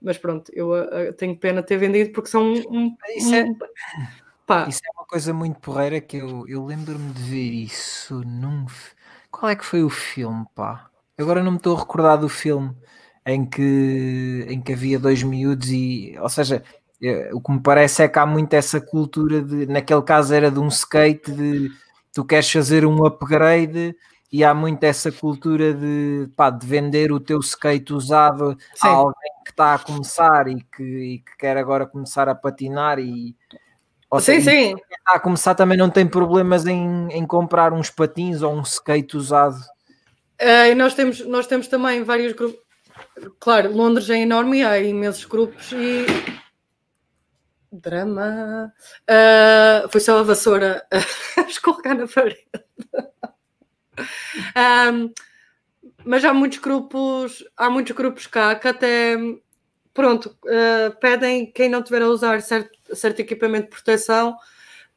Mas 0.00 0.18
pronto, 0.18 0.52
eu 0.54 0.74
ah, 0.74 1.12
tenho 1.16 1.36
pena 1.36 1.62
de 1.62 1.68
ter 1.68 1.78
vendido 1.78 2.12
porque 2.12 2.28
são 2.28 2.52
um. 2.52 2.94
Isso 3.16 3.34
é- 3.34 3.44
um- 3.44 3.56
pá, 4.46 4.66
Isso 4.68 4.80
é 4.84 4.90
uma 4.98 5.06
coisa 5.06 5.32
muito 5.32 5.58
porreira 5.60 6.00
que 6.00 6.18
eu, 6.18 6.46
eu 6.46 6.64
lembro-me 6.64 7.12
de 7.12 7.22
ver 7.22 7.50
isso 7.52 8.20
num. 8.24 8.66
Qual 9.30 9.50
é 9.50 9.56
que 9.56 9.64
foi 9.64 9.82
o 9.82 9.88
filme, 9.90 10.44
pá? 10.54 10.90
Agora 11.18 11.42
não 11.42 11.52
me 11.52 11.56
estou 11.56 11.76
a 11.76 11.80
recordar 11.80 12.18
do 12.18 12.28
filme 12.28 12.74
em 13.26 13.46
que, 13.46 14.44
em 14.48 14.60
que 14.60 14.72
havia 14.74 14.98
dois 14.98 15.22
miúdos 15.22 15.70
e. 15.70 16.14
Ou 16.20 16.28
seja, 16.28 16.62
eh, 17.02 17.30
o 17.32 17.40
que 17.40 17.52
me 17.52 17.60
parece 17.60 18.02
é 18.02 18.08
que 18.08 18.18
há 18.18 18.26
muito 18.26 18.52
essa 18.54 18.80
cultura 18.80 19.40
de. 19.42 19.66
Naquele 19.66 20.02
caso 20.02 20.34
era 20.34 20.50
de 20.50 20.58
um 20.60 20.68
skate 20.68 21.32
de 21.32 21.70
tu 22.12 22.24
queres 22.24 22.50
fazer 22.50 22.84
um 22.84 23.04
upgrade 23.06 23.96
e 24.34 24.42
há 24.42 24.52
muito 24.52 24.82
essa 24.82 25.12
cultura 25.12 25.72
de, 25.72 26.28
pá, 26.34 26.50
de 26.50 26.66
vender 26.66 27.12
o 27.12 27.20
teu 27.20 27.38
skate 27.38 27.94
usado 27.94 28.58
Sim. 28.74 28.88
a 28.88 28.90
alguém 28.90 29.32
que 29.44 29.52
está 29.52 29.74
a 29.74 29.78
começar 29.78 30.48
e 30.48 30.60
que, 30.60 30.82
e 30.82 31.18
que 31.20 31.36
quer 31.38 31.56
agora 31.56 31.86
começar 31.86 32.28
a 32.28 32.34
patinar 32.34 32.98
e. 32.98 33.36
ou 34.10 34.18
sim, 34.18 34.40
seja, 34.40 34.50
sim. 34.50 34.74
está 34.90 35.12
a 35.12 35.20
começar 35.20 35.54
também 35.54 35.78
não 35.78 35.88
tem 35.88 36.04
problemas 36.04 36.66
em, 36.66 37.06
em 37.12 37.24
comprar 37.24 37.72
uns 37.72 37.90
patins 37.90 38.42
ou 38.42 38.52
um 38.52 38.62
skate 38.62 39.16
usado. 39.16 39.54
Ah, 40.40 40.68
e 40.68 40.74
nós 40.74 40.94
temos, 40.94 41.24
nós 41.28 41.46
temos 41.46 41.68
também 41.68 42.02
vários 42.02 42.32
grupos. 42.32 42.58
Claro, 43.38 43.72
Londres 43.72 44.10
é 44.10 44.18
enorme 44.18 44.58
e 44.58 44.64
há 44.64 44.80
imensos 44.80 45.26
grupos 45.26 45.70
e. 45.70 46.06
Drama. 47.70 48.72
Ah, 49.08 49.86
foi 49.92 50.00
só 50.00 50.18
a 50.18 50.24
vassoura 50.24 50.84
a 51.38 51.40
escorregar 51.42 51.96
na 51.96 52.08
parede. 52.08 52.48
Ahm, 54.54 55.10
mas 56.04 56.24
há 56.24 56.32
muitos 56.34 56.58
grupos, 56.58 57.44
há 57.56 57.70
muitos 57.70 57.94
grupos 57.96 58.26
cá 58.26 58.54
que 58.54 58.68
até 58.68 59.16
pronto, 59.92 60.36
ah, 60.46 60.90
pedem 61.00 61.46
quem 61.50 61.68
não 61.68 61.82
tiver 61.82 62.02
a 62.02 62.08
usar 62.08 62.42
certo, 62.42 62.70
certo 62.96 63.20
equipamento 63.20 63.64
de 63.66 63.70
proteção 63.76 64.36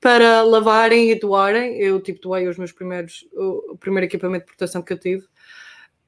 para 0.01 0.41
lavarem 0.43 1.11
e 1.11 1.19
doarem. 1.19 1.77
Eu 1.79 2.01
tipo 2.01 2.21
doei 2.21 2.47
os 2.47 2.57
meus 2.57 2.71
primeiros, 2.71 3.25
o, 3.33 3.77
primeiro 3.79 4.05
equipamento 4.05 4.45
de 4.45 4.51
proteção 4.55 4.81
que 4.81 4.93
eu 4.93 4.99
tive. 4.99 5.25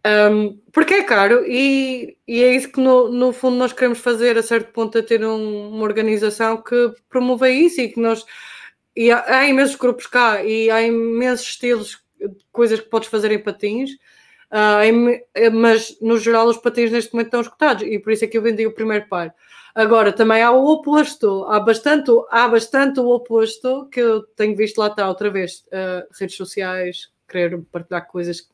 Um, 0.06 0.58
porque 0.72 0.94
é 0.94 1.04
caro 1.04 1.44
e, 1.46 2.18
e 2.26 2.42
é 2.42 2.56
isso 2.56 2.72
que 2.72 2.80
no, 2.80 3.10
no 3.10 3.34
fundo 3.34 3.58
nós 3.58 3.74
queremos 3.74 4.00
fazer 4.00 4.38
a 4.38 4.44
certo 4.44 4.72
ponto 4.72 4.98
a 4.98 5.04
ter 5.04 5.26
um- 5.26 5.72
uma 5.72 5.84
organização 5.84 6.62
que 6.64 6.94
promova 7.10 7.50
isso 7.50 7.82
e 7.82 7.90
que 7.90 8.00
nós 8.00 8.26
e 8.96 9.12
há, 9.12 9.24
há 9.40 9.48
imensos 9.48 9.76
grupos 9.76 10.08
cá 10.08 10.42
e 10.42 10.70
há 10.72 10.82
imensos 10.82 11.48
estilos 11.50 12.02
coisas 12.52 12.80
que 12.80 12.90
podes 12.90 13.10
fazer 13.10 13.32
em 13.32 13.40
patins 13.40 13.92
ah, 14.52 14.78
há 14.78 14.86
imen- 14.88 15.22
mas 15.54 15.98
no 16.02 16.18
geral 16.18 16.48
os 16.48 16.58
patins 16.58 16.92
neste 16.92 17.14
momento 17.14 17.28
estão 17.28 17.42
escutados 17.42 17.84
e 17.84 18.00
por 18.00 18.12
isso 18.14 18.24
é 18.26 18.28
que 18.28 18.38
eu 18.38 18.42
vendi 18.42 18.66
o 18.66 18.74
primeiro 18.74 19.08
par 19.08 19.34
agora 19.76 20.12
também 20.12 20.42
há 20.42 20.52
o 20.52 20.66
oposto 20.66 21.46
há 21.46 21.60
bastante, 21.60 22.10
há 22.30 22.48
bastante 22.48 23.00
o 23.00 23.08
oposto 23.10 23.88
que 23.92 24.00
eu 24.00 24.24
tenho 24.36 24.56
visto 24.56 24.78
lá 24.80 24.88
está 24.88 25.08
outra 25.08 25.30
vez 25.30 25.64
ah, 25.72 26.06
redes 26.20 26.36
sociais 26.36 27.12
querer 27.28 27.60
partilhar 27.72 28.08
coisas 28.08 28.48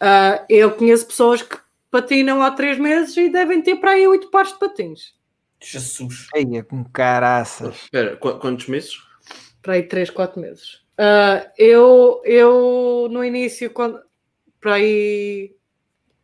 ah, 0.00 0.44
eu 0.48 0.70
conheço 0.72 1.06
pessoas 1.06 1.42
que 1.42 1.56
patinam 1.90 2.42
há 2.42 2.50
três 2.50 2.78
meses 2.78 3.16
e 3.16 3.28
devem 3.30 3.62
ter 3.62 3.76
para 3.76 3.92
aí 3.92 4.06
oito 4.06 4.28
pares 4.30 4.52
de 4.52 4.58
patins. 4.58 5.14
Jesus. 5.62 6.26
Eia, 6.34 6.62
com 6.62 6.84
caraças. 6.84 7.76
Espera, 7.84 8.16
qu- 8.16 8.38
quantos 8.38 8.66
meses? 8.66 8.98
Para 9.62 9.74
aí 9.74 9.82
três, 9.84 10.10
quatro 10.10 10.40
meses. 10.40 10.82
Ah, 10.98 11.50
eu, 11.58 12.20
eu, 12.24 13.08
no 13.10 13.24
início, 13.24 13.70
quando, 13.70 14.00
para 14.60 14.74
aí... 14.74 15.54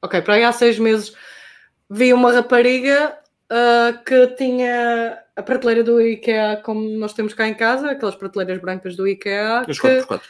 Ok, 0.03 0.23
para 0.23 0.35
aí 0.35 0.45
há 0.45 0.53
seis 0.53 0.79
meses, 0.79 1.15
vi 1.89 2.13
uma 2.13 2.33
rapariga 2.33 3.19
ah, 3.51 4.01
que 4.07 4.27
tinha 4.29 5.23
a 5.37 5.43
prateleira 5.43 5.83
do 5.83 6.01
IKEA, 6.01 6.61
como 6.65 6.89
nós 6.99 7.13
temos 7.13 7.35
cá 7.35 7.49
em 7.49 7.55
casa, 7.55 7.91
aquelas 7.91 8.15
prateleiras 8.17 8.61
brancas 8.61 8.97
do 8.97 9.07
IKEA, 9.09 9.65
Os 9.69 9.79
que 9.81 9.89
4x4. 9.89 10.21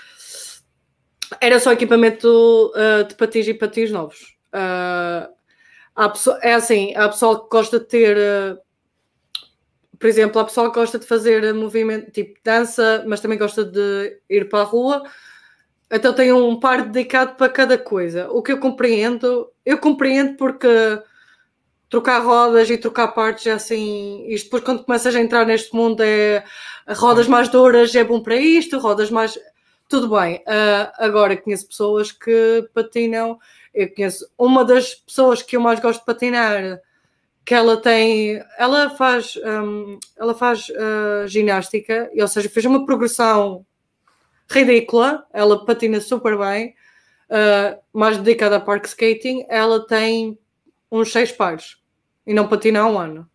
era 1.40 1.60
só 1.60 1.72
equipamento 1.72 2.72
ah, 2.74 3.02
de 3.02 3.14
patins 3.14 3.46
e 3.46 3.54
patins 3.54 3.90
novos. 3.90 4.36
Há 4.52 6.08
pessoa- 6.08 6.38
é 6.42 6.54
assim, 6.54 6.94
há 6.96 7.08
pessoal 7.08 7.42
que 7.44 7.50
gosta 7.50 7.78
de 7.78 7.86
ter, 7.86 8.16
por 10.00 10.08
exemplo, 10.08 10.40
há 10.40 10.44
pessoal 10.46 10.72
que 10.72 10.80
gosta 10.80 10.98
de 10.98 11.06
fazer 11.06 11.52
movimento 11.52 12.10
tipo 12.10 12.40
dança, 12.42 13.04
mas 13.06 13.20
também 13.20 13.36
gosta 13.36 13.62
de 13.62 14.18
ir 14.30 14.48
para 14.48 14.60
a 14.60 14.64
rua. 14.64 15.04
Então 15.92 16.14
tem 16.14 16.32
um 16.32 16.58
par 16.58 16.88
dedicado 16.88 17.36
para 17.36 17.52
cada 17.52 17.76
coisa. 17.76 18.30
O 18.30 18.42
que 18.42 18.50
eu 18.50 18.58
compreendo, 18.58 19.52
eu 19.64 19.76
compreendo 19.76 20.38
porque 20.38 20.66
trocar 21.90 22.20
rodas 22.20 22.70
e 22.70 22.78
trocar 22.78 23.08
partes 23.08 23.46
é 23.46 23.52
assim. 23.52 24.24
Isto 24.28 24.44
depois, 24.46 24.64
quando 24.64 24.84
começas 24.84 25.14
a 25.14 25.20
entrar 25.20 25.44
neste 25.44 25.74
mundo, 25.76 26.00
é 26.02 26.44
rodas 26.88 27.28
mais 27.28 27.50
duras 27.50 27.94
é 27.94 28.02
bom 28.02 28.22
para 28.22 28.36
isto, 28.36 28.78
rodas 28.78 29.10
mais. 29.10 29.38
Tudo 29.86 30.08
bem. 30.08 30.42
Ah, 30.46 30.92
agora 30.98 31.36
conheço 31.36 31.68
pessoas 31.68 32.10
que 32.10 32.66
patinam. 32.72 33.38
Eu 33.74 33.94
conheço 33.94 34.26
uma 34.38 34.64
das 34.64 34.94
pessoas 34.94 35.42
que 35.42 35.56
eu 35.56 35.60
mais 35.60 35.78
gosto 35.78 36.00
de 36.00 36.06
patinar, 36.06 36.80
que 37.44 37.54
ela 37.54 37.76
tem. 37.80 38.42
Ela 38.58 38.90
faz, 38.90 39.34
hum, 39.36 39.98
ela 40.16 40.34
faz 40.34 40.66
ah, 40.76 41.26
ginástica, 41.26 42.10
e, 42.12 42.22
ou 42.22 42.28
seja, 42.28 42.48
fez 42.48 42.66
uma 42.66 42.84
progressão 42.84 43.64
ridícula. 44.48 45.26
Ela 45.32 45.64
patina 45.64 46.00
super 46.00 46.36
bem, 46.38 46.74
ah, 47.30 47.78
mais 47.92 48.18
dedicada 48.18 48.56
a 48.56 48.60
park 48.60 48.84
skating. 48.86 49.44
Ela 49.48 49.86
tem 49.86 50.38
uns 50.90 51.12
seis 51.12 51.30
pares 51.32 51.76
e 52.26 52.34
não 52.34 52.48
patina 52.48 52.80
há 52.80 52.86
um 52.86 52.98
ano. 52.98 53.28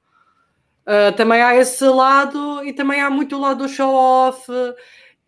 Uh, 0.85 1.11
também 1.15 1.41
há 1.41 1.55
esse 1.55 1.83
lado 1.83 2.63
e 2.63 2.71
também 2.71 3.01
há 3.01 3.09
muito 3.09 3.35
o 3.35 3.39
lado 3.39 3.63
do 3.63 3.67
show-off 3.67 4.45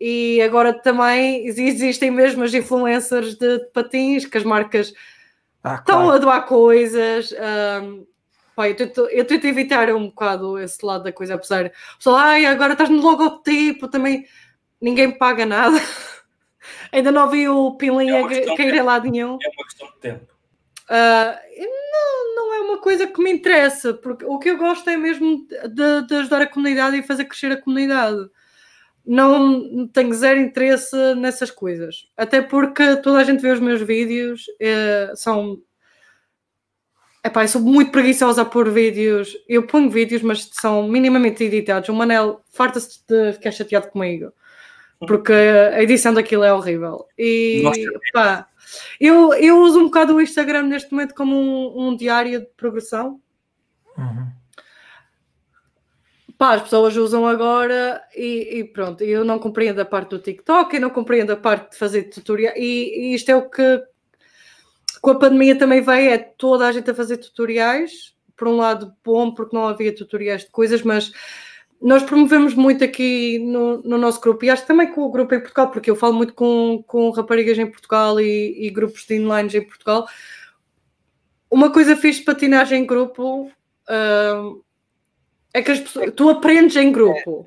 e 0.00 0.40
agora 0.40 0.72
também 0.72 1.48
existem 1.48 2.12
mesmo 2.12 2.44
as 2.44 2.54
influencers 2.54 3.34
de, 3.34 3.58
patins 3.74 4.24
que 4.24 4.38
as 4.38 4.44
marcas 4.44 4.94
Ah, 5.64 5.74
estão 5.74 6.02
claro. 6.02 6.10
a 6.12 6.18
doar 6.18 6.46
coisas. 6.46 7.34
um, 7.82 8.06
pá, 8.58 8.68
eu, 8.68 8.74
tento, 8.74 9.02
eu 9.10 9.24
tento 9.24 9.44
evitar 9.46 9.88
um 9.94 10.06
bocado 10.06 10.58
esse 10.58 10.84
lado 10.84 11.04
da 11.04 11.12
coisa, 11.12 11.34
apesar 11.36 11.62
de 11.62 11.72
pessoal, 11.96 12.16
ai, 12.16 12.44
agora 12.44 12.72
estás 12.72 12.90
no 12.90 13.00
logotipo, 13.00 13.86
também 13.86 14.26
ninguém 14.80 15.06
me 15.06 15.12
paga 15.16 15.46
nada. 15.46 15.78
Ainda 16.90 17.12
não 17.12 17.30
vi 17.30 17.48
o 17.48 17.68
É 17.74 17.78
Pilinha 17.78 18.16
uma 18.18 18.28
questão 18.28 18.56
cair 18.56 18.72
de- 18.72 18.78
em 18.78 18.82
lado 18.82 19.08
nenhum. 19.08 19.38
É 19.40 19.48
uma 19.48 19.64
questão 19.64 19.86
de 19.88 19.98
tempo. 20.00 20.34
Ah, 20.90 21.38
não, 21.56 22.34
não 22.34 22.54
é 22.54 22.60
uma 22.62 22.78
coisa 22.78 23.06
que 23.06 23.22
me 23.22 23.30
interessa, 23.32 23.94
porque 23.94 24.24
o 24.24 24.40
que 24.40 24.50
eu 24.50 24.58
gosto 24.58 24.90
é 24.90 24.96
mesmo 24.96 25.46
de, 25.46 26.02
de 26.08 26.14
ajudar 26.16 26.42
a 26.42 26.46
comunidade 26.48 26.96
e 26.96 27.02
fazer 27.02 27.26
crescer 27.26 27.52
a 27.52 27.60
comunidade. 27.62 28.28
Não 29.06 29.86
tenho 29.86 30.12
zero 30.14 30.40
interesse 30.40 30.96
nessas 31.14 31.50
coisas. 31.52 32.08
Até 32.16 32.42
porque 32.42 32.96
toda 32.96 33.20
a 33.20 33.24
gente 33.24 33.40
vê 33.40 33.52
os 33.52 33.60
meus 33.60 33.80
vídeos, 33.82 34.46
eh, 34.60 35.12
são. 35.14 35.62
Epá, 37.28 37.44
eu 37.44 37.48
sou 37.48 37.60
muito 37.60 37.92
preguiçosa 37.92 38.40
a 38.40 38.44
pôr 38.44 38.70
vídeos. 38.70 39.36
Eu 39.46 39.66
ponho 39.66 39.90
vídeos, 39.90 40.22
mas 40.22 40.48
são 40.50 40.88
minimamente 40.88 41.44
editados. 41.44 41.88
O 41.90 41.94
Manel 41.94 42.40
farta-se 42.50 43.00
de 43.06 43.34
ficar 43.34 43.50
chateado 43.50 43.88
comigo. 43.88 44.32
Porque 45.06 45.32
a 45.32 45.82
edição 45.82 46.14
daquilo 46.14 46.42
é 46.42 46.52
horrível. 46.52 47.06
E 47.18 47.60
Nossa. 47.62 48.00
pá, 48.14 48.48
eu, 48.98 49.34
eu 49.34 49.60
uso 49.60 49.78
um 49.78 49.84
bocado 49.84 50.14
o 50.14 50.20
Instagram 50.22 50.62
neste 50.62 50.90
momento 50.90 51.14
como 51.14 51.36
um, 51.36 51.88
um 51.88 51.96
diário 51.96 52.40
de 52.40 52.46
progressão. 52.56 53.20
Uhum. 53.96 54.26
Pá, 56.38 56.54
as 56.54 56.62
pessoas 56.62 56.96
usam 56.96 57.26
agora 57.26 58.02
e, 58.16 58.58
e 58.58 58.64
pronto. 58.64 59.04
Eu 59.04 59.22
não 59.22 59.38
compreendo 59.38 59.80
a 59.80 59.84
parte 59.84 60.10
do 60.10 60.18
TikTok, 60.18 60.74
eu 60.74 60.80
não 60.80 60.90
compreendo 60.90 61.32
a 61.32 61.36
parte 61.36 61.72
de 61.72 61.76
fazer 61.76 62.04
tutorial. 62.04 62.54
E, 62.56 63.10
e 63.10 63.14
isto 63.14 63.30
é 63.30 63.36
o 63.36 63.50
que 63.50 63.82
com 65.00 65.10
a 65.10 65.18
pandemia 65.18 65.56
também 65.56 65.80
veio, 65.80 66.10
é 66.10 66.18
toda 66.18 66.66
a 66.66 66.72
gente 66.72 66.90
a 66.90 66.94
fazer 66.94 67.18
tutoriais 67.18 68.14
por 68.36 68.48
um 68.48 68.56
lado 68.56 68.92
bom, 69.04 69.32
porque 69.32 69.54
não 69.54 69.66
havia 69.66 69.94
tutoriais 69.94 70.42
de 70.42 70.50
coisas, 70.50 70.82
mas 70.82 71.12
nós 71.80 72.02
promovemos 72.02 72.54
muito 72.54 72.84
aqui 72.84 73.38
no, 73.38 73.82
no, 73.82 73.98
nosso 73.98 74.20
grupo 74.20 74.44
e 74.44 74.50
acho 74.50 74.66
também 74.66 74.92
com 74.92 75.02
o 75.02 75.10
grupo 75.10 75.34
em 75.34 75.40
Portugal, 75.40 75.70
porque 75.70 75.90
eu 75.90 75.96
falo 75.96 76.14
muito 76.14 76.34
com, 76.34 76.82
com 76.86 77.10
raparigas 77.10 77.58
em 77.58 77.70
Portugal 77.70 78.20
e, 78.20 78.66
e 78.66 78.70
grupos 78.70 79.06
de 79.06 79.16
inlines 79.16 79.54
em 79.54 79.62
Portugal. 79.62 80.06
Uma 81.50 81.72
coisa 81.72 81.96
fixe 81.96 82.20
de 82.20 82.26
patinagem 82.26 82.82
em 82.82 82.86
grupo 82.86 83.44
uh, 83.44 84.64
é 85.52 85.62
que 85.62 85.70
as 85.70 85.80
pessoas, 85.80 86.12
tu 86.14 86.28
aprendes 86.28 86.76
em 86.76 86.92
grupo. 86.92 87.46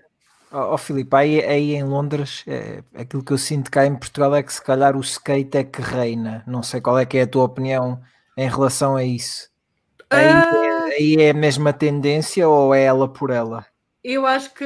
Ó 0.52 0.74
oh, 0.74 0.78
Filipe, 0.78 1.16
aí, 1.16 1.44
aí 1.44 1.74
em 1.76 1.84
Londres, 1.84 2.44
é, 2.46 2.84
aquilo 2.94 3.24
que 3.24 3.32
eu 3.32 3.38
sinto 3.38 3.72
cá 3.72 3.86
em 3.86 3.96
Portugal 3.96 4.36
é 4.36 4.44
que 4.44 4.54
se 4.54 4.62
calhar 4.62 4.98
o 4.98 5.02
skate 5.02 5.58
é 5.58 5.64
que 5.64 5.82
reina. 5.82 6.44
Não 6.46 6.62
sei 6.62 6.82
qual 6.82 7.00
é 7.00 7.06
que 7.06 7.18
é 7.18 7.22
a 7.22 7.28
tua 7.28 7.46
opinião 7.46 8.02
em 8.36 8.50
relação 8.50 8.96
a 8.96 9.04
isso. 9.04 9.50
Aí, 10.10 10.28
uh... 10.28 10.84
aí 10.98 11.16
é 11.20 11.30
a 11.30 11.34
mesma 11.34 11.72
tendência 11.72 12.48
ou 12.50 12.74
é 12.74 12.84
ela 12.84 13.08
por 13.08 13.30
ela? 13.30 13.66
eu 14.04 14.26
acho 14.26 14.54
que 14.54 14.66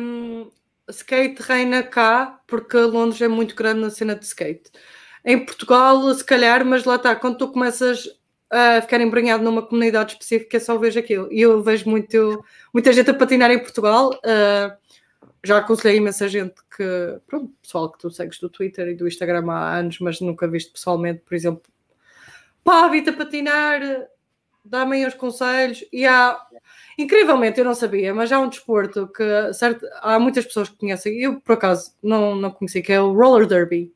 um, 0.00 0.50
skate 0.88 1.42
reina 1.42 1.82
cá, 1.82 2.40
porque 2.46 2.76
Londres 2.76 3.20
é 3.20 3.28
muito 3.28 3.54
grande 3.54 3.80
na 3.80 3.90
cena 3.90 4.14
de 4.14 4.24
skate. 4.24 4.70
Em 5.24 5.44
Portugal, 5.44 6.12
se 6.12 6.24
calhar, 6.24 6.64
mas 6.64 6.84
lá 6.84 6.96
está, 6.96 7.14
quando 7.16 7.38
tu 7.38 7.48
começas 7.48 8.08
a 8.50 8.80
ficar 8.82 9.00
embranhado 9.00 9.42
numa 9.42 9.62
comunidade 9.62 10.12
específica, 10.12 10.60
só 10.60 10.76
vejo 10.76 10.98
aquilo. 10.98 11.32
E 11.32 11.40
eu 11.40 11.62
vejo 11.62 11.88
muito, 11.88 12.44
muita 12.72 12.92
gente 12.92 13.10
a 13.10 13.14
patinar 13.14 13.50
em 13.50 13.58
Portugal. 13.58 14.10
Uh, 14.10 14.72
já 15.44 15.58
aconselhei 15.58 15.98
imensa 15.98 16.28
gente 16.28 16.54
que, 16.74 17.20
pronto, 17.26 17.52
pessoal 17.62 17.90
que 17.90 17.98
tu 17.98 18.10
segues 18.10 18.38
do 18.38 18.48
Twitter 18.48 18.88
e 18.88 18.94
do 18.94 19.06
Instagram 19.06 19.50
há 19.50 19.76
anos, 19.76 20.00
mas 20.00 20.20
nunca 20.20 20.48
viste 20.48 20.72
pessoalmente, 20.72 21.20
por 21.20 21.34
exemplo, 21.34 21.62
pá, 22.64 22.88
vi-te 22.88 23.10
a 23.10 23.12
patinar, 23.12 23.80
dá-me 24.64 24.96
aí 24.96 25.06
uns 25.06 25.14
conselhos. 25.14 25.84
E 25.92 26.06
há, 26.06 26.40
incrivelmente, 26.98 27.58
eu 27.58 27.64
não 27.64 27.74
sabia, 27.74 28.14
mas 28.14 28.32
há 28.32 28.40
um 28.40 28.48
desporto 28.48 29.06
que 29.08 29.52
certo, 29.52 29.86
há 30.00 30.18
muitas 30.18 30.46
pessoas 30.46 30.70
que 30.70 30.78
conhecem, 30.78 31.20
eu 31.20 31.40
por 31.40 31.52
acaso 31.52 31.92
não, 32.02 32.34
não 32.34 32.50
conheci, 32.50 32.80
que 32.80 32.92
é 32.92 33.00
o 33.00 33.12
roller 33.12 33.46
derby. 33.46 33.92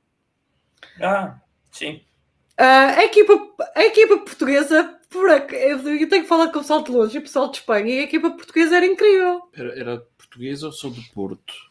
Ah, 1.00 1.40
sim. 1.70 2.02
Uh, 2.60 2.98
a, 2.98 3.04
equipa, 3.04 3.54
a 3.74 3.84
equipa 3.84 4.18
portuguesa, 4.18 4.98
por 5.08 5.30
aqui, 5.30 5.54
eu 5.54 6.08
tenho 6.08 6.22
que 6.22 6.28
falar 6.28 6.48
com 6.48 6.58
o 6.58 6.62
pessoal 6.62 6.82
de 6.82 6.90
longe 6.90 7.16
e 7.16 7.18
o 7.20 7.22
pessoal 7.22 7.50
de 7.50 7.58
Espanha, 7.58 7.94
e 7.94 7.98
a 8.00 8.02
equipa 8.02 8.30
portuguesa 8.30 8.76
era 8.76 8.84
incrível. 8.84 9.42
Era, 9.54 9.78
era 9.78 10.06
portuguesa 10.38 10.66
ou 10.66 10.72
sou 10.72 10.90
do 10.90 11.02
Porto? 11.12 11.68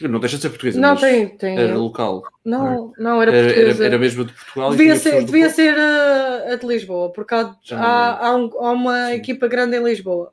Não 0.00 0.18
deixa 0.18 0.36
de 0.36 0.42
ser 0.42 0.48
portuguesa, 0.48 0.80
não, 0.80 0.96
tem, 0.96 1.36
tem. 1.36 1.58
era 1.58 1.76
local. 1.76 2.22
Não, 2.42 2.90
não 2.96 3.20
era 3.20 3.30
portuguesa. 3.30 3.84
Era, 3.84 3.94
era 3.94 3.98
mesmo 3.98 4.24
de 4.24 4.32
Portugal. 4.32 4.70
Devia 4.70 4.96
ser, 4.96 5.24
devia 5.26 5.50
ser 5.50 5.78
a, 5.78 6.54
a, 6.54 6.56
de 6.56 6.66
Lisboa, 6.66 7.12
porque 7.12 7.34
há, 7.34 7.54
há, 7.72 8.26
há, 8.28 8.34
um, 8.34 8.50
há 8.64 8.70
uma 8.72 9.08
Sim. 9.08 9.12
equipa 9.12 9.46
grande 9.46 9.76
em 9.76 9.84
Lisboa. 9.84 10.32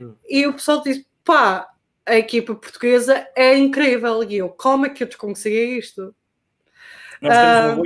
Hum. 0.00 0.14
E 0.28 0.44
o 0.48 0.52
pessoal 0.52 0.82
disse: 0.82 1.06
pá, 1.24 1.68
a 2.04 2.16
equipa 2.16 2.56
portuguesa 2.56 3.24
é 3.36 3.56
incrível. 3.56 4.24
E 4.24 4.38
eu, 4.38 4.48
como 4.48 4.86
é 4.86 4.88
que 4.88 5.04
eu 5.04 5.06
desconhecia 5.06 5.78
isto? 5.78 6.12
Nós 7.22 7.36
temos 7.36 7.78
um 7.78 7.82
uh, 7.82 7.84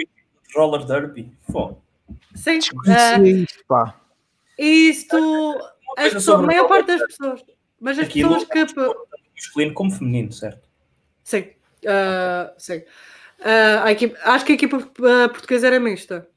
roller 0.57 0.87
derby. 0.87 1.31
Fô. 1.53 1.77
Sim. 2.35 2.59
Uh, 2.59 3.27
isto, 3.27 3.65
pá. 3.69 4.01
Isto, 4.59 5.61
a 6.33 6.39
maior 6.39 6.69
parte 6.69 6.87
das 6.87 7.03
pessoas, 7.03 7.45
mas 7.79 7.99
as 7.99 8.07
Aquilo 8.07 8.31
pessoas 8.31 8.73
que. 8.73 9.18
Masculino 9.39 9.75
como 9.75 9.91
feminino, 9.91 10.33
certo? 10.33 10.69
Sim, 11.23 11.45
uh, 11.85 12.53
sim. 12.59 12.79
Uh, 13.39 13.85
a 13.85 13.93
equipa, 13.93 14.19
acho 14.25 14.45
que 14.45 14.53
a 14.53 14.55
equipa 14.57 14.77
uh, 14.79 15.29
portuguesa 15.29 15.69
era 15.69 15.79
mista. 15.79 16.29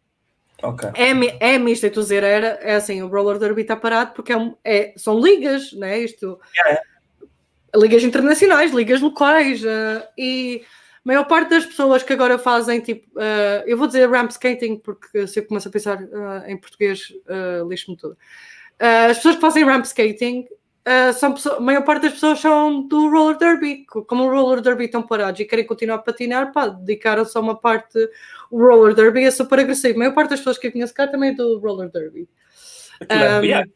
Okay. 0.61 0.89
É, 0.93 1.53
é 1.53 1.57
mista, 1.57 1.87
e 1.87 1.89
tu 1.89 2.01
dizer 2.01 2.23
era, 2.23 2.59
é 2.61 2.75
assim, 2.75 3.01
o 3.01 3.07
roller 3.07 3.39
derby 3.39 3.63
está 3.63 3.75
parado 3.75 4.13
porque 4.13 4.31
é, 4.31 4.53
é, 4.63 4.93
são 4.95 5.19
ligas, 5.19 5.73
né? 5.73 5.99
Isto, 5.99 6.39
yeah. 6.55 6.81
ligas 7.75 8.03
internacionais, 8.03 8.71
ligas 8.71 9.01
locais, 9.01 9.63
uh, 9.63 10.07
e 10.15 10.63
a 10.63 11.01
maior 11.03 11.23
parte 11.25 11.49
das 11.49 11.65
pessoas 11.65 12.03
que 12.03 12.13
agora 12.13 12.37
fazem, 12.37 12.79
tipo, 12.79 13.07
uh, 13.17 13.63
eu 13.65 13.75
vou 13.75 13.87
dizer 13.87 14.07
ramp 14.07 14.29
skating, 14.29 14.77
porque 14.77 15.25
se 15.25 15.39
eu 15.39 15.47
começo 15.47 15.67
a 15.67 15.71
pensar 15.71 15.99
uh, 15.99 16.45
em 16.45 16.55
português, 16.55 17.11
uh, 17.25 17.67
lixo-me 17.67 17.97
tudo. 17.97 18.15
as 18.79 19.17
pessoas 19.17 19.35
que 19.35 19.41
fazem 19.41 19.63
ramp 19.63 19.85
skating 19.85 20.47
Uh, 20.81 21.13
são 21.13 21.33
pessoas, 21.33 21.57
a 21.57 21.59
maior 21.59 21.83
parte 21.83 22.03
das 22.03 22.13
pessoas 22.13 22.39
são 22.39 22.87
do 22.87 23.11
roller 23.11 23.37
derby, 23.37 23.85
como 23.85 24.23
o 24.23 24.31
roller 24.31 24.61
derby 24.61 24.85
estão 24.85 25.03
parados 25.03 25.39
e 25.39 25.45
querem 25.45 25.65
continuar 25.65 25.95
a 25.95 25.99
patinar, 25.99 26.51
pá, 26.51 26.67
dedicaram-se 26.69 27.37
a 27.37 27.41
uma 27.41 27.55
parte. 27.55 27.99
O 28.49 28.57
roller 28.57 28.95
derby 28.95 29.23
é 29.23 29.31
super 29.31 29.59
agressivo. 29.59 29.95
A 29.95 29.99
maior 29.99 30.15
parte 30.15 30.31
das 30.31 30.39
pessoas 30.39 30.57
que 30.57 30.67
eu 30.67 30.71
conheço 30.71 30.93
cá 30.93 31.07
também 31.07 31.31
é 31.31 31.33
do 31.35 31.59
roller 31.59 31.91
derby. 31.91 32.27
Aquilo 32.99 33.21
um, 33.21 33.23
é, 33.23 33.45
yeah, 33.45 33.69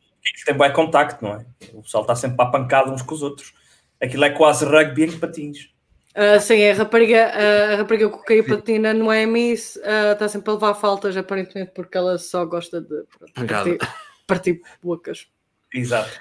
tem 0.46 0.58
bem 0.58 0.74
contacto, 0.74 1.24
não 1.24 1.34
é? 1.34 1.46
O 1.74 1.84
pessoal 1.84 2.04
está 2.04 2.16
sempre 2.16 2.38
para 2.38 2.50
a 2.50 2.52
pancada 2.52 2.92
uns 2.92 3.04
com 3.04 3.14
os 3.14 3.22
outros. 3.22 3.54
Aquilo 4.02 4.26
é 4.26 4.32
quase 4.32 4.66
rugby 4.66 5.06
em 5.06 5.20
patins. 5.20 5.70
Uh, 6.16 6.40
sim, 6.40 6.64
a 6.64 6.74
rapariga, 6.74 7.32
uh, 7.36 7.74
a 7.74 7.76
rapariga 7.76 8.10
com 8.10 8.22
quem 8.24 8.42
patina 8.42 8.90
é 8.90 9.26
Miss, 9.26 9.76
uh, 9.76 10.14
está 10.14 10.30
sempre 10.30 10.50
a 10.50 10.54
levar 10.54 10.74
faltas, 10.74 11.16
aparentemente, 11.18 11.72
porque 11.76 11.98
ela 11.98 12.18
só 12.18 12.46
gosta 12.46 12.80
de 12.80 13.04
partir, 13.34 13.78
partir 14.26 14.62
bocas. 14.82 15.28
Exato. 15.74 16.12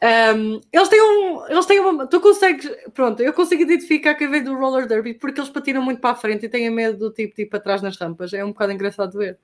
Um, 0.00 0.60
eles 0.72 0.88
têm 0.88 1.02
um. 1.02 1.46
Eles 1.48 1.66
têm 1.66 1.80
uma. 1.80 2.06
Tu 2.06 2.20
consegues. 2.20 2.70
Pronto, 2.94 3.20
eu 3.20 3.32
consigo 3.32 3.62
identificar 3.62 4.14
quem 4.14 4.30
vem 4.30 4.42
do 4.42 4.54
roller 4.54 4.86
derby 4.86 5.14
porque 5.14 5.40
eles 5.40 5.50
patinam 5.50 5.82
muito 5.82 6.00
para 6.00 6.10
a 6.10 6.14
frente 6.14 6.46
e 6.46 6.48
têm 6.48 6.70
medo 6.70 6.98
do 6.98 7.10
tipo, 7.10 7.34
tipo 7.34 7.56
atrás 7.56 7.82
nas 7.82 7.96
rampas. 7.96 8.32
É 8.32 8.44
um 8.44 8.48
bocado 8.48 8.72
engraçado 8.72 9.10
de 9.10 9.18
ver. 9.18 9.38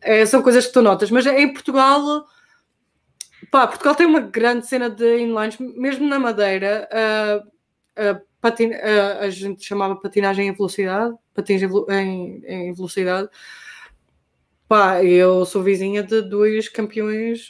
É, 0.00 0.26
são 0.26 0.42
coisas 0.42 0.66
que 0.66 0.72
tu 0.72 0.82
notas, 0.82 1.10
mas 1.10 1.24
em 1.26 1.52
Portugal. 1.52 2.26
Pá, 3.50 3.66
Portugal 3.66 3.94
tem 3.94 4.06
uma 4.06 4.20
grande 4.20 4.66
cena 4.66 4.90
de 4.90 5.18
inlines, 5.18 5.56
mesmo 5.58 6.08
na 6.08 6.18
Madeira. 6.18 6.88
Uh, 6.90 7.48
uh, 8.16 8.20
patin, 8.40 8.70
uh, 8.70 9.20
a 9.20 9.30
gente 9.30 9.64
chamava 9.64 9.94
patinagem 9.94 10.48
em 10.48 10.52
velocidade, 10.52 11.14
patins 11.32 11.62
em, 11.62 12.42
em 12.44 12.72
velocidade. 12.72 13.28
Pá, 14.66 15.04
eu 15.04 15.44
sou 15.44 15.62
vizinha 15.62 16.02
de 16.02 16.22
dois 16.22 16.68
campeões 16.68 17.48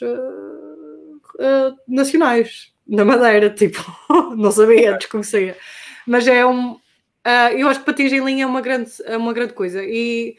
uh, 1.39 1.69
uh, 1.69 1.77
nacionais 1.87 2.73
na 2.87 3.03
Madeira, 3.03 3.49
tipo, 3.49 3.79
não 4.35 4.51
sabia, 4.51 4.97
desconhecia. 4.97 5.57
Mas 6.05 6.27
é 6.27 6.45
um. 6.45 6.73
Uh, 6.73 7.51
eu 7.57 7.67
acho 7.67 7.79
que 7.79 7.85
patins 7.85 8.13
em 8.13 8.23
linha 8.23 8.43
é 8.43 8.47
uma 8.47 8.61
grande, 8.61 8.91
é 9.05 9.17
uma 9.17 9.33
grande 9.33 9.53
coisa. 9.53 9.83
E 9.83 10.37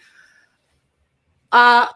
há. 1.50 1.94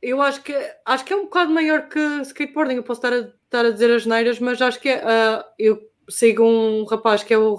Eu 0.00 0.20
acho 0.20 0.42
que, 0.42 0.52
acho 0.84 1.04
que 1.04 1.12
é 1.12 1.16
um 1.16 1.24
bocado 1.24 1.52
maior 1.52 1.88
que 1.88 1.98
skateboarding. 2.22 2.74
Eu 2.74 2.82
posso 2.82 2.98
estar 2.98 3.12
a, 3.12 3.20
estar 3.20 3.64
a 3.64 3.70
dizer 3.70 3.90
as 3.94 4.04
neiras, 4.04 4.40
mas 4.40 4.60
acho 4.60 4.80
que 4.80 4.88
é, 4.88 4.98
uh, 4.98 5.44
eu 5.58 5.91
sigo 6.08 6.44
um 6.44 6.84
rapaz 6.84 7.22
que 7.22 7.32
é 7.32 7.38
o 7.38 7.58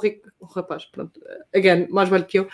rapaz, 0.54 0.86
pronto, 0.86 1.20
again, 1.56 1.88
mais 1.90 2.10
velho 2.10 2.26
que 2.26 2.40
eu, 2.40 2.48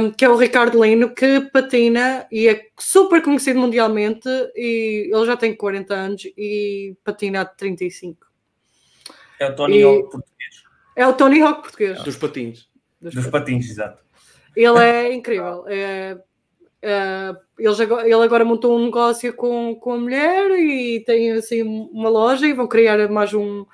um, 0.00 0.10
que 0.10 0.24
é 0.24 0.28
o 0.28 0.36
Ricardo 0.36 0.82
Lino, 0.82 1.14
que 1.14 1.40
patina 1.52 2.26
e 2.30 2.48
é 2.48 2.68
super 2.78 3.22
conhecido 3.22 3.60
mundialmente 3.60 4.28
e 4.54 5.10
ele 5.12 5.26
já 5.26 5.36
tem 5.36 5.54
40 5.54 5.94
anos 5.94 6.24
e 6.36 6.96
patina 7.04 7.42
há 7.42 7.44
35. 7.44 8.26
É 9.38 9.50
o 9.50 9.56
Tony 9.56 9.78
e... 9.78 9.82
Hawk 9.82 10.10
português. 10.10 10.64
É 10.96 11.06
o 11.06 11.12
Tony 11.12 11.42
Hawk 11.42 11.62
português. 11.62 12.02
Dos 12.02 12.16
patins. 12.16 12.68
Dos, 13.00 13.14
Dos 13.14 13.26
patins. 13.26 13.30
patins, 13.30 13.70
exato. 13.70 14.02
Ele 14.54 14.78
é 14.78 15.12
incrível. 15.12 15.64
É, 15.66 16.18
é, 16.82 17.32
ele, 17.58 17.82
agora, 17.82 18.04
ele 18.06 18.22
agora 18.22 18.44
montou 18.44 18.78
um 18.78 18.84
negócio 18.84 19.32
com, 19.34 19.74
com 19.76 19.92
a 19.92 19.98
mulher 19.98 20.50
e 20.58 21.00
tem 21.00 21.32
assim 21.32 21.62
uma 21.62 22.08
loja 22.08 22.46
e 22.46 22.52
vão 22.52 22.66
criar 22.66 23.08
mais 23.08 23.32
um 23.32 23.64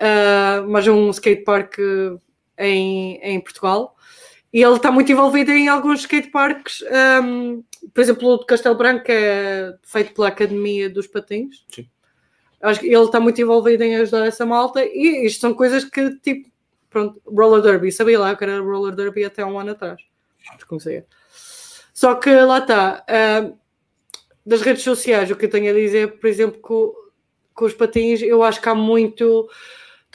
uh, 0.00 0.68
mas 0.68 0.86
é 0.86 0.90
um 0.90 1.10
skatepark 1.10 1.78
em, 2.58 3.18
em 3.22 3.40
Portugal. 3.40 3.96
E 4.52 4.62
ele 4.62 4.76
está 4.76 4.90
muito 4.90 5.10
envolvido 5.12 5.50
em 5.52 5.68
alguns 5.68 6.00
skateparks, 6.00 6.82
um, 7.22 7.62
por 7.92 8.00
exemplo, 8.00 8.28
o 8.28 8.38
de 8.38 8.46
Castelo 8.46 8.74
Branco, 8.74 9.04
que 9.04 9.12
é 9.12 9.74
feito 9.82 10.14
pela 10.14 10.28
Academia 10.28 10.88
dos 10.88 11.06
Patins. 11.06 11.64
Sim. 11.70 11.88
Acho 12.62 12.80
que 12.80 12.86
ele 12.86 13.04
está 13.04 13.20
muito 13.20 13.40
envolvido 13.40 13.84
em 13.84 13.96
ajudar 13.96 14.26
essa 14.26 14.46
malta, 14.46 14.82
e 14.82 15.26
isto 15.26 15.40
são 15.40 15.52
coisas 15.52 15.84
que, 15.84 16.18
tipo, 16.20 16.48
pronto, 16.88 17.20
roller 17.26 17.60
derby, 17.60 17.92
sabia 17.92 18.18
lá 18.18 18.34
que 18.34 18.44
era 18.44 18.60
roller 18.60 18.94
derby 18.94 19.24
até 19.24 19.44
um 19.44 19.58
ano 19.58 19.72
atrás. 19.72 20.00
Desconhecia. 20.54 21.06
Só 21.92 22.14
que 22.14 22.30
lá 22.30 22.58
está, 22.58 23.04
uh, 23.10 23.58
das 24.44 24.62
redes 24.62 24.82
sociais, 24.82 25.30
o 25.30 25.36
que 25.36 25.44
eu 25.44 25.50
tenho 25.50 25.70
a 25.70 25.74
dizer, 25.74 26.18
por 26.18 26.28
exemplo, 26.28 26.60
com, 26.60 26.94
com 27.52 27.64
os 27.66 27.74
patins, 27.74 28.22
eu 28.22 28.42
acho 28.42 28.62
que 28.62 28.68
há 28.68 28.74
muito 28.74 29.50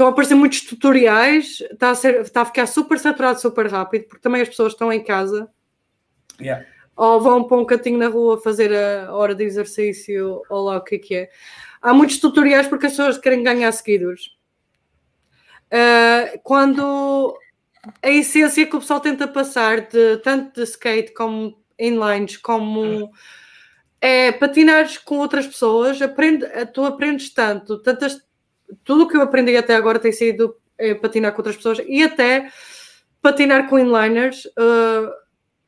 Estão 0.02 0.10
a 0.10 0.14
aparecer 0.14 0.34
muitos 0.34 0.62
tutoriais, 0.62 1.62
está 1.62 1.92
a, 1.92 1.96
ser, 1.96 2.22
está 2.22 2.42
a 2.42 2.46
ficar 2.46 2.66
super 2.66 2.98
saturado, 2.98 3.40
super 3.40 3.68
rápido, 3.68 4.06
porque 4.06 4.24
também 4.24 4.42
as 4.42 4.50
pessoas 4.50 4.74
estão 4.74 4.92
em 4.92 5.04
casa. 5.04 5.48
Yeah. 6.42 6.66
Ou 6.96 7.22
vão 7.22 7.44
para 7.44 7.58
um 7.58 7.66
cantinho 7.66 8.00
na 8.00 8.08
rua 8.08 8.42
fazer 8.42 8.76
a 8.76 9.14
hora 9.14 9.36
de 9.36 9.44
exercício, 9.44 10.42
ou 10.50 10.64
lá 10.64 10.78
o 10.78 10.84
que 10.84 10.96
é 10.96 10.98
que 10.98 11.16
é. 11.16 11.30
Há 11.80 11.94
muitos 11.94 12.18
tutoriais 12.18 12.66
porque 12.66 12.88
as 12.88 12.94
pessoas 12.94 13.20
querem 13.20 13.44
ganhar 13.44 13.72
seguidores. 13.74 14.32
Uh, 15.68 16.40
quando 16.42 17.38
a 18.02 18.10
essência 18.10 18.66
que 18.66 18.76
o 18.76 18.80
pessoal 18.80 19.02
tenta 19.02 19.28
passar 19.28 19.82
de 19.82 20.18
tanto 20.24 20.56
de 20.56 20.64
skate 20.64 21.14
como 21.14 21.64
inlines, 21.78 22.38
como 22.38 23.12
é 24.02 24.32
patinares 24.32 24.98
com 24.98 25.20
outras 25.20 25.46
pessoas, 25.46 26.02
aprende, 26.02 26.44
tu 26.74 26.84
aprendes 26.86 27.32
tanto, 27.32 27.78
tantas, 27.84 28.20
tudo 28.84 29.04
o 29.04 29.08
que 29.08 29.18
eu 29.18 29.22
aprendi 29.22 29.56
até 29.56 29.76
agora 29.76 30.00
tem 30.00 30.12
sido 30.12 30.56
é, 30.78 30.94
patinar 30.94 31.32
com 31.32 31.40
outras 31.40 31.56
pessoas 31.56 31.80
e 31.86 32.04
até 32.04 32.50
patinar 33.22 33.70
com 33.70 33.80
inliners. 33.80 34.46
Uh, 34.46 35.12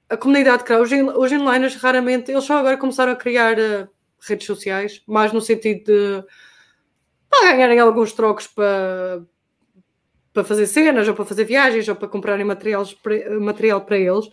a 0.10 0.18
comunidade 0.18 0.64
que 0.64 0.74
os, 0.74 0.92
os 0.92 1.32
inliners 1.32 1.76
raramente, 1.76 2.32
eles 2.32 2.44
só 2.44 2.58
agora 2.58 2.78
começaram 2.78 3.12
a 3.12 3.16
criar 3.16 3.58
uh, 3.58 3.88
redes 4.28 4.46
sociais, 4.46 5.02
mais 5.08 5.32
no 5.32 5.42
sentido 5.42 5.84
de 5.86 6.24
para 7.30 7.52
ganharem 7.52 7.80
alguns 7.80 8.14
trocos 8.14 8.46
para, 8.46 9.24
para 10.32 10.44
fazer 10.44 10.68
cenas, 10.68 11.08
ou 11.08 11.16
para 11.16 11.26
fazer 11.26 11.46
viagens, 11.46 11.88
ou 11.88 11.96
para 11.96 12.08
comprarem 12.08 12.46
materiais, 12.46 12.96
material 13.42 13.82
para 13.82 13.98
eles. 13.98 14.30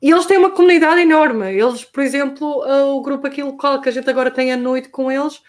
E 0.00 0.10
eles 0.10 0.24
têm 0.24 0.38
uma 0.38 0.50
comunidade 0.50 1.02
enorme. 1.02 1.52
Eles, 1.52 1.84
por 1.84 2.02
exemplo, 2.02 2.64
o 2.96 3.02
grupo 3.02 3.26
aqui 3.26 3.42
local 3.42 3.80
que 3.80 3.90
a 3.90 3.92
gente 3.92 4.08
agora 4.08 4.30
tem 4.30 4.52
à 4.52 4.56
noite 4.56 4.88
com 4.88 5.12
eles, 5.12 5.40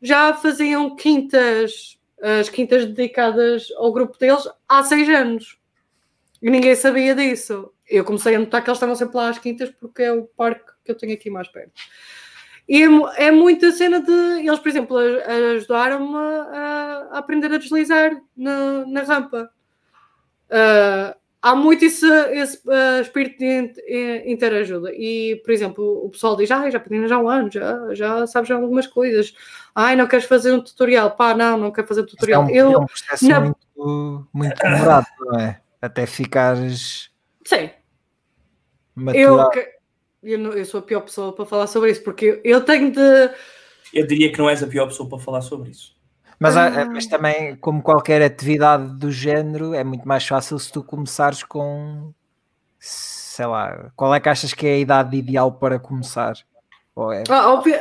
já 0.00 0.34
faziam 0.34 0.96
quintas, 0.96 1.98
as 2.22 2.48
quintas 2.48 2.86
dedicadas 2.86 3.68
ao 3.76 3.92
grupo 3.92 4.18
deles 4.18 4.48
há 4.68 4.82
seis 4.82 5.08
anos. 5.08 5.58
E 6.40 6.50
ninguém 6.50 6.74
sabia 6.74 7.14
disso. 7.14 7.72
Eu 7.86 8.04
comecei 8.04 8.34
a 8.34 8.38
notar 8.38 8.62
que 8.62 8.70
eles 8.70 8.76
estavam 8.76 8.94
sempre 8.94 9.16
lá 9.16 9.28
às 9.28 9.38
quintas 9.38 9.70
porque 9.70 10.02
é 10.02 10.12
o 10.12 10.24
parque 10.24 10.72
que 10.84 10.90
eu 10.90 10.96
tenho 10.96 11.12
aqui 11.12 11.28
mais 11.28 11.48
perto. 11.48 11.72
E 12.68 12.82
é, 12.82 13.26
é 13.26 13.30
muita 13.30 13.72
cena 13.72 14.00
de. 14.00 14.12
Eles, 14.12 14.58
por 14.60 14.68
exemplo, 14.68 14.96
ajudaram-me 14.96 16.16
a, 16.16 17.08
a, 17.12 17.18
aprender 17.18 17.52
a 17.52 17.58
deslizar 17.58 18.12
na, 18.36 18.86
na 18.86 19.02
rampa. 19.02 19.50
Uh, 20.48 21.19
há 21.42 21.54
muito 21.54 21.84
esse, 21.84 22.06
esse 22.32 22.58
uh, 22.68 23.00
espírito 23.00 23.38
de 23.38 24.24
interajuda. 24.26 24.92
E, 24.92 25.40
por 25.44 25.50
exemplo, 25.52 26.04
o 26.04 26.10
pessoal 26.10 26.36
diz: 26.36 26.50
ah, 26.50 26.68
já 26.70 26.78
pedi 26.78 27.06
já 27.08 27.16
há 27.16 27.20
um 27.20 27.28
ano, 27.28 27.50
já, 27.50 27.94
já 27.94 28.26
sabes 28.26 28.48
já 28.48 28.56
algumas 28.56 28.86
coisas. 28.86 29.34
Ai, 29.74 29.96
não 29.96 30.06
queres 30.06 30.26
fazer 30.26 30.52
um 30.52 30.62
tutorial? 30.62 31.12
Pá, 31.12 31.34
não, 31.34 31.56
não 31.56 31.70
quero 31.70 31.86
fazer 31.86 32.02
um 32.02 32.06
tutorial. 32.06 32.42
É 32.42 32.46
um, 32.46 32.50
eu, 32.50 32.72
é 32.72 32.78
um 32.78 32.86
processo 32.86 33.28
na... 33.28 33.40
muito, 33.40 34.28
muito 34.32 34.56
demorado, 34.56 35.06
não 35.20 35.40
é? 35.40 35.60
Até 35.80 36.06
ficares. 36.06 37.10
Sim. 37.44 37.70
Eu, 39.14 39.48
eu, 40.22 40.38
não, 40.38 40.52
eu 40.52 40.64
sou 40.66 40.80
a 40.80 40.82
pior 40.82 41.00
pessoa 41.00 41.34
para 41.34 41.46
falar 41.46 41.66
sobre 41.66 41.90
isso, 41.90 42.02
porque 42.02 42.40
eu 42.44 42.60
tenho 42.62 42.92
de. 42.92 43.30
Eu 43.94 44.06
diria 44.06 44.30
que 44.30 44.38
não 44.38 44.50
és 44.50 44.62
a 44.62 44.66
pior 44.66 44.86
pessoa 44.86 45.08
para 45.08 45.18
falar 45.18 45.40
sobre 45.40 45.70
isso. 45.70 45.96
Mas, 46.40 46.56
ah. 46.56 46.86
mas 46.86 47.06
também, 47.06 47.54
como 47.56 47.82
qualquer 47.82 48.22
atividade 48.22 48.94
do 48.94 49.12
género, 49.12 49.74
é 49.74 49.84
muito 49.84 50.08
mais 50.08 50.26
fácil 50.26 50.58
se 50.58 50.72
tu 50.72 50.82
começares 50.82 51.42
com. 51.42 52.14
Sei 52.78 53.44
lá, 53.44 53.92
qual 53.94 54.14
é 54.14 54.18
que 54.18 54.28
achas 54.28 54.54
que 54.54 54.66
é 54.66 54.72
a 54.72 54.78
idade 54.78 55.16
ideal 55.18 55.52
para 55.52 55.78
começar? 55.78 56.34
Ou 56.96 57.12
é... 57.12 57.24
ah, 57.28 57.52
óbvio, 57.52 57.76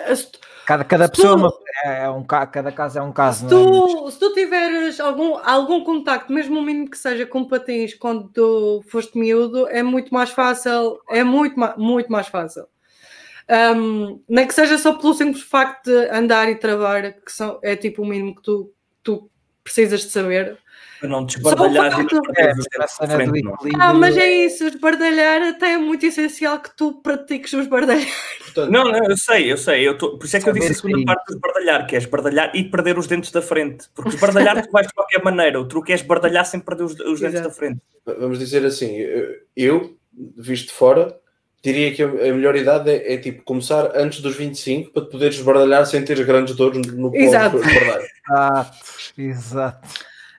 Cada, 0.65 0.83
cada 0.83 1.09
pessoa 1.09 1.51
tu, 1.51 1.59
é, 1.83 2.03
é 2.03 2.09
um 2.11 2.23
cada 2.23 2.71
caso 2.71 2.99
é 2.99 3.01
um 3.01 3.11
caso. 3.11 3.39
Se 3.39 3.45
é? 3.45 3.49
tu, 3.49 4.07
é? 4.07 4.11
se 4.11 4.19
tu 4.19 4.33
tiveres 4.33 4.99
algum, 4.99 5.37
algum 5.43 5.83
contacto, 5.83 6.31
mesmo 6.31 6.59
o 6.59 6.61
mínimo 6.61 6.89
que 6.89 6.97
seja 6.97 7.25
com 7.25 7.45
patins 7.45 7.95
quando 7.95 8.29
tu 8.29 8.83
foste 8.87 9.17
miúdo, 9.17 9.67
é 9.69 9.81
muito 9.81 10.13
mais 10.13 10.29
fácil, 10.29 10.99
é 11.09 11.23
muito, 11.23 11.55
muito 11.77 12.11
mais 12.11 12.27
fácil. 12.27 12.65
Um, 13.49 14.21
nem 14.29 14.45
que 14.45 14.53
seja 14.53 14.77
só 14.77 14.93
pelo 14.93 15.13
simples 15.15 15.41
facto 15.41 15.85
de 15.85 16.09
andar 16.11 16.49
e 16.49 16.55
travar, 16.55 17.13
que 17.13 17.31
são, 17.31 17.59
é 17.63 17.75
tipo 17.75 18.03
o 18.03 18.05
mínimo 18.05 18.35
que 18.35 18.43
tu, 18.43 18.71
tu 19.01 19.29
precisas 19.63 20.01
de 20.01 20.09
saber. 20.09 20.57
Para 20.99 21.09
não 21.09 21.25
te 21.25 21.37
esbardalhar 21.37 21.99
é, 22.35 22.51
Ah, 23.79 23.93
mas 23.93 24.17
é 24.17 24.29
isso, 24.45 24.65
esbardalhar 24.65 25.41
até 25.41 25.73
é 25.73 25.77
muito 25.77 26.05
essencial 26.05 26.59
que 26.59 26.75
tu 26.75 27.01
pratiques 27.01 27.53
o 27.53 27.61
esbardalhar. 27.61 28.05
Não, 28.69 28.83
não, 28.83 29.05
eu 29.05 29.17
sei, 29.17 29.51
eu 29.51 29.57
sei. 29.57 29.87
Eu 29.87 29.97
tô, 29.97 30.17
por 30.17 30.25
isso 30.25 30.37
é 30.37 30.41
que 30.41 30.49
eu 30.49 30.53
disse 30.53 30.71
a 30.71 30.75
segunda 30.75 31.05
parte 31.05 31.25
do 31.27 31.35
esbardalhar, 31.35 31.87
que 31.87 31.95
é 31.95 31.99
esbardalhar 31.99 32.51
e 32.53 32.63
perder 32.65 32.99
os 32.99 33.07
dentes 33.07 33.31
da 33.31 33.41
frente. 33.41 33.87
Porque 33.95 34.09
esbardalhar 34.09 34.61
tu 34.61 34.71
vais 34.71 34.87
de 34.87 34.93
qualquer 34.93 35.23
maneira, 35.23 35.59
o 35.59 35.67
truque 35.67 35.91
é 35.91 35.95
esbardalhar 35.95 36.45
sem 36.45 36.59
perder 36.59 36.83
os, 36.83 36.99
os 36.99 37.19
dentes 37.19 37.41
da 37.41 37.49
frente. 37.49 37.81
Vamos 38.05 38.37
dizer 38.37 38.65
assim, 38.65 38.91
eu, 39.55 39.97
visto 40.37 40.67
de 40.67 40.73
fora, 40.73 41.17
diria 41.61 41.93
que 41.93 42.01
a 42.01 42.33
melhor 42.33 42.55
idade 42.55 42.89
é, 42.89 43.13
é, 43.13 43.17
tipo 43.17 43.43
começar 43.43 43.91
antes 43.95 44.21
dos 44.21 44.35
25 44.35 44.91
para 44.91 45.05
poderes 45.05 45.35
esbardalhar 45.35 45.85
sem 45.85 46.03
ter 46.03 46.23
grandes 46.25 46.55
dores 46.55 46.85
no 46.87 47.13
Exato. 47.15 47.57
Exato, 47.57 48.77
exato. 49.17 49.89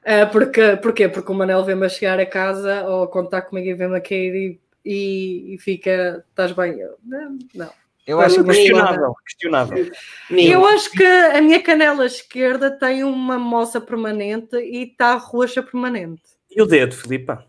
Uh, 0.01 0.31
porque, 0.33 0.77
porquê? 0.77 1.09
Porque 1.09 1.31
o 1.31 1.35
Manel 1.35 1.65
vem-me 1.65 1.85
a 1.85 1.89
chegar 1.89 2.19
a 2.19 2.25
casa 2.25 2.85
ou 2.87 3.07
contar 3.07 3.43
comigo 3.43 3.69
e 3.69 3.75
vem-me 3.75 3.97
a 3.97 4.01
cair 4.01 4.35
e, 4.35 4.61
e, 4.85 5.55
e, 5.55 5.59
fica, 5.59 6.25
estás 6.31 6.53
bem? 6.53 6.81
Eu, 6.81 6.97
não, 7.05 7.39
não. 7.55 7.71
Eu 8.07 8.19
acho 8.19 8.43
questionável, 8.43 9.15
questionável. 9.25 9.91
Eu 10.31 10.65
acho 10.65 10.91
que 10.91 11.05
a 11.05 11.41
minha 11.43 11.63
canela 11.63 12.07
esquerda 12.07 12.71
tem 12.71 13.05
uma 13.05 13.39
moça 13.39 13.79
permanente 13.79 14.57
e 14.57 14.85
está 14.85 15.15
roxa 15.17 15.63
permanente. 15.63 16.23
E 16.51 16.61
o 16.63 16.67
dedo, 16.67 16.97
Filipa? 16.97 17.45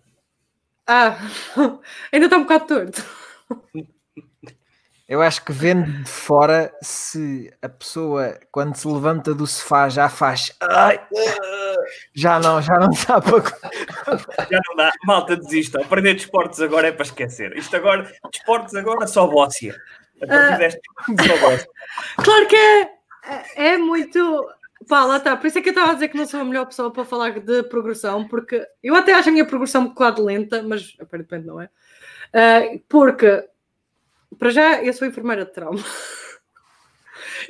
Ah, 0.85 1.17
ainda 2.11 2.25
está 2.25 2.37
um 2.37 2.43
bocado 2.43 2.67
torto. 2.67 3.20
Eu 5.11 5.21
acho 5.21 5.43
que 5.43 5.51
vendo 5.51 5.91
de 6.03 6.09
fora, 6.09 6.73
se 6.81 7.53
a 7.61 7.67
pessoa, 7.67 8.39
quando 8.49 8.77
se 8.77 8.87
levanta 8.87 9.35
do 9.35 9.45
sofá, 9.45 9.89
já 9.89 10.07
faz. 10.07 10.55
Ai, 10.61 11.05
já 12.15 12.39
não, 12.39 12.61
já 12.61 12.75
não 12.75 12.89
dá 12.89 13.19
para. 13.19 13.41
Já 14.49 14.61
não 14.69 14.75
dá. 14.77 14.89
Malta, 15.03 15.35
desista. 15.35 15.81
Aprender 15.81 16.13
de 16.13 16.21
esportes 16.21 16.61
agora 16.61 16.87
é 16.87 16.91
para 16.93 17.03
esquecer. 17.03 17.55
Isto 17.57 17.75
agora, 17.75 18.03
de 18.03 18.37
esportes 18.37 18.73
agora, 18.73 19.05
só 19.05 19.27
bócia. 19.27 19.75
A 20.21 20.27
partir 20.27 20.55
uh, 20.55 20.57
deste, 20.57 20.81
só 21.27 21.37
bócia. 21.39 21.67
Claro 22.15 22.47
que 22.47 22.55
é, 22.55 22.91
é 23.73 23.77
muito. 23.77 24.49
Pá, 24.87 25.03
lá 25.03 25.17
está. 25.17 25.35
Por 25.35 25.47
isso 25.47 25.59
é 25.59 25.61
que 25.61 25.69
eu 25.69 25.73
estava 25.73 25.91
a 25.91 25.93
dizer 25.95 26.07
que 26.07 26.17
não 26.17 26.25
sou 26.25 26.39
a 26.39 26.45
melhor 26.45 26.65
pessoa 26.65 26.89
para 26.89 27.03
falar 27.03 27.37
de 27.37 27.63
progressão, 27.63 28.25
porque 28.29 28.65
eu 28.81 28.95
até 28.95 29.13
acho 29.13 29.27
a 29.27 29.31
minha 29.33 29.45
progressão 29.45 29.81
um 29.81 29.89
bocado 29.89 30.23
lenta, 30.23 30.63
mas 30.63 30.95
aparentemente 31.01 31.47
não 31.47 31.59
é. 31.59 31.69
Uh, 32.33 32.79
porque 32.87 33.45
para 34.37 34.49
já, 34.49 34.83
eu 34.83 34.93
sou 34.93 35.07
enfermeira 35.07 35.45
de 35.45 35.51
trauma. 35.51 35.79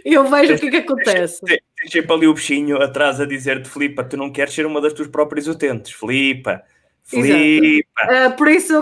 Eu 0.03 0.25
vejo 0.25 0.55
o 0.55 0.59
que 0.59 0.67
é 0.67 0.71
que 0.71 0.77
acontece. 0.77 1.41
Tens 1.45 1.91
sempre 1.91 2.13
ali 2.13 2.27
o 2.27 2.33
bichinho 2.33 2.81
atrás 2.81 3.19
a 3.19 3.25
dizer-te, 3.25 3.69
Filipa, 3.69 4.03
tu 4.03 4.17
não 4.17 4.31
queres 4.31 4.53
ser 4.53 4.65
uma 4.65 4.81
das 4.81 4.93
tuas 4.93 5.07
próprias 5.07 5.47
utentes. 5.47 5.91
Filipa, 5.91 6.63
Filipa. 7.03 8.01
Uh, 8.03 8.35
por 8.35 8.47
isso, 8.47 8.73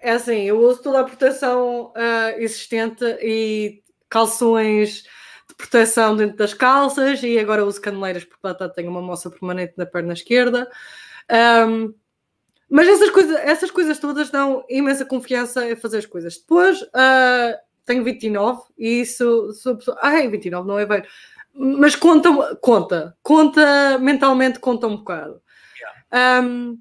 é 0.00 0.12
assim, 0.12 0.42
eu 0.42 0.58
uso 0.60 0.82
toda 0.82 1.00
a 1.00 1.04
proteção 1.04 1.92
uh, 1.96 2.38
existente 2.38 3.04
e 3.22 3.82
calções 4.08 5.04
de 5.48 5.54
proteção 5.56 6.16
dentro 6.16 6.36
das 6.36 6.54
calças 6.54 7.22
e 7.22 7.38
agora 7.38 7.64
uso 7.64 7.80
caneleiras 7.80 8.24
porque 8.24 8.46
lá 8.46 8.68
tenho 8.68 8.90
uma 8.90 9.02
moça 9.02 9.30
permanente 9.30 9.74
na 9.76 9.86
perna 9.86 10.12
esquerda. 10.12 10.70
Um, 11.68 11.94
mas 12.70 12.86
essas 12.86 13.10
coisas, 13.10 13.36
essas 13.40 13.70
coisas 13.70 13.98
todas 13.98 14.30
dão 14.30 14.64
imensa 14.68 15.04
confiança 15.04 15.68
em 15.68 15.74
fazer 15.74 15.98
as 15.98 16.06
coisas. 16.06 16.38
Depois 16.38 16.80
uh, 16.82 17.58
tenho 17.84 18.04
29 18.04 18.62
e 18.78 19.00
isso. 19.00 19.52
Sou 19.54 19.76
pessoa, 19.76 19.98
ai, 20.00 20.28
29 20.28 20.68
não 20.68 20.78
é 20.78 20.86
velho. 20.86 21.04
Mas 21.52 21.96
conta, 21.96 22.30
conta, 22.60 23.16
conta, 23.22 23.98
mentalmente 23.98 24.60
conta 24.60 24.86
um 24.86 24.98
bocado. 24.98 25.42
Yeah. 26.12 26.46
Um, 26.46 26.78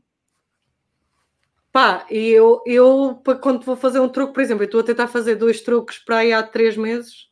pá, 1.71 2.05
e 2.11 2.29
eu, 2.29 2.61
eu 2.67 3.19
quando 3.41 3.65
vou 3.65 3.75
fazer 3.75 3.99
um 3.99 4.09
truque, 4.09 4.33
por 4.33 4.43
exemplo, 4.43 4.63
eu 4.63 4.67
estou 4.67 4.81
a 4.81 4.83
tentar 4.83 5.07
fazer 5.07 5.35
dois 5.35 5.59
truques 5.61 5.97
para 5.97 6.17
aí 6.17 6.31
há 6.31 6.43
três 6.43 6.77
meses 6.77 7.29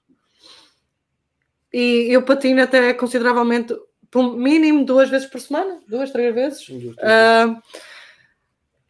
e 1.71 2.07
eu 2.11 2.23
patino 2.23 2.63
até 2.63 2.91
consideravelmente, 2.93 3.75
mínimo 4.15 4.83
duas 4.83 5.09
vezes 5.09 5.27
por 5.27 5.39
semana, 5.39 5.79
duas, 5.87 6.09
três 6.09 6.33
vezes. 6.33 6.67
Uh, 6.67 7.61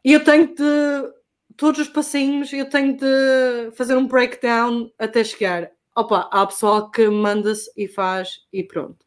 e 0.08 0.14
eu 0.14 0.24
tenho 0.24 0.48
de. 0.56 1.18
Todos 1.58 1.82
os 1.82 1.90
passinhos, 1.90 2.54
eu 2.54 2.70
tenho 2.70 2.96
de 2.96 3.76
fazer 3.76 3.98
um 3.98 4.08
breakdown 4.08 4.90
até 4.98 5.22
chegar. 5.22 5.70
Opa, 5.94 6.30
há 6.32 6.46
pessoal 6.46 6.90
que 6.90 7.10
manda-se 7.10 7.70
e 7.76 7.90
faz 7.90 8.42
e 8.54 8.64
pronto. 8.64 9.04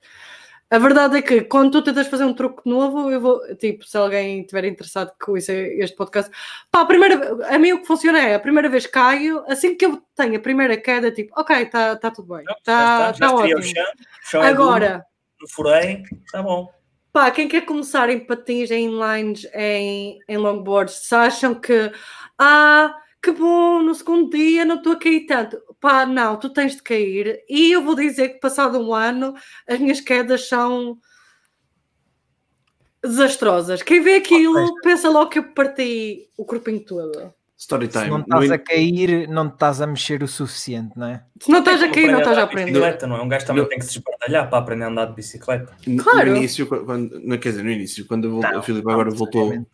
A 0.68 0.78
verdade 0.78 1.16
é 1.16 1.22
que 1.22 1.40
quando 1.42 1.72
tu 1.72 1.82
tentas 1.82 2.08
fazer 2.08 2.24
um 2.24 2.34
truque 2.34 2.68
novo, 2.68 3.10
eu 3.10 3.18
vou, 3.18 3.40
tipo, 3.56 3.86
se 3.86 3.96
alguém 3.96 4.40
estiver 4.40 4.66
interessado 4.66 5.12
com 5.18 5.38
isso, 5.38 5.50
este 5.52 5.96
podcast, 5.96 6.30
pá, 6.70 6.82
a, 6.82 6.84
primeira, 6.84 7.46
a 7.46 7.58
mim 7.58 7.72
o 7.72 7.80
que 7.80 7.86
funciona 7.86 8.20
é, 8.20 8.34
a 8.34 8.40
primeira 8.40 8.68
vez 8.68 8.86
caio, 8.86 9.42
assim 9.48 9.76
que 9.76 9.86
eu 9.86 10.02
tenho 10.14 10.36
a 10.36 10.40
primeira 10.40 10.76
queda, 10.76 11.10
tipo, 11.10 11.32
ok, 11.40 11.62
está 11.62 11.96
tá 11.96 12.10
tudo 12.10 12.34
bem, 12.34 12.44
está 12.58 13.12
tá 13.14 13.32
ótimo. 13.32 13.62
Chão, 13.62 13.84
chão 14.22 14.44
é 14.44 14.48
Agora, 14.48 15.06
é 15.42 15.46
furei, 15.48 16.02
está 16.26 16.42
bom. 16.42 16.68
Pá, 17.12 17.30
quem 17.30 17.48
quer 17.48 17.62
começar 17.62 18.08
em 18.08 18.20
patins, 18.20 18.70
em 18.70 18.86
inlines, 18.86 19.44
em, 19.54 20.20
em 20.28 20.36
longboards, 20.36 20.94
se 20.94 21.14
acham 21.14 21.54
que, 21.54 21.92
ah, 22.38 22.96
que 23.20 23.32
bom, 23.32 23.82
no 23.82 23.94
segundo 23.94 24.30
dia 24.30 24.64
não 24.64 24.76
estou 24.76 24.92
a 24.92 24.98
cair 24.98 25.26
tanto. 25.26 25.60
Pá, 25.80 26.06
não, 26.06 26.38
tu 26.38 26.50
tens 26.50 26.76
de 26.76 26.82
cair. 26.82 27.42
E 27.48 27.72
eu 27.72 27.82
vou 27.82 27.94
dizer 27.96 28.30
que 28.30 28.40
passado 28.40 28.78
um 28.78 28.94
ano, 28.94 29.34
as 29.68 29.78
minhas 29.80 30.00
quedas 30.00 30.48
são 30.48 30.98
desastrosas. 33.02 33.82
Quem 33.82 34.00
vê 34.00 34.16
aquilo 34.16 34.74
pensa 34.82 35.10
logo 35.10 35.30
que 35.30 35.38
eu 35.38 35.52
parti 35.52 36.28
o 36.36 36.44
corpinho 36.44 36.84
todo. 36.84 37.34
Story 37.60 37.86
Se 37.86 37.92
time. 37.92 38.08
não 38.10 38.18
No 38.18 38.24
estás 38.24 38.44
in- 38.46 38.52
a 38.52 38.58
cair, 38.58 39.28
não 39.28 39.48
te 39.48 39.52
estás 39.52 39.80
a 39.82 39.86
mexer 39.86 40.22
o 40.22 40.26
suficient, 40.28 40.92
não 40.96 41.06
é? 41.08 41.22
Se 41.38 41.50
não 41.50 41.58
estás 41.58 41.78
Como 41.80 41.90
aqui, 41.90 42.06
não 42.06 42.18
estás 42.20 42.38
a 42.38 42.42
aprender. 42.44 42.70
bicicleta, 42.72 43.06
não 43.06 43.16
é? 43.16 43.22
Um 43.22 43.28
gajo 43.28 43.46
também 43.46 43.62
Não. 43.62 43.68
tem 43.68 43.78
que 43.78 43.84
se 43.84 43.98
espartalhar 43.98 44.48
para 44.48 44.58
aprender 44.58 44.84
a 44.84 44.88
andar 44.88 45.04
de 45.06 45.14
bicicleta. 45.14 45.72
no- 45.86 46.02
Claro. 46.02 46.30
No 46.30 46.36
início, 46.38 46.66
qu- 46.66 46.84
quando, 46.86 47.20
não, 47.22 47.36
quer 47.36 47.50
dizer, 47.50 47.62
no 47.62 47.70
início, 47.70 48.06
quando 48.06 48.24
eu 48.24 48.30
voltei, 48.32 48.50
Não, 48.52 48.58
a 48.60 48.62
Filipe 48.62 48.86
não 48.86 48.92
agora 48.94 49.10
voltou, 49.10 49.66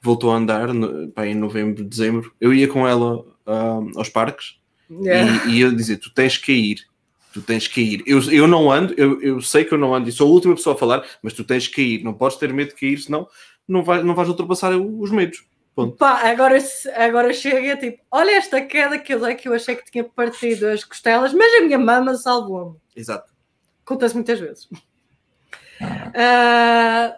voltou 0.00 0.30
a 0.32 0.36
andar 0.36 0.72
no- 0.72 1.08
pá, 1.08 1.26
em 1.26 1.34
novembro, 1.34 1.84
dezembro, 1.84 2.32
eu 2.40 2.54
ia 2.54 2.66
com 2.66 2.88
ela 2.88 3.22
aos 3.94 4.08
parques 4.08 4.56
Yeah. 4.90 5.46
e, 5.46 5.56
e 5.56 5.60
eu 5.60 5.70
dizia: 5.70 5.98
Tu 5.98 6.08
tens 6.14 6.38
que 6.38 6.50
ir, 6.52 6.78
tu 7.34 7.42
tens 7.42 7.68
que 7.68 7.78
ir. 7.82 8.02
Eu, 8.06 8.20
eu 8.32 8.46
não 8.48 8.72
ando, 8.72 8.94
eu, 8.96 9.20
eu 9.20 9.40
sei 9.42 9.64
que 9.64 9.74
eu 9.74 9.78
não 9.78 9.94
ando 9.94 10.08
e 10.08 10.12
sou 10.12 10.26
a 10.26 10.32
última 10.32 10.54
pessoa 10.54 10.74
a 10.74 10.78
falar, 10.78 11.04
mas 11.22 11.34
tu 11.34 11.44
tens 11.44 11.68
que 11.68 11.82
ir, 11.82 12.02
não 12.04 12.14
podes 12.14 12.38
ter 12.38 12.50
medo 12.54 12.68
de 12.70 12.74
cair, 12.74 12.96
senão 12.98 13.28
não, 13.68 13.82
vai, 13.84 14.02
não 14.02 14.14
vais 14.14 14.30
ultrapassar 14.30 14.74
os 14.74 15.10
medos. 15.10 15.44
Pá, 15.98 16.28
agora, 16.28 16.58
agora 16.96 17.32
chega 17.32 17.76
tipo, 17.76 18.02
olha 18.10 18.32
esta 18.36 18.60
queda 18.60 18.98
que 18.98 19.14
eu 19.14 19.20
dei 19.20 19.34
que 19.34 19.48
eu 19.48 19.54
achei 19.54 19.76
que 19.76 19.90
tinha 19.90 20.04
partido 20.04 20.66
as 20.66 20.82
costelas, 20.84 21.32
mas 21.32 21.54
a 21.54 21.60
minha 21.62 21.78
mama 21.78 22.14
salvou-me. 22.14 22.76
Exato. 22.96 23.32
Acontece 23.84 24.14
muitas 24.14 24.40
vezes. 24.40 24.68
Ah, 26.14 27.14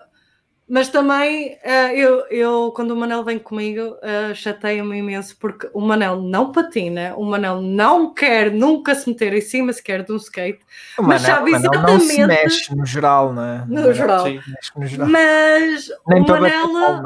mas 0.68 0.88
também, 0.88 1.58
ah, 1.64 1.92
eu, 1.94 2.26
eu, 2.28 2.72
quando 2.76 2.92
o 2.92 2.96
Manel 2.96 3.24
vem 3.24 3.38
comigo, 3.40 3.96
ah, 4.02 4.32
chateia-me 4.34 4.98
imenso 4.98 5.36
porque 5.40 5.68
o 5.74 5.80
Manel 5.80 6.20
não 6.20 6.52
patina, 6.52 7.14
o 7.16 7.24
Manel 7.24 7.60
não 7.60 8.14
quer 8.14 8.52
nunca 8.52 8.94
se 8.94 9.08
meter 9.08 9.32
em 9.32 9.40
cima 9.40 9.72
sequer 9.72 10.04
de 10.04 10.12
um 10.12 10.16
skate, 10.16 10.60
O 10.98 11.02
Mas 11.02 11.22
Manel- 11.22 11.36
sabe 11.36 11.50
o 11.50 11.52
Manel 11.54 11.82
não 11.82 11.98
se 12.00 12.12
exatamente- 12.20 12.42
mexe 12.44 12.74
no 12.76 12.86
geral, 12.86 13.32
não 13.32 13.44
é? 13.44 13.64
no 13.66 13.92
geral. 13.92 14.26
Sim. 14.26 14.34
Mexe 14.46 14.70
no 14.76 14.86
geral. 14.86 15.08
Mas 15.08 15.88
Nem 16.06 16.22
o 16.22 16.26
Manel. 16.28 17.02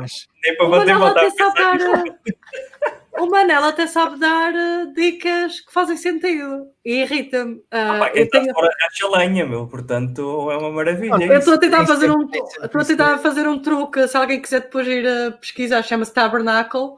O 0.60 0.68
vontade. 0.68 1.34
dar. 1.56 1.76
uh, 1.80 3.24
O 3.24 3.26
Manel 3.30 3.64
até 3.64 3.86
sabe 3.86 4.18
dar 4.18 4.52
uh, 4.52 4.92
dicas 4.92 5.60
que 5.60 5.72
fazem 5.72 5.96
sentido 5.96 6.66
e 6.84 7.02
irrita-me. 7.02 7.54
Uh, 7.54 7.62
Pá, 7.70 8.10
eu 8.14 8.24
está 8.24 8.40
tenho- 8.40 8.52
fora 8.52 8.68
racha 8.82 9.08
lenha, 9.18 9.46
meu. 9.46 9.66
Portanto, 9.68 10.50
é 10.50 10.56
uma 10.56 10.70
maravilha. 10.72 11.10
Pronto, 11.16 11.32
eu 11.32 11.38
estou 11.38 11.54
a 11.54 11.58
tentar 11.58 11.76
Tem 11.78 11.86
fazer 11.86 12.10
um, 12.10 12.28
estou 12.62 12.80
a 12.80 12.84
tentar 12.84 13.18
fazer 13.18 13.46
um 13.48 13.58
truque. 13.62 14.08
Se 14.08 14.16
alguém 14.16 14.40
quiser 14.42 14.62
depois 14.62 14.86
ir 14.88 15.06
a 15.06 15.30
pesquisar, 15.32 15.82
chama-se 15.82 16.12
Tabernacle, 16.12 16.94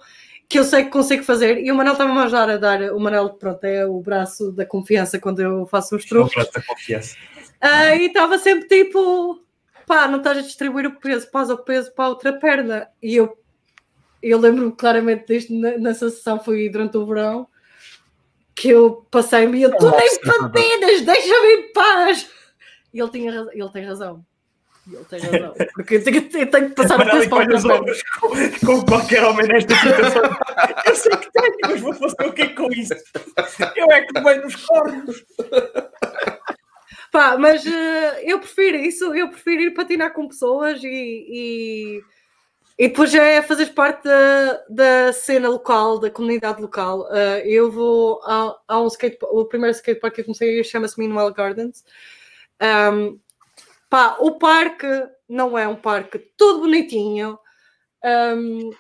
que 0.49 0.59
eu 0.59 0.65
sei 0.65 0.85
que 0.85 0.91
consigo 0.91 1.23
fazer. 1.23 1.59
E 1.59 1.71
o 1.71 1.75
Manel 1.75 1.93
estava-me 1.93 2.19
a 2.19 2.23
ajudar 2.23 2.49
a 2.49 2.57
dar. 2.57 2.81
O 2.93 2.99
Manel, 2.99 3.31
pronto, 3.35 3.63
é 3.65 3.85
o 3.87 4.01
braço 4.01 4.51
da 4.53 4.65
confiança 4.65 5.19
quando 5.21 5.41
eu 5.41 5.67
faço 5.67 5.97
os 5.97 6.03
Não 6.11 6.27
truques. 6.27 6.35
trata 6.51 6.67
confiança. 6.67 7.15
Ah, 7.61 7.95
e 7.95 8.07
estava 8.07 8.39
sempre 8.39 8.67
tipo, 8.69 9.39
pá, 9.87 10.09
não 10.09 10.19
estás 10.19 10.39
a 10.39 10.43
distribuir 10.43 10.87
o 10.87 10.99
peso, 11.01 11.31
pás 11.31 11.49
o 11.51 11.57
peso 11.59 11.93
para 11.95 12.05
a 12.07 12.09
outra 12.09 12.33
perna. 12.39 12.89
E 13.03 13.17
eu, 13.17 13.39
eu 14.23 14.39
lembro-me 14.39 14.73
claramente 14.73 15.27
disto 15.27 15.55
na- 15.55 15.79
nessa 15.79 16.11
sessão, 16.11 16.39
foi 16.43 16.69
durante 16.69 16.97
o 16.97 17.07
verão, 17.07 17.47
que 18.55 18.71
eu 18.71 19.07
passei-me 19.11 19.59
e 19.59 19.63
eu, 19.63 19.77
tu 19.77 19.91
nem 19.91 20.21
patinas, 20.21 21.01
deixa-me 21.03 21.55
em 21.55 21.73
paz. 21.73 22.29
E 22.93 23.01
ele, 23.01 23.11
tinha, 23.11 23.31
ele 23.53 23.69
tem 23.71 23.85
razão. 23.85 24.25
Ele 24.91 25.05
tem 25.05 25.19
razão. 25.21 25.55
Porque 25.75 25.97
eu 25.97 26.05
tenho, 26.05 26.17
eu 26.17 26.51
tenho 26.51 26.69
que 26.71 26.75
passar 26.75 27.01
o 27.01 27.11
peso 27.11 27.29
para 27.29 27.55
os 27.57 27.65
ombros 27.65 28.03
qualquer 28.89 29.25
homem 29.25 29.47
nesta 29.49 29.75
situação. 29.75 30.23
Eu 30.87 30.95
sei 30.95 31.17
que 31.17 31.31
tenho, 31.33 31.57
mas 31.63 31.81
vou 31.81 31.93
fazer 31.93 32.29
o 32.29 32.33
que 32.33 32.43
é 32.43 32.49
com 32.49 32.73
isso? 32.73 32.95
Eu 33.77 33.91
é 33.91 34.03
que 34.03 34.21
venho 34.21 34.43
nos 34.43 34.57
cornos. 34.57 35.25
Pá, 37.17 37.39
mas 37.39 37.65
eh, 37.65 38.31
eu 38.31 38.39
prefiro 38.39 38.77
isso, 38.77 39.15
eu 39.15 39.31
prefiro 39.31 39.63
ir 39.63 39.71
patinar 39.71 40.13
com 40.13 40.29
pessoas 40.29 40.85
e, 40.85 40.87
e, 40.87 42.03
e 42.79 42.89
depois 42.89 43.15
é 43.15 43.41
fazer 43.41 43.73
parte 43.73 44.03
da, 44.05 44.63
da 44.69 45.13
cena 45.15 45.49
local, 45.49 45.99
da 45.99 46.11
comunidade 46.11 46.61
local. 46.61 47.09
Eh, 47.11 47.43
eu 47.47 47.73
vou 47.73 48.21
a, 48.23 48.55
a 48.69 48.83
um 48.83 48.87
skate, 48.89 49.17
o 49.23 49.47
primeiro 49.47 49.75
skatepark 49.75 50.15
que 50.15 50.21
eu 50.21 50.25
comecei 50.27 50.63
chama-se 50.63 50.99
Meanwhile 50.99 51.33
Gardens. 51.33 51.83
Um, 52.93 53.19
pá, 53.89 54.19
o 54.21 54.33
parque 54.33 54.87
não 55.27 55.57
é 55.57 55.67
um 55.67 55.77
parque 55.77 56.19
todo 56.37 56.61
bonitinho. 56.61 57.39
Um, 58.05 58.73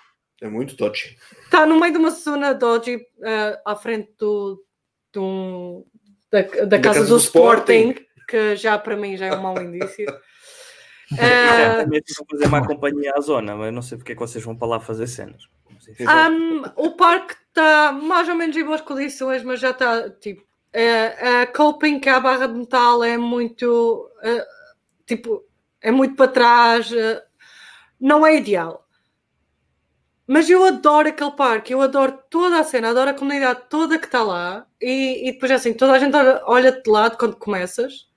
É 0.43 0.47
muito 0.47 0.76
touchy. 0.76 1.16
Está 1.45 1.64
no 1.64 1.80
meio 1.80 1.95
de 1.95 1.99
uma 1.99 2.11
zona 2.11 2.53
dodgy 2.53 3.01
eh, 3.22 3.59
à 3.64 3.74
frente 3.74 4.12
do, 4.18 4.62
de 5.11 5.20
um- 5.20 5.87
da, 6.30 6.43
da 6.66 6.78
casa, 6.78 7.07
do, 7.07 7.16
Sporting, 7.16 7.95
que 8.27 8.57
já 8.57 8.79
para 8.79 8.97
mim 8.97 9.16
já 9.16 9.27
é 9.27 9.35
um 9.37 9.43
mau 9.43 9.61
indício. 9.61 10.07
Eh, 11.18 11.83
Também 11.85 12.03
vão 12.16 12.27
fazer 12.31 12.49
má 12.49 12.66
companhia 12.66 13.12
à 13.16 13.20
zona, 13.20 13.55
mas 13.55 13.72
não 13.72 13.81
sei 13.83 13.97
porque 13.97 14.12
é 14.12 14.14
que 14.14 14.20
vocês 14.20 14.43
vão 14.45 14.57
para 14.57 14.68
lá 14.68 14.81
fazer 14.81 15.07
cenas. 15.07 15.45
Um, 16.31 16.62
o 16.77 16.97
parque 16.97 17.35
está 17.49 17.93
mais 17.93 18.29
ou 18.29 18.35
menos 18.35 18.57
em 18.57 18.64
boas 18.64 18.81
condições, 18.81 19.43
mas 19.45 19.61
já 19.61 19.70
está 19.70 20.11
tipo. 20.11 20.45
eh, 20.72 21.43
a 21.43 21.47
coping, 21.47 22.01
que 22.01 22.09
é 22.09 22.12
a 22.12 22.20
barra 22.20 22.47
de 22.49 22.55
metal, 22.55 23.05
é 23.05 23.16
muito 23.16 24.11
eh, 24.22 24.47
tipo, 25.07 25.45
é 25.81 25.91
muito 25.93 26.16
para 26.16 26.31
trás, 26.33 26.93
eh, 26.93 27.22
não 28.01 28.27
é 28.27 28.37
ideal. 28.37 28.85
Mas 30.27 30.51
eu 30.51 30.64
adoro 30.64 31.09
aquele 31.09 31.31
parque, 31.31 31.72
eu 31.72 31.81
adoro 31.81 32.18
toda 32.29 32.59
a 32.59 32.64
cena, 32.64 32.91
adoro 32.91 33.11
a 33.11 33.14
comunidade 33.14 33.61
toda 33.70 33.97
que 33.97 34.07
está 34.07 34.24
lá. 34.24 34.66
E, 34.81 35.29
e 35.29 35.33
depois 35.33 35.53
assim, 35.53 35.72
toda 35.72 35.93
a 35.93 35.99
gente 36.01 36.16
olha- 36.16 36.43
olha-te 36.47 36.83
de 36.83 36.91
lado 36.91 37.16
quando 37.16 37.37
começas. 37.37 38.09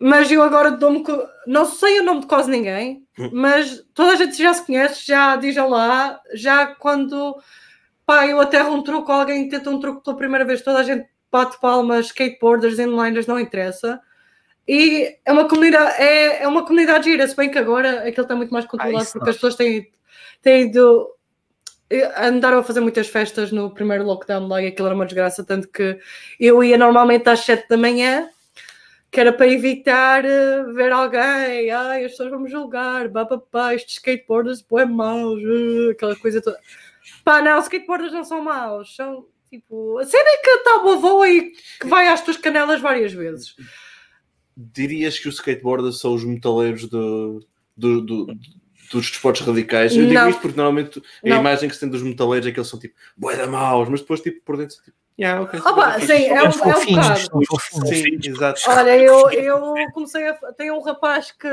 Mas 0.00 0.30
eu 0.32 0.42
agora 0.42 0.70
dou-me. 0.70 1.04
Não 1.46 1.66
sei 1.66 2.00
o 2.00 2.04
nome 2.04 2.22
de 2.22 2.26
quase 2.26 2.50
ninguém, 2.50 3.06
mas 3.32 3.84
toda 3.92 4.12
a 4.12 4.16
gente 4.16 4.36
já 4.36 4.54
se 4.54 4.64
conhece, 4.64 5.06
já 5.06 5.36
dizem 5.36 5.68
lá, 5.68 6.18
já 6.32 6.66
quando 6.66 7.36
pá, 8.06 8.26
eu 8.26 8.40
aterro 8.40 8.74
um 8.74 8.82
truque, 8.82 9.12
alguém 9.12 9.48
tenta 9.48 9.68
um 9.68 9.78
truque 9.78 10.02
pela 10.02 10.16
primeira 10.16 10.44
vez, 10.44 10.62
toda 10.62 10.78
a 10.78 10.82
gente 10.82 11.06
bate 11.30 11.60
palmas, 11.60 12.06
skateboarders, 12.06 12.78
inliners, 12.78 13.26
não 13.26 13.38
interessa. 13.38 14.00
E 14.66 15.16
é 15.24 15.32
uma 15.32 15.46
comunidade, 15.46 16.00
é, 16.00 16.44
é 16.44 16.48
uma 16.48 16.64
comunidade 16.64 17.10
gira, 17.10 17.26
se 17.28 17.36
bem 17.36 17.50
que 17.50 17.58
agora 17.58 18.08
aquilo 18.08 18.22
está 18.22 18.34
muito 18.34 18.52
mais 18.52 18.64
controlado 18.64 19.02
isso 19.02 19.12
porque 19.12 19.26
não. 19.26 19.30
as 19.30 19.36
pessoas 19.36 19.54
têm, 19.54 19.90
têm 20.42 20.62
ido 20.62 21.08
andaram 22.16 22.58
a 22.58 22.62
fazer 22.62 22.80
muitas 22.80 23.08
festas 23.08 23.50
no 23.50 23.70
primeiro 23.70 24.04
lockdown 24.04 24.46
lá 24.46 24.62
e 24.62 24.68
aquilo 24.68 24.86
era 24.86 24.94
uma 24.94 25.04
desgraça, 25.04 25.44
tanto 25.44 25.68
que 25.68 25.98
eu 26.38 26.62
ia 26.62 26.78
normalmente 26.78 27.28
às 27.28 27.40
7 27.40 27.68
da 27.68 27.76
manhã, 27.76 28.28
que 29.10 29.18
era 29.20 29.32
para 29.32 29.48
evitar 29.48 30.24
eh, 30.24 30.62
ver 30.72 30.92
alguém, 30.92 31.70
ai, 31.70 32.04
as 32.04 32.12
pessoas 32.12 32.30
vão 32.30 32.40
me 32.40 32.50
julgar, 32.50 33.08
bababá, 33.08 33.74
estes 33.74 33.94
skateboarders, 33.96 34.64
é 34.78 34.84
maus, 34.84 35.40
eh, 35.42 35.90
aquela 35.92 36.14
coisa 36.16 36.40
toda. 36.40 36.58
Pá, 37.24 37.42
não, 37.42 37.58
skateboarders 37.58 38.12
não 38.12 38.24
são 38.24 38.42
maus, 38.42 38.94
são 38.94 39.26
tipo, 39.50 39.98
a 39.98 40.04
cena 40.04 40.28
é 40.28 40.36
que 40.38 40.50
está 40.50 40.78
boa 40.78 40.96
voa 40.96 41.28
e 41.28 41.50
que 41.80 41.86
vai 41.86 42.06
às 42.08 42.22
tuas 42.22 42.36
canelas 42.36 42.80
várias 42.80 43.12
vezes. 43.12 43.56
Dirias 44.56 45.18
que 45.18 45.28
os 45.28 45.36
skateboarders 45.36 45.98
são 45.98 46.14
os 46.14 46.24
metaleiros 46.24 46.86
do, 46.88 47.44
do, 47.76 48.00
do- 48.02 48.26
dos 48.92 49.10
desportos 49.10 49.42
radicais? 49.46 49.94
Eu 49.96 50.02
digo 50.02 50.14
Não. 50.14 50.28
isto 50.30 50.40
porque 50.42 50.56
normalmente 50.56 51.00
a 51.24 51.28
Não. 51.28 51.40
imagem 51.40 51.68
que 51.68 51.74
se 51.74 51.80
tem 51.80 51.88
dos 51.88 52.02
metaleiros 52.02 52.46
é 52.46 52.52
que 52.52 52.58
eles 52.58 52.68
são 52.68 52.78
tipo, 52.78 52.94
bué 53.16 53.36
da 53.36 53.46
maus, 53.46 53.88
mas 53.88 54.00
depois 54.00 54.20
tipo 54.20 54.40
por 54.44 54.56
dentro, 54.56 54.76
tipo, 54.84 54.96
yeah, 55.20 55.42
ok. 55.42 55.60
Ah, 55.64 55.72
pá, 55.74 56.00
sim, 56.00 56.26
é 56.26 56.42
um, 56.42 56.46
é 56.46 56.48
um 56.48 56.52
fofinhos, 56.52 57.28
bocado. 57.28 57.46
fofinhos. 57.46 57.88
Sim, 57.88 58.30
exato. 58.30 58.60
Olha, 58.66 58.98
eu, 58.98 59.30
eu 59.30 59.74
comecei 59.92 60.26
a. 60.28 60.34
Tem 60.52 60.70
um 60.70 60.80
rapaz 60.80 61.30
que 61.30 61.48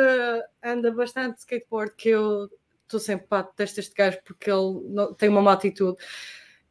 anda 0.63 0.91
bastante 0.91 1.33
de 1.35 1.39
skateboard 1.41 1.93
que 1.95 2.09
eu 2.09 2.49
estou 2.83 2.99
sempre 2.99 3.27
pá, 3.27 3.41
detesto 3.41 3.79
este 3.79 3.93
gajo 3.93 4.17
porque 4.23 4.49
ele 4.49 4.81
não- 4.89 5.13
tem 5.13 5.27
uma 5.29 5.41
má 5.41 5.53
atitude. 5.53 5.97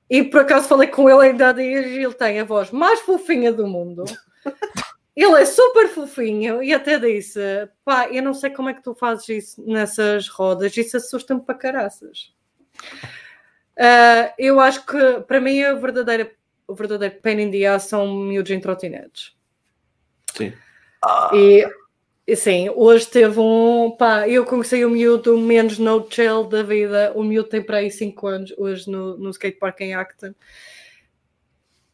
E 0.09 0.24
por 0.24 0.40
acaso 0.42 0.68
falei 0.68 0.88
com 0.88 1.11
ele 1.11 1.28
ainda 1.28 1.49
há 1.49 1.53
dias 1.53 1.86
e 1.86 1.99
ele 2.03 2.14
tem 2.14 2.40
a 2.40 2.44
voz 2.44 2.70
mais 2.70 3.01
fofinha 3.01 3.53
do 3.53 3.66
mundo. 3.66 4.05
Ele 5.16 5.40
é 5.40 5.47
super 5.47 5.88
fofinho 5.88 6.62
e 6.62 6.74
até 6.74 6.99
disse: 6.99 7.40
pá, 7.82 8.07
eu 8.11 8.22
não 8.22 8.34
sei 8.34 8.51
como 8.51 8.68
é 8.68 8.74
que 8.74 8.82
tu 8.82 8.94
fazes 8.94 9.26
isso 9.30 9.64
nessas 9.66 10.28
rodas, 10.28 10.76
isso 10.76 10.99
assusta-me 10.99 11.40
para 11.40 11.55
caraças. 11.55 12.34
Ah, 13.78 14.34
eu 14.38 14.61
acho 14.61 14.84
que 14.84 15.20
para 15.26 15.40
mim 15.40 15.62
a 15.62 15.72
verdadeira, 15.74 16.30
o 16.69 16.75
verdadeiro 16.75 17.21
pain 17.23 17.41
in 17.41 17.51
the 17.51 17.64
ass 17.67 17.85
são 17.85 18.12
miúdos 18.14 18.51
em 18.51 18.61
trotinetes. 18.61 19.35
Sim. 20.35 20.53
E 21.33 21.67
e 22.27 22.35
sim, 22.35 22.69
hoje 22.75 23.07
teve 23.07 23.39
um. 23.39 23.93
Pá, 23.97 24.29
eu 24.29 24.45
conheci 24.45 24.85
o 24.85 24.91
miúdo 24.91 25.39
menos 25.39 25.79
no 25.79 26.05
chill 26.11 26.43
da 26.43 26.61
vida. 26.64 27.12
O 27.14 27.23
miúdo 27.23 27.49
tem 27.49 27.62
para 27.62 27.77
aí 27.77 27.91
5 27.91 28.27
anos 28.27 28.55
hoje 28.59 28.91
no, 28.91 29.17
no 29.17 29.31
skatepark 29.31 29.81
em 29.83 29.95
Acton. 29.95 30.35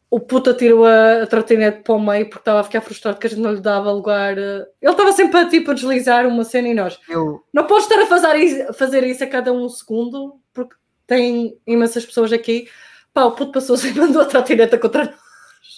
O 0.09 0.19
puta 0.19 0.53
tirou 0.53 0.85
a, 0.85 1.21
a 1.21 1.27
trotinete 1.27 1.83
para 1.83 1.93
o 1.93 2.01
meio 2.03 2.25
porque 2.25 2.39
estava 2.41 2.61
a 2.61 2.63
ficar 2.63 2.81
frustrado 2.81 3.19
que 3.19 3.27
a 3.27 3.29
gente 3.29 3.41
não 3.41 3.53
lhe 3.53 3.61
dava 3.61 3.91
lugar. 3.91 4.35
eh. 4.37 4.65
Ele 4.81 4.91
estava 4.91 5.11
sempre 5.11 5.37
a, 5.39 5.47
tipo, 5.47 5.69
a 5.69 5.73
deslizar 5.75 6.25
uma 6.27 6.43
cena 6.43 6.67
e 6.67 6.73
nós. 6.73 6.99
Eu, 7.07 7.43
Não 7.53 7.67
podes 7.67 7.85
estar 7.85 8.01
a 8.01 8.07
fazer 8.07 8.35
isso, 8.37 8.73
fazer 8.73 9.03
isso 9.03 9.23
a 9.23 9.27
cada 9.27 9.53
um 9.53 9.69
segundo 9.69 10.39
porque 10.51 10.75
tem 11.05 11.59
imensas 11.67 12.05
pessoas 12.07 12.33
aqui. 12.33 12.67
Pá, 13.13 13.25
o 13.25 13.31
puto 13.33 13.51
passou-se 13.51 13.89
e 13.89 13.93
mandou 13.93 14.21
a 14.21 14.25
trotineta 14.25 14.77
contra 14.77 15.05
nós. 15.05 15.15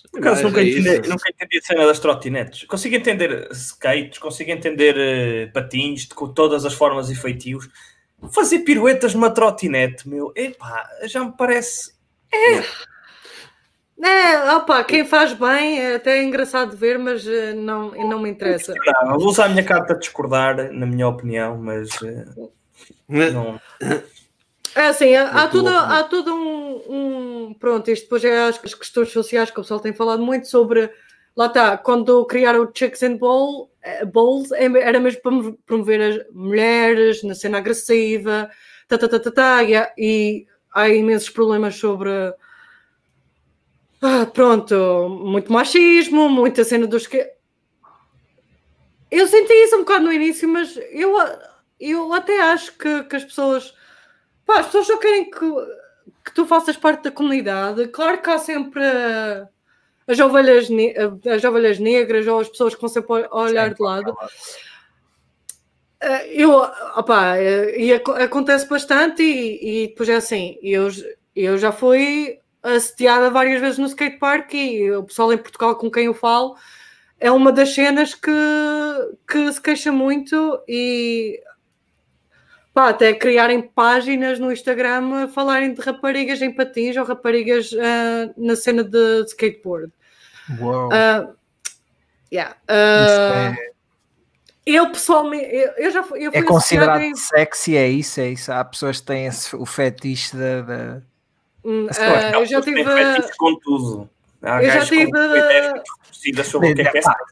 Por 0.10 0.20
acaso 0.20 0.44
nunca, 0.44 0.62
é 0.62 0.70
entendi, 0.70 1.10
nunca 1.10 1.30
entendi 1.30 1.58
a 1.58 1.62
cena 1.62 1.86
das 1.86 2.00
trotinetes. 2.00 2.64
Consigo 2.64 2.96
entender 2.96 3.50
skates, 3.52 4.18
consigo 4.18 4.50
entender 4.52 4.96
eh, 4.98 5.48
patins 5.48 6.02
de, 6.02 6.16
com 6.16 6.32
todas 6.32 6.66
as 6.66 6.74
formas 6.74 7.10
e 7.10 7.16
feitios. 7.16 7.68
fazer 8.32 8.60
piruetas 8.60 9.14
numa 9.14 9.30
trotinete, 9.30 10.08
meu, 10.08 10.32
epá, 10.36 10.88
já 11.04 11.24
me 11.24 11.34
parece. 11.38 11.94
É, 14.02 14.54
opa, 14.54 14.84
quem 14.84 15.06
faz 15.06 15.34
bem 15.34 15.80
é 15.80 15.96
até 15.96 16.22
engraçado 16.24 16.72
de 16.72 16.78
ver, 16.78 17.00
mas 17.00 17.28
eh, 17.28 17.54
não, 17.54 17.92
não 17.92 18.20
me 18.22 18.30
interessa. 18.30 18.74
Não, 19.04 19.20
vou 19.20 19.30
usar 19.30 19.46
a 19.46 19.50
minha 19.50 19.64
carta 19.64 19.94
a 19.94 19.98
discordar, 19.98 20.72
na 20.72 20.86
minha 20.86 21.08
opinião, 21.08 21.58
mas 21.58 21.90
eh, 22.02 22.26
não. 23.08 23.60
É 24.76 24.88
assim, 24.88 25.16
há, 25.16 25.30
há 25.30 25.48
tudo, 25.48 25.70
há 25.70 26.04
todo 26.04 26.34
um, 26.36 26.82
um- 27.50 27.54
Pronto, 27.54 27.90
isto 27.90 28.04
depois 28.04 28.24
é 28.26 28.44
as, 28.44 28.60
as 28.64 28.74
questões 28.74 29.10
sociais 29.12 29.50
que 29.50 29.58
o 29.60 29.62
pessoal 29.64 29.80
tem 29.80 29.94
falado 29.94 30.22
muito 30.22 30.48
sobre. 30.48 30.92
Lá 31.36 31.48
está, 31.48 31.78
quando 31.78 32.26
criaram 32.26 32.64
o 32.64 32.72
Chicks 32.74 33.02
and 33.04 33.18
Bowl, 33.18 33.72
eh, 33.82 34.06
Bowls, 34.06 34.52
era 34.52 35.00
mesmo 35.00 35.22
para 35.22 35.32
mov- 35.32 35.58
promover 35.66 36.02
as 36.02 36.34
mulheres 36.34 37.24
na 37.24 37.36
cena 37.36 37.58
agressiva, 37.58 38.50
tá, 38.88 38.98
tá, 38.98 39.08
tá, 39.08 39.20
tá, 39.20 39.32
tá, 39.32 39.64
e, 39.64 39.76
há- 39.76 39.92
e 39.98 40.46
há 40.74 40.90
imensos 40.90 41.30
problemas 41.30 41.76
sobre. 41.76 42.10
Ah, 44.02 44.26
pronto, 44.26 45.10
muito 45.10 45.52
machismo, 45.52 46.30
muita 46.30 46.64
cena 46.64 46.86
dos 46.88 47.08
que. 47.08 47.26
Eu 49.12 49.28
senti 49.28 49.54
isso 49.54 49.76
um 49.76 49.80
bocado 49.80 50.06
no 50.06 50.12
início, 50.14 50.48
mas 50.50 50.78
eu, 50.92 51.16
eu 51.80 52.14
até 52.14 52.42
acho 52.42 52.78
que, 52.78 53.04
que 53.04 53.16
as 53.16 53.24
pessoas. 53.24 53.74
Pá, 54.46 54.60
as 54.60 54.68
pessoas 54.68 54.88
só 54.88 54.98
querem 54.98 55.30
que, 55.30 55.40
que 56.26 56.34
tu 56.34 56.46
faças 56.46 56.78
parte 56.78 57.04
da 57.04 57.12
comunidade. 57.12 57.88
Claro 57.88 58.22
que 58.22 58.30
há 58.30 58.38
sempre 58.38 58.82
as, 60.08 60.20
ovelhas 60.20 60.68
as 61.34 61.44
ovelhas 61.44 61.80
negras 61.80 62.28
ou 62.28 62.40
as 62.40 62.50
pessoas 62.50 62.76
que 62.76 62.82
vão 62.82 62.90
sempre 62.90 63.28
a 63.30 63.36
olhar 63.36 63.74
de 63.74 63.82
lado. 63.82 64.12
Uh, 66.04 66.26
Eu, 66.30 66.52
opá, 66.52 67.36
uh, 67.36 67.70
e 67.80 67.94
aco- 67.94 68.12
acontece 68.12 68.68
bastante, 68.68 69.24
e, 69.24 69.86
e 69.86 69.88
depois 69.88 70.10
é 70.10 70.16
assim: 70.16 70.58
eu, 70.62 70.90
eu 71.36 71.58
já 71.58 71.72
fui 71.72 72.40
assediada 72.62 73.30
várias 73.30 73.62
vezes 73.62 73.78
no 73.80 73.86
skatepark 73.86 74.54
e 74.54 74.92
o 74.92 75.04
pessoal 75.04 75.32
em 75.32 75.38
Portugal 75.38 75.76
com 75.76 75.90
quem 75.90 76.06
eu 76.06 76.14
falo 76.16 76.56
é 77.20 77.32
uma 77.32 77.52
das 77.52 77.74
cenas 77.74 78.16
que, 78.16 78.32
que 79.28 79.52
se 79.54 79.62
queixa 79.62 79.92
muito 79.92 80.60
e 80.68 81.40
pá, 82.76 82.90
até 82.90 83.14
criarem 83.14 83.62
páginas 83.62 84.38
no 84.38 84.52
Instagram 84.52 85.24
a 85.24 85.28
falarem 85.30 85.74
de 85.74 85.80
raparigas 85.82 86.42
em 86.42 86.52
patins 86.54 86.98
ou 86.98 87.06
raparigas 87.06 87.72
ah, 87.74 88.34
na 88.38 88.56
cena 88.58 88.84
de, 88.84 89.22
de 89.24 89.30
skateboard. 89.30 89.92
Uau. 90.60 90.90
Ah, 90.92 91.30
yeah, 92.32 92.52
Isso 92.52 92.62
ah, 92.68 93.56
é- 93.58 93.72
Eu 94.66 94.92
pessoalmente, 94.92 95.46
eu, 95.56 95.72
eu 95.78 95.92
já 95.92 96.04
fui, 96.04 96.20
eu 96.26 96.32
fui 96.32 96.40
é 96.42 96.44
considerado 96.44 97.02
em- 97.02 97.16
sexy, 97.16 97.78
é 97.78 97.88
isso, 97.88 98.20
é 98.20 98.30
isso. 98.30 98.52
Há 98.52 98.64
pessoas 98.66 99.00
que 99.00 99.06
têm 99.08 99.26
esse- 99.28 99.56
o 99.56 99.66
fetiche 99.66 100.36
da. 100.36 101.02
Hum, 101.64 101.88
pessoas 101.88 102.34
eu 102.34 102.46
já 102.46 102.62
tive. 102.62 102.84
com 103.38 103.60
tudo. 103.60 104.10
Há 104.46 104.64
Eu 104.64 104.70
já 104.72 104.86
tive- 104.86 105.12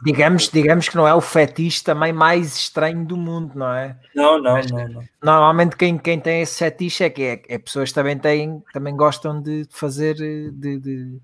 digamos, 0.03 0.49
digamos 0.49 0.89
que 0.89 0.95
não 0.95 1.07
é 1.07 1.13
o 1.13 1.21
fetiche 1.21 1.83
também 1.83 2.11
mais 2.13 2.55
estranho 2.57 3.05
do 3.05 3.15
mundo, 3.17 3.51
não 3.55 3.71
é? 3.73 3.95
Não, 4.15 4.39
não, 4.41 4.59
não, 4.61 4.87
não. 4.87 5.03
Normalmente 5.21 5.75
quem, 5.75 5.97
quem 5.97 6.19
tem 6.19 6.41
esse 6.41 6.57
fetiche 6.59 7.03
é 7.03 7.09
que 7.09 7.23
é, 7.23 7.41
é 7.47 7.57
pessoas 7.57 7.89
que 7.89 7.95
também 7.95 8.17
têm, 8.17 8.61
também 8.73 8.95
gostam 8.95 9.41
de 9.41 9.65
fazer 9.69 10.15
eh, 10.19 10.49
de, 10.51 10.79
de, 10.79 11.19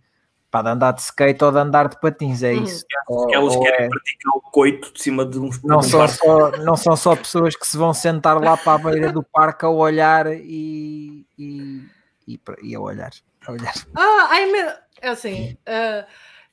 pá, 0.49 0.61
de 0.61 0.69
andar 0.69 0.93
de 0.93 1.01
skate 1.01 1.43
ou 1.43 1.51
de 1.51 1.57
andar 1.59 1.87
de 1.89 1.99
patins, 1.99 2.41
é 2.43 2.53
Uhum. 2.53 2.63
isso. 2.63 2.85
Ou- 3.07 3.33
Elas 3.33 3.55
querem 3.57 3.85
é- 3.85 3.89
praticar 3.89 4.33
o 4.35 4.41
coito 4.41 4.93
de 4.93 5.01
cima 5.01 5.25
de 5.25 5.39
uns 5.39 5.61
não, 5.63 5.79
um 5.79 5.81
são 5.83 6.07
só, 6.07 6.51
não 6.63 6.75
são 6.75 6.95
só 6.95 7.15
pessoas 7.15 7.55
que 7.55 7.67
se 7.67 7.77
vão 7.77 7.93
sentar 7.93 8.39
lá 8.41 8.55
para 8.57 8.73
a 8.73 8.91
beira 8.91 9.11
do 9.11 9.23
parque 9.23 9.65
a 9.65 9.69
olhar 9.69 10.27
e, 10.27 11.25
e, 11.37 11.83
e, 12.27 12.39
e 12.63 12.75
a 12.75 12.79
olhar. 12.79 13.11
A 13.47 13.51
olhar. 13.53 13.73
Ah, 13.95 14.27
ai 14.31 14.45
meu. 14.51 14.69
É 15.01 15.09
assim. 15.09 15.57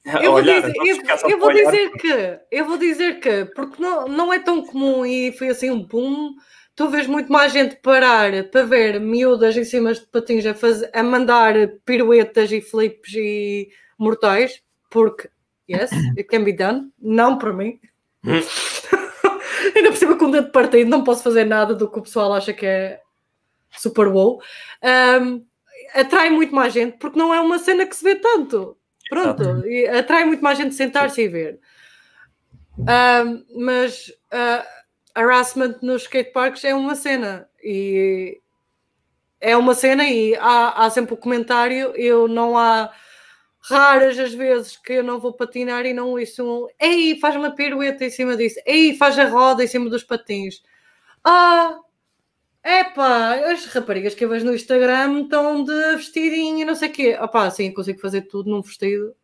A 0.07 0.23
Eu 0.23 0.31
vou, 0.31 0.43
dizer, 0.43 0.73
eu, 0.77 1.31
eu 1.31 1.39
vou 1.41 1.53
dizer 1.53 1.91
que, 1.95 2.41
eu 2.53 2.65
vou 2.65 2.79
dizer 2.79 3.19
que, 3.19 3.45
porque 3.47 3.83
não, 3.83 4.07
não 4.07 4.33
é 4.33 4.39
tão 4.39 4.65
comum 4.65 5.05
e 5.05 5.33
foi 5.33 5.49
assim 5.49 5.69
um 5.69 5.83
boom, 5.83 6.37
tu 6.77 6.89
vês 6.89 7.09
muito 7.09 7.33
mais 7.33 7.53
gente 7.53 7.75
parar 7.77 8.45
para 8.45 8.63
ver 8.63 9.01
miúdas 9.01 9.57
em 9.57 9.65
cima 9.65 9.93
de 9.93 10.03
patins 10.03 10.47
a, 10.47 10.55
fazer, 10.55 10.89
a 10.95 11.03
mandar 11.03 11.55
piruetas 11.85 12.53
e 12.53 12.61
flips 12.61 13.15
e 13.15 13.69
mortais, 13.99 14.63
porque, 14.91 15.29
yes, 15.69 15.91
it 16.17 16.25
can 16.25 16.45
be 16.45 16.53
done, 16.53 16.89
não 17.01 17.37
para 17.37 17.53
mim. 17.53 17.81
Hum. 18.25 18.41
Ainda 19.75 19.91
por 19.91 19.97
cima 19.97 20.17
com 20.17 20.27
o 20.27 20.31
dedo 20.31 20.53
partido, 20.53 20.89
não 20.89 21.03
posso 21.03 21.25
fazer 21.25 21.45
nada 21.45 21.75
do 21.75 21.91
que 21.91 21.99
o 21.99 22.03
pessoal 22.03 22.33
acha 22.33 22.53
que 22.53 22.65
é 22.65 23.01
super 23.73 24.07
wow. 24.07 24.41
Um, 25.21 25.45
atrai 25.95 26.31
muito 26.31 26.55
mais 26.55 26.73
gente, 26.73 26.99
porque 26.99 27.19
não 27.19 27.33
é 27.33 27.41
uma 27.41 27.59
cena 27.59 27.87
que 27.87 27.97
se 27.97 28.05
vê 28.05 28.17
tanto. 28.17 28.77
Pronto, 29.09 29.43
atrai 29.97 30.25
muito 30.25 30.43
mais 30.43 30.59
gente 30.59 30.75
sentar-se 30.75 31.23
e 31.23 31.29
ver. 31.29 31.61
Ahm, 32.89 33.45
mas 33.57 34.13
ah, 34.31 34.67
harassment 35.15 35.79
nos 35.81 36.03
skateparks 36.03 36.65
é 36.65 36.75
uma 36.75 36.95
cena 36.95 37.49
e 37.63 38.39
é 39.41 39.57
uma 39.57 39.75
cena 39.75 40.05
e 40.05 40.35
há, 40.37 40.85
há 40.85 40.91
sempre 40.91 41.15
o 41.15 41.17
comentário, 41.17 41.95
eu 41.97 42.29
não 42.29 42.59
há 42.59 42.93
raras 43.61 44.19
as 44.19 44.35
vezes 44.35 44.77
que 44.77 44.95
eu 44.95 45.03
não 45.03 45.19
vou 45.19 45.33
patinar 45.33 45.87
e 45.87 45.93
não 45.93 46.11
ouço 46.11 46.45
um 46.45 46.67
ei, 46.81 47.19
faz 47.19 47.35
uma 47.35 47.55
pirueta 47.55 48.05
em 48.05 48.11
cima 48.11 48.37
disso, 48.37 48.61
ei, 48.67 48.95
faz 48.95 49.19
a 49.19 49.29
roda 49.29 49.65
em 49.65 49.67
cima 49.67 49.89
dos 49.89 50.05
patins. 50.05 50.63
Ah, 51.25 51.79
epá, 52.67 53.35
as 53.51 53.67
raparigas 53.67 54.15
que 54.15 54.25
eu 54.25 54.29
vejo 54.29 54.45
no 54.45 54.55
Instagram 54.55 55.23
estão 55.23 55.63
de 55.63 55.97
vestidinho 55.97 56.59
e 56.59 56.65
não 56.65 56.75
sei 56.75 56.89
o 56.89 56.93
quê. 56.93 57.19
Opá, 57.21 57.51
sim, 57.51 57.73
consigo 57.73 58.01
fazer 58.01 58.23
tudo 58.23 58.51
num 58.51 58.61
vestido. 58.61 59.15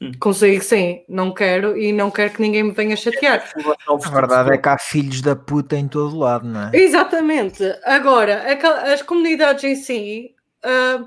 Hum. 0.00 0.12
Consigo, 0.18 0.62
sim. 0.62 1.04
Não 1.08 1.32
quero 1.32 1.78
e 1.78 1.92
não 1.92 2.10
quero 2.10 2.34
que 2.34 2.42
ninguém 2.42 2.64
me 2.64 2.72
venha 2.72 2.96
chatear. 2.96 3.48
A 3.88 4.10
verdade 4.10 4.52
é 4.52 4.58
que 4.58 4.68
há 4.68 4.76
filhos 4.76 5.20
da 5.20 5.36
puta 5.36 5.76
em 5.76 5.86
todo 5.86 6.18
lado, 6.18 6.46
não 6.46 6.68
é? 6.68 6.70
Exatamente. 6.74 7.62
Agora, 7.84 8.44
as 8.92 9.00
comunidades 9.00 9.62
em 9.64 9.76
si, 9.76 10.34
ah, 10.64 11.04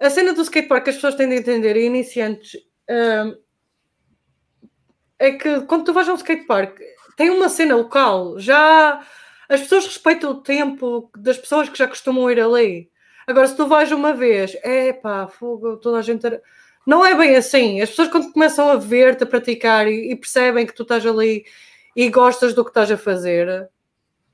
a 0.00 0.08
cena 0.08 0.32
do 0.32 0.42
skatepark 0.42 0.84
que 0.84 0.90
as 0.90 0.96
pessoas 0.96 1.16
têm 1.16 1.28
de 1.28 1.36
entender, 1.36 1.76
e 1.76 1.84
iniciantes, 1.84 2.56
ah, 2.88 3.34
é 5.18 5.32
que 5.32 5.62
quando 5.62 5.84
tu 5.84 5.92
vais 5.92 6.08
a 6.08 6.12
um 6.12 6.16
skatepark, 6.16 6.78
tem 7.16 7.30
uma 7.30 7.48
cena 7.48 7.74
local, 7.74 8.38
já 8.38 9.04
as 9.48 9.60
pessoas 9.60 9.86
respeitam 9.86 10.30
o 10.30 10.42
tempo 10.42 11.10
das 11.16 11.38
pessoas 11.38 11.68
que 11.68 11.78
já 11.78 11.88
costumam 11.88 12.30
ir 12.30 12.40
ali. 12.40 12.90
Agora, 13.26 13.46
se 13.46 13.56
tu 13.56 13.66
vais 13.66 13.90
uma 13.92 14.12
vez, 14.12 14.56
é 14.62 14.92
pá, 14.92 15.26
fogo, 15.26 15.76
toda 15.78 15.98
a 15.98 16.02
gente. 16.02 16.22
Não 16.86 17.04
é 17.04 17.14
bem 17.14 17.36
assim. 17.36 17.80
As 17.80 17.90
pessoas, 17.90 18.08
quando 18.08 18.32
começam 18.32 18.70
a 18.70 18.76
ver-te, 18.76 19.24
a 19.24 19.26
praticar 19.26 19.86
e, 19.86 20.12
e 20.12 20.16
percebem 20.16 20.66
que 20.66 20.74
tu 20.74 20.82
estás 20.82 21.04
ali 21.06 21.44
e 21.96 22.08
gostas 22.10 22.54
do 22.54 22.64
que 22.64 22.70
estás 22.70 22.90
a 22.90 22.96
fazer, 22.96 23.68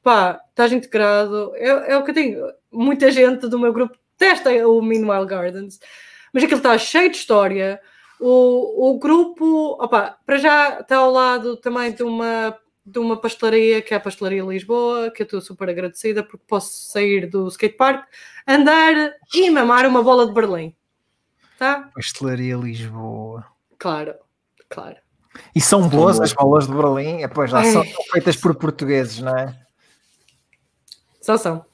pá, 0.02 0.40
estás 0.50 0.72
integrado. 0.72 1.52
É, 1.56 1.92
é 1.92 1.96
o 1.96 2.04
que 2.04 2.10
eu 2.10 2.14
digo. 2.14 2.52
Muita 2.70 3.10
gente 3.10 3.48
do 3.48 3.58
meu 3.58 3.72
grupo 3.72 3.96
testa 4.16 4.50
o 4.68 4.82
Meanwhile 4.82 5.26
Gardens, 5.26 5.78
mas 6.32 6.44
aquilo 6.44 6.58
está 6.58 6.76
cheio 6.78 7.10
de 7.10 7.16
história. 7.16 7.80
O, 8.20 8.90
o 8.90 8.98
grupo, 8.98 9.76
opa, 9.80 10.16
para 10.24 10.36
já 10.36 10.80
está 10.80 10.96
ao 10.96 11.10
lado 11.10 11.56
também 11.56 11.92
de 11.92 12.02
uma, 12.02 12.56
de 12.84 12.98
uma 12.98 13.16
pastelaria, 13.16 13.80
que 13.80 13.94
é 13.94 13.96
a 13.96 14.00
Pastelaria 14.00 14.42
Lisboa, 14.42 15.10
que 15.10 15.22
eu 15.22 15.24
estou 15.24 15.40
super 15.40 15.68
agradecida 15.68 16.22
porque 16.22 16.44
posso 16.46 16.70
sair 16.90 17.28
do 17.28 17.48
skatepark, 17.48 18.06
andar 18.46 19.14
e 19.34 19.50
mamar 19.50 19.86
uma 19.86 20.02
bola 20.02 20.26
de 20.26 20.34
Berlim. 20.34 20.74
Tá? 21.58 21.90
Pastelaria 21.94 22.56
Lisboa. 22.56 23.46
Claro, 23.78 24.14
claro. 24.68 24.96
E 25.54 25.60
são 25.60 25.88
boas 25.88 26.20
as 26.20 26.32
bolas 26.32 26.66
de 26.66 26.74
Berlim, 26.74 27.22
é, 27.22 27.28
pois 27.28 27.52
Ai. 27.54 27.72
são 27.72 27.84
feitas 28.12 28.36
por 28.36 28.54
portugueses, 28.54 29.18
não 29.20 29.36
é? 29.36 29.58
Só 31.20 31.38
são. 31.38 31.64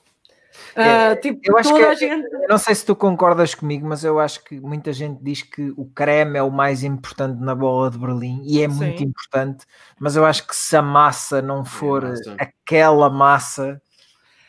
É, 0.77 1.11
Ah, 1.12 1.16
tipo, 1.16 1.41
eu 1.45 1.57
acho 1.59 1.71
toda 1.71 1.85
que- 1.87 1.91
a 1.91 1.95
gente. 1.95 2.29
Não 2.49 2.59
sei 2.59 2.75
se 2.75 2.85
tu 2.85 2.95
concordas 2.97 3.55
comigo, 3.55 3.87
mas 3.87 4.05
eu 4.05 4.18
acho 4.18 4.43
que 4.45 4.61
muita 4.61 4.93
gente 4.93 5.23
diz 5.23 5.43
que 5.43 5.73
o 5.77 5.85
creme 5.85 6.39
é 6.39 6.43
o 6.43 6.51
mais 6.51 6.83
importante 6.85 7.41
na 7.41 7.55
bola 7.55 7.91
de 7.91 7.99
Berlim 7.99 8.43
e 8.45 8.62
é 8.62 8.68
muito 8.68 8.99
Sim. 8.99 9.05
importante, 9.05 9.64
mas 9.99 10.16
eu 10.16 10.25
acho 10.25 10.47
que 10.47 10.55
se 10.55 10.77
a 10.77 10.83
massa 10.83 11.41
não 11.41 11.64
for 11.64 12.03
massa. 12.03 12.37
aquela 12.39 13.09
massa, 13.11 13.81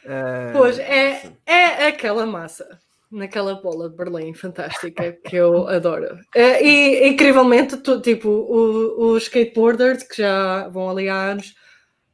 eh, 0.03 0.51
Pois 0.53 0.80
é, 0.80 1.32
é 1.45 1.88
aquela 1.88 2.26
massa 2.26 2.65
naquela 3.11 3.55
bola 3.55 3.89
de 3.89 3.95
Berlim 3.95 4.34
fantástica 4.34 5.11
que 5.26 5.36
eu 5.36 5.67
adoro. 5.69 6.17
Eh, 6.36 6.63
E 6.65 7.07
incrivelmente, 7.09 7.78
tu- 7.78 8.01
tipo, 8.01 8.30
o- 8.30 9.11
os 9.13 9.24
skateboarders 9.24 10.03
que 10.03 10.17
já 10.22 10.67
vão 10.69 10.89
ali 10.89 11.09
há 11.09 11.15
anos, 11.32 11.53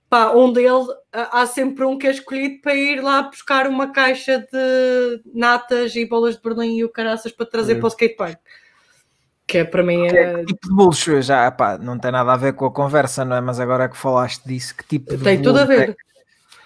pá, 0.10 0.32
um 0.32 0.51
deles 0.53 0.88
há 1.12 1.41
há 1.41 1.45
sempre 1.45 1.84
um 1.86 1.97
que 1.97 2.08
é 2.08 2.12
escolhido 2.12 2.62
para 2.62 2.76
ir 2.76 3.01
lá 3.01 3.22
buscar 3.24 3.68
uma 3.68 3.91
caixa 3.91 4.39
de 4.51 5.22
natas 5.34 5.95
e 5.95 6.05
bolas 6.05 6.36
de 6.36 6.41
Berlim 6.41 6.78
e 6.78 6.84
o 6.84 6.89
caraças 6.89 7.32
para 7.32 7.45
trazer 7.45 7.76
Hum. 7.76 7.80
para 7.80 7.86
o 7.88 7.89
skatepark. 7.89 8.39
Que 9.45 9.60
é 9.60 9.64
para 9.64 9.82
mim 9.82 10.08
que 10.10 10.18
é, 10.18 10.43
tipo 10.43 10.68
de 10.68 10.76
bolos 10.76 10.99
já, 11.22 11.49
pá, 11.51 11.78
não 11.78 11.97
tem 11.97 12.12
nada 12.12 12.34
a 12.34 12.38
ver 12.38 12.53
com 12.53 12.66
a 12.66 12.72
conversa, 12.72 13.24
não 13.24 13.36
é? 13.38 13.41
Mas 13.41 13.60
agora 13.62 13.88
que 13.88 13.95
falaste 13.95 14.43
disso, 14.45 14.76
que 14.76 14.84
tipo 14.86 15.16
de 15.16 15.24
tem 15.24 15.41
tudo 15.41 15.60
a 15.60 15.62
é 15.62 15.66
ver. 15.66 15.97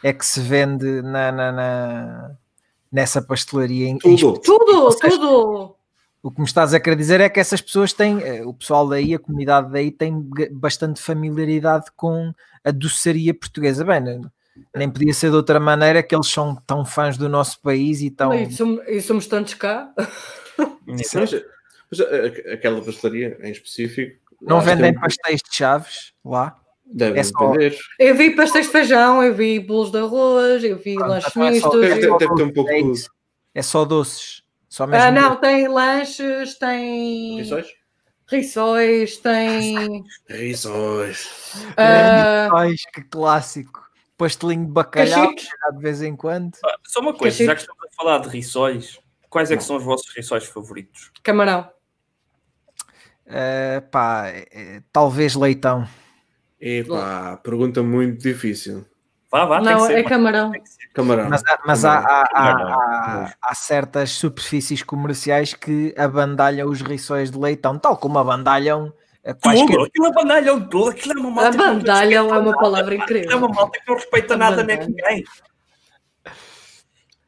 é 0.03 0.11
que 0.11 0.25
se 0.25 0.39
vende 0.41 1.01
na, 1.03 1.31
na- 1.31 1.51
na- 1.51 2.31
nessa 2.91 3.21
pastelaria 3.21 3.87
em, 3.87 3.99
em 4.03 4.15
Tudo. 4.15 4.39
Tudo, 4.39 4.89
tudo. 4.99 5.75
O 6.23 6.29
que 6.31 6.39
me 6.39 6.45
estás 6.45 6.73
a 6.73 6.79
querer 6.79 6.95
dizer 6.95 7.19
é 7.19 7.29
que 7.29 7.39
essas 7.39 7.61
pessoas 7.61 7.93
têm, 7.93 8.21
eh, 8.21 8.45
o 8.45 8.53
pessoal 8.53 8.87
daí, 8.87 9.15
a 9.15 9.19
comunidade 9.19 9.71
daí, 9.71 9.89
tem 9.91 10.13
bastante 10.51 11.01
familiaridade 11.01 11.85
com 11.95 12.31
a 12.63 12.69
doçaria 12.71 13.33
portuguesa. 13.33 13.83
Bem, 13.83 14.01
ne- 14.01 14.21
nem 14.75 14.89
podia 14.89 15.13
ser 15.13 15.31
de 15.31 15.35
outra 15.35 15.59
maneira 15.59 16.03
que 16.03 16.13
eles 16.13 16.27
são 16.27 16.55
tão 16.67 16.85
fãs 16.85 17.17
do 17.17 17.27
nosso 17.27 17.59
país 17.61 18.01
e 18.01 18.11
tão. 18.11 18.33
E 18.33 18.51
somos, 18.51 18.81
e 18.87 19.01
somos 19.01 19.25
tantos 19.25 19.55
cá. 19.55 19.91
Mas, 20.85 21.11
mas 21.15 22.01
a- 22.01 22.03
a- 22.03 22.53
aquela 22.53 22.81
pastelaria 22.81 23.37
em 23.41 23.51
específico. 23.51 24.19
Não 24.41 24.61
vendem 24.61 24.91
tem- 24.91 25.01
pastéis 25.01 25.41
de 25.41 25.55
chaves 25.55 26.13
lá. 26.23 26.55
Devem 26.85 27.19
é 27.19 27.23
só- 27.23 27.51
vender. 27.51 27.77
Eu 27.97 28.15
vi 28.15 28.35
pastéis 28.35 28.65
de 28.67 28.71
feijão, 28.71 29.23
eu 29.23 29.33
vi 29.33 29.59
bolos 29.59 29.91
de 29.91 29.97
arroz, 29.97 30.63
eu 30.63 30.77
vi 30.77 30.95
lanches 30.97 31.27
é 31.27 31.29
só- 31.31 31.39
mistos. 31.49 31.71
Deve, 31.71 31.85
eu- 31.85 31.89
deve- 31.95 32.17
deve 32.19 32.35
ter 32.35 32.43
um 32.43 32.53
pouco 32.53 32.69
É 32.69 32.81
de 32.81 32.91
isso. 32.91 33.09
É 33.55 33.61
só 33.61 33.85
doces. 33.85 34.40
Só 34.71 34.87
mesmo 34.87 35.03
Ah, 35.05 35.11
não, 35.11 35.35
tem 35.35 35.67
lanches, 35.67 36.57
tem 36.57 37.35
Rissóis? 37.39 37.67
rissóis, 38.25 39.17
tem. 39.17 40.05
Rissóis. 40.29 41.29
ah, 41.75 42.47
Ai, 42.57 42.75
que 42.93 43.01
clássico. 43.03 43.85
Pastelinho 44.17 44.65
de 44.67 44.71
bacalhau, 44.71 45.27
calhar 45.35 45.73
de 45.75 45.81
vez 45.81 46.01
em 46.01 46.15
quando. 46.15 46.55
Só 46.85 47.01
uma 47.01 47.13
coisa, 47.13 47.35
Cachito. 47.35 47.47
já 47.47 47.55
que 47.55 47.61
estamos 47.61 47.83
a 47.83 47.95
falar 48.01 48.19
de 48.19 48.29
rissóis, 48.29 48.97
quais 49.29 49.51
é 49.51 49.57
que 49.57 49.63
são 49.63 49.75
os 49.75 49.83
vossos 49.83 50.09
rissóis 50.15 50.45
favoritos? 50.45 51.11
camarão. 51.21 51.69
Ah, 53.27 53.81
pá, 53.91 54.27
é- 54.29 54.81
talvez 54.93 55.35
leitão. 55.35 55.85
Epá, 56.61 57.35
pergunta 57.43 57.83
muito 57.83 58.21
difícil. 58.21 58.85
Vá, 59.31 59.45
vá, 59.45 59.61
tem 59.61 59.71
não, 59.73 59.79
que 59.81 59.87
ser. 59.87 59.97
é 59.99 60.03
camarão. 60.03 60.51
Camarão. 60.93 61.29
Mas, 61.29 61.41
há, 61.47 61.59
mas 61.65 61.85
há, 61.85 61.99
há- 61.99 62.21
há- 62.21 62.25
Camarão. 62.27 62.73
há- 62.73 63.33
há 63.41 63.55
certas 63.55 64.09
superfícies 64.11 64.83
comerciais 64.83 65.53
que 65.53 65.95
abandalham 65.97 66.69
os 66.69 66.81
rissóis 66.81 67.31
de 67.31 67.37
leitão, 67.39 67.79
tal 67.79 67.95
como 67.95 68.19
abandalham 68.19 68.91
quaisquer. 69.41 69.67
Tudo, 69.77 69.85
aquilo 69.85 70.05
é 70.07 70.11
bandalhão 70.11 70.67
tudo, 70.67 70.89
aquilo 70.89 71.13
é 71.17 71.21
uma 71.21 71.31
malta. 71.31 71.49
Abandalham 71.63 72.27
é 72.27 72.37
uma 72.37 72.41
nada, 72.51 72.57
palavra 72.57 72.97
pá. 72.97 73.03
incrível. 73.03 73.29
Aquilo 73.29 73.33
É 73.45 73.47
uma 73.47 73.55
malta 73.55 73.79
que 73.79 73.87
não 73.87 73.95
respeita 73.95 74.35
nada 74.35 74.63
nem 74.63 74.75
Abandalham. 74.75 74.95
ninguém. 75.09 75.23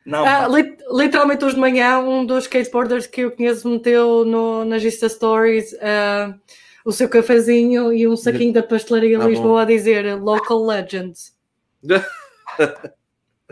Não, 0.06 0.26
Ah, 0.26 0.47
lit- 0.49 0.84
literalmente 0.91 1.45
hoje 1.45 1.56
de 1.56 1.62
manhã, 1.62 1.99
um 1.99 2.26
dos 2.26 2.43
skateboarders 2.43 3.08
que 3.08 3.22
eu 3.22 3.32
conheço 3.32 3.70
meteu 3.70 4.26
no, 4.26 4.66
nas 4.66 4.84
Insta 4.84 5.08
Stories 5.08 5.74
ah, 5.82 6.34
o 6.84 6.91
seu 6.91 7.08
cafezinho 7.08 7.93
e 7.93 8.06
um 8.06 8.18
saquinho 8.18 8.51
da 8.51 8.62
pastelaria 8.62 9.18
bom. 9.18 9.28
Lisboa 9.30 9.62
a 9.62 9.66
dizer 9.66 10.20
Local 10.22 10.66
Legends. 10.66 11.32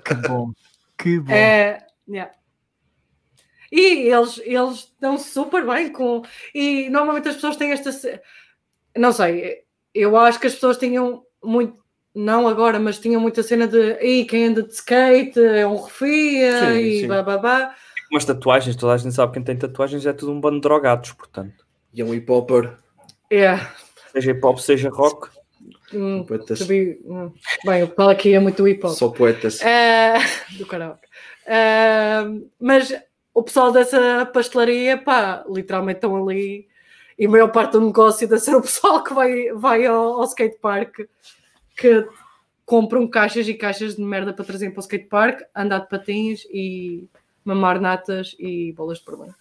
Que 0.03 0.13
bom, 0.15 0.51
que 0.97 1.19
bom. 1.19 1.32
É, 1.32 1.86
yeah. 2.07 2.32
E 3.71 4.09
eles, 4.09 4.41
eles 4.43 4.93
dão 4.99 5.17
super 5.17 5.65
bem 5.65 5.91
com. 5.91 6.23
E 6.53 6.89
normalmente 6.89 7.29
as 7.29 7.36
pessoas 7.36 7.55
têm 7.55 7.71
esta. 7.71 7.91
Não 8.97 9.13
sei, 9.13 9.63
eu 9.93 10.17
acho 10.17 10.39
que 10.39 10.47
as 10.47 10.53
pessoas 10.53 10.77
tinham 10.77 11.23
muito. 11.43 11.79
Não 12.13 12.45
agora, 12.45 12.77
mas 12.77 12.99
tinham 12.99 13.21
muita 13.21 13.41
cena 13.41 13.65
de. 13.65 13.93
E 14.01 14.25
quem 14.25 14.47
anda 14.47 14.63
de 14.63 14.73
skate 14.73 15.39
é 15.39 15.65
um 15.65 15.82
refia 15.82 16.59
Sim, 16.59 16.79
e 16.79 16.99
sim. 17.01 17.07
bababá. 17.07 17.73
Umas 18.11 18.25
tatuagens, 18.25 18.75
toda 18.75 18.93
a 18.93 18.97
gente 18.97 19.15
sabe 19.15 19.32
que 19.32 19.39
quem 19.39 19.43
tem 19.45 19.57
tatuagens 19.57 20.05
é 20.05 20.11
tudo 20.11 20.34
um 20.34 20.41
bando 20.41 20.57
de 20.57 20.61
drogados, 20.61 21.13
portanto. 21.13 21.65
E 21.93 22.01
é 22.01 22.05
um 22.05 22.13
hip 22.13 22.29
hopper. 22.29 22.77
Yeah. 23.32 23.73
Seja 24.11 24.32
hip 24.32 24.45
hop, 24.45 24.57
seja 24.57 24.89
rock. 24.89 25.29
Hum, 25.93 26.26
hum. 27.05 27.34
Bem, 27.66 27.84
o 27.84 27.88
pessoal 27.88 28.09
aqui 28.09 28.34
é 28.34 28.39
muito 28.39 28.68
hip 28.68 28.86
hop. 28.86 28.93
Só 28.93 29.09
poetas. 29.09 29.59
Ah, 29.62 30.20
do 30.57 30.66
karaoke. 30.66 31.07
Ah, 31.47 32.24
mas 32.59 32.93
o 33.34 33.43
pessoal 33.43 33.72
dessa 33.72 34.26
pastelaria, 34.26 34.97
pá, 34.97 35.43
literalmente 35.49 35.97
estão 35.97 36.16
ali 36.16 36.68
e 37.18 37.26
a 37.26 37.30
maior 37.30 37.51
parte 37.51 37.74
do 37.74 37.82
negócio 37.82 38.28
deve 38.28 38.41
ser 38.41 38.55
o 38.55 38.62
pessoal 38.62 39.03
que 39.03 39.14
vai, 39.14 39.51
vai 39.53 39.86
ao, 39.86 40.20
ao 40.20 40.24
skatepark 40.26 41.07
que 41.78 42.07
compram 42.66 43.07
caixas 43.07 43.47
e 43.47 43.53
caixas 43.53 43.95
de 43.95 44.01
merda 44.01 44.34
para 44.34 44.45
trazer 44.45 44.72
para 44.72 44.80
o 44.80 44.84
skatepark, 44.84 45.41
andar 45.55 45.80
de 45.80 45.89
patins 45.89 46.45
e 46.49 47.07
mamar 47.43 47.82
natas 47.82 48.36
e 48.39 48.72
bolas 48.74 48.99
de 48.99 49.05
Berlim. 49.05 49.34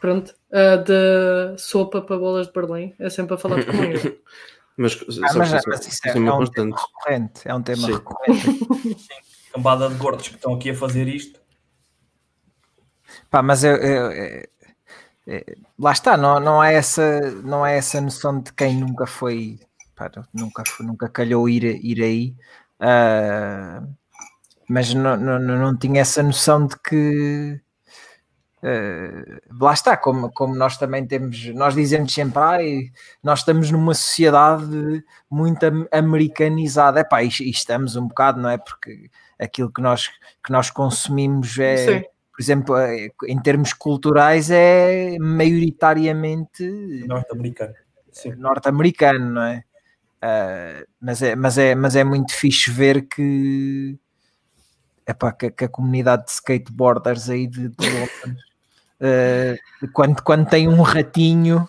Pronto, 0.00 0.34
ah, 0.52 0.76
de 0.76 1.58
sopa 1.60 2.00
para 2.02 2.18
bolas 2.18 2.46
de 2.48 2.52
Berlim, 2.52 2.94
é 2.98 3.08
sempre 3.10 3.34
a 3.34 3.38
falar 3.38 3.60
de 3.60 3.66
comida. 3.66 4.00
Mas, 4.76 4.94
Ah, 4.94 5.34
mas, 5.36 5.52
isso- 5.52 5.68
mas 5.68 5.86
isso 5.86 6.00
é, 6.06 6.10
é 6.10 6.16
é 6.16 6.20
um 6.20 6.26
constante. 6.38 6.54
tema 6.54 6.76
recorrente. 6.76 7.40
É 7.44 7.54
um 7.54 7.62
tema 7.62 7.86
Sim. 7.86 7.92
recorrente. 7.92 8.66
Cambada 9.52 9.88
de 9.90 9.94
gordos 9.96 10.28
que 10.28 10.36
estão 10.36 10.54
aqui 10.54 10.70
a 10.70 10.74
fazer 10.74 11.06
isto. 11.06 11.38
Pá, 13.28 13.42
mas 13.42 13.62
eu, 13.62 13.76
eu- 13.76 14.10
é- 14.10 14.46
é- 15.26 15.54
lá 15.78 15.92
está, 15.92 16.16
não, 16.16 16.40
não, 16.40 16.60
há 16.62 16.70
essa, 16.70 17.20
não 17.42 17.62
há 17.62 17.70
essa 17.72 18.00
noção 18.00 18.40
de 18.40 18.52
quem 18.54 18.76
nunca 18.76 19.06
foi, 19.06 19.58
pá, 19.94 20.10
nunca, 20.32 20.62
foi- 20.66 20.86
nunca 20.86 21.08
calhou 21.10 21.46
ir, 21.46 21.64
ir 21.84 22.02
aí, 22.02 22.34
ah, 22.78 23.82
mas 24.68 24.94
não, 24.94 25.16
não, 25.16 25.38
não 25.38 25.58
não 25.58 25.76
tinha 25.76 26.00
essa 26.00 26.22
noção 26.22 26.66
de 26.66 26.78
que 26.78 27.60
ah, 28.62 29.40
lá 29.60 29.72
está, 29.72 29.96
como, 29.96 30.30
como 30.32 30.54
nós 30.54 30.76
também 30.76 31.06
temos, 31.06 31.46
nós 31.54 31.74
dizemos 31.74 32.12
sempre, 32.12 32.38
ai, 32.42 32.92
nós 33.22 33.40
estamos 33.40 33.70
numa 33.70 33.94
sociedade 33.94 35.02
muito 35.30 35.64
am- 35.64 35.88
americanizada, 35.92 37.00
Epá, 37.00 37.22
e, 37.22 37.28
e 37.40 37.50
estamos 37.50 37.96
um 37.96 38.06
bocado, 38.06 38.40
não 38.40 38.50
é? 38.50 38.58
Porque 38.58 39.10
aquilo 39.38 39.72
que 39.72 39.80
nós, 39.80 40.08
que 40.44 40.50
nós 40.52 40.70
consumimos 40.70 41.58
é 41.58 41.76
Sim. 41.76 42.04
por 42.32 42.42
exemplo, 42.42 42.76
eh, 42.76 43.08
em 43.26 43.40
termos 43.40 43.72
culturais, 43.72 44.50
é 44.50 45.16
maioritariamente 45.18 46.62
Norte-americano. 47.06 47.74
Sim. 48.12 48.34
norte-americano, 48.36 49.30
não 49.34 49.42
é? 49.42 49.64
Ah, 50.22 50.84
mas, 51.00 51.22
é, 51.22 51.34
mas, 51.34 51.56
é, 51.58 51.74
mas 51.74 51.96
é 51.96 52.04
muito 52.04 52.34
fixe 52.34 52.70
ver 52.70 53.06
que, 53.08 53.98
epá, 55.06 55.32
que, 55.32 55.50
que 55.50 55.64
a 55.64 55.68
comunidade 55.68 56.24
de 56.26 56.32
skateboarders 56.32 57.30
aí 57.30 57.46
de, 57.46 57.68
de 57.68 57.88
Londres, 57.88 58.42
eh, 59.00 59.58
quando, 59.92 60.22
quando 60.22 60.48
tem 60.48 60.68
um 60.68 60.82
ratinho, 60.82 61.68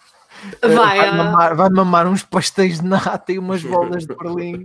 eh, 0.61 0.67
Vai, 0.67 0.99
ah, 0.99 1.11
mamar, 1.13 1.55
vai 1.55 1.69
mamar 1.69 2.07
uns 2.07 2.23
pastéis 2.23 2.79
de 2.79 2.85
nata 2.87 3.31
e 3.31 3.39
umas 3.39 3.63
bolas 3.63 4.05
de 4.05 4.15
Berlim. 4.15 4.63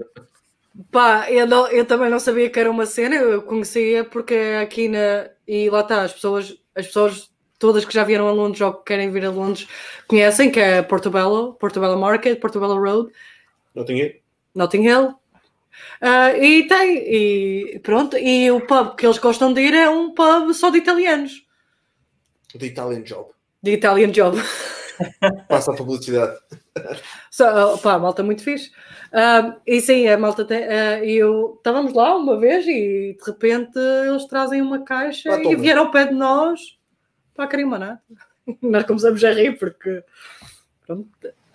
Pá, 0.91 1.31
eu, 1.31 1.47
não- 1.47 1.69
eu 1.69 1.85
também 1.87 2.11
não 2.11 2.21
sabia 2.21 2.51
que 2.51 2.59
era 2.61 2.71
uma 2.71 2.85
cena, 2.87 3.15
eu 3.17 3.43
conhecia 3.43 4.05
porque 4.05 4.35
aqui 4.63 4.89
na. 4.89 5.29
E 5.49 5.71
lá 5.71 5.81
está, 5.81 6.03
as 6.03 6.13
pessoas, 6.13 6.57
as 6.75 6.87
pessoas 6.87 7.31
todas 7.59 7.85
que 7.87 7.95
já 7.95 8.05
vieram 8.05 8.29
a 8.29 8.33
Londres 8.33 8.61
ou 8.61 8.75
que 8.75 8.85
querem 8.85 9.11
vir 9.11 9.25
a 9.25 9.31
Londres 9.31 9.67
conhecem 10.07 10.51
que 10.51 10.61
é 10.61 10.83
Portobello, 10.83 11.55
Portobello 11.55 11.99
Market, 11.99 12.39
Portobello 12.39 12.79
Road, 12.79 13.11
Não 13.75 13.85
tinha? 13.85 14.13
Notting 14.55 14.83
Hill. 14.85 15.15
Ah, 16.01 16.33
e 16.37 16.67
tem, 16.67 16.99
e 16.99 17.79
pronto, 17.83 18.17
e 18.19 18.51
o 18.51 18.61
pub 18.61 18.97
que 18.97 19.07
eles 19.07 19.19
gostam 19.19 19.53
de 19.55 19.61
ir 19.63 19.73
é 19.75 19.89
um 19.89 20.13
pub 20.15 20.53
só 20.53 20.69
de 20.69 20.79
italianos, 20.79 21.46
The 22.59 22.67
Italian 22.67 23.03
Job. 23.03 23.31
de 23.63 23.73
Italian 23.73 24.11
Job. 24.11 24.39
Passa 25.49 25.73
a 25.73 25.77
publicidade. 25.77 26.39
Só, 27.31 27.77
pá, 27.79 27.95
a 27.95 27.99
malta 27.99 28.23
muito 28.23 28.43
fixe. 28.43 28.71
Ah, 29.13 29.57
e 29.67 29.81
sim, 29.81 30.09
a 30.09 30.17
malta 30.17 30.45
tem. 30.45 30.61
e 31.05 31.17
eu 31.17 31.55
estávamos 31.59 31.93
lá 31.93 32.17
uma 32.17 32.39
vez 32.39 32.67
e 32.67 33.15
de 33.19 33.25
repente 33.27 33.79
eles 33.79 34.25
trazem 34.27 34.63
uma 34.63 34.85
caixa 34.85 35.35
Ah, 35.35 35.39
e 35.39 35.43
toma. 35.43 35.57
vieram 35.59 35.83
ao 35.85 35.91
pé 35.91 36.07
de 36.07 36.15
nós 36.15 36.61
para 37.35 37.47
querer 37.47 37.65
uma 37.65 37.79
nata. 37.79 38.03
Nós 38.63 38.85
começamos 38.85 39.23
a 39.25 39.33
rir 39.33 39.59
porque. 39.59 40.03
Pronto. 40.87 41.09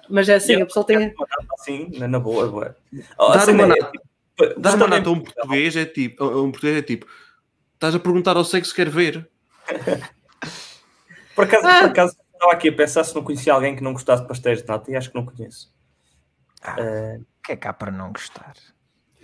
Mas 0.10 0.28
é 0.30 0.36
assim, 0.36 0.54
Yeah. 0.54 0.66
o 0.66 0.68
pessoal 0.68 0.84
tem. 0.86 1.14
Assim, 1.60 1.89
na 1.97 2.08
na 2.08 2.20
boa, 2.20 2.47
boa. 2.47 2.76
Oh, 3.18 3.30
Dar 3.30 3.38
assim, 3.39 3.52
uma 3.54 3.64
é, 3.64 3.68
nata- 3.68 3.91
tipo, 3.91 4.60
Dar 4.60 4.76
uma 4.76 4.88
nata 4.88 5.10
a 5.10 5.12
um 5.14 5.20
português 5.22 5.76
é 5.78 5.86
tipo. 5.86 6.24
a 6.24 6.41
Um 6.43 6.52
português 6.52 6.78
é 6.78 6.82
tipo. 6.82 7.08
Estás 7.76 7.95
a 7.95 7.99
perguntar 7.99 8.36
ao 8.38 8.43
sexo 8.43 8.72
que 8.76 8.84
quer 8.84 8.89
ver. 8.91 9.28
Por 11.47 11.55
acaso, 11.55 11.67
Ah. 11.67 11.79
por 11.81 11.89
acaso, 11.89 12.17
estava 12.33 12.51
aqui 12.53 12.69
a 12.69 12.73
pensar 12.75 13.03
se 13.03 13.15
não 13.15 13.23
conhecia 13.23 13.53
alguém 13.53 13.75
que 13.75 13.83
não 13.83 13.93
gostasse 13.93 14.21
de 14.23 14.27
pastéis 14.27 14.61
de 14.61 14.67
nata 14.67 14.89
e 14.91 14.95
acho 14.95 15.09
que 15.09 15.15
não 15.15 15.25
conheço. 15.25 15.73
Ah. 16.63 16.75
Eh, 16.77 17.19
O 17.19 17.43
que 17.43 17.51
é 17.53 17.55
cá 17.55 17.73
para 17.73 17.91
não 17.91 18.11
gostar? 18.11 18.53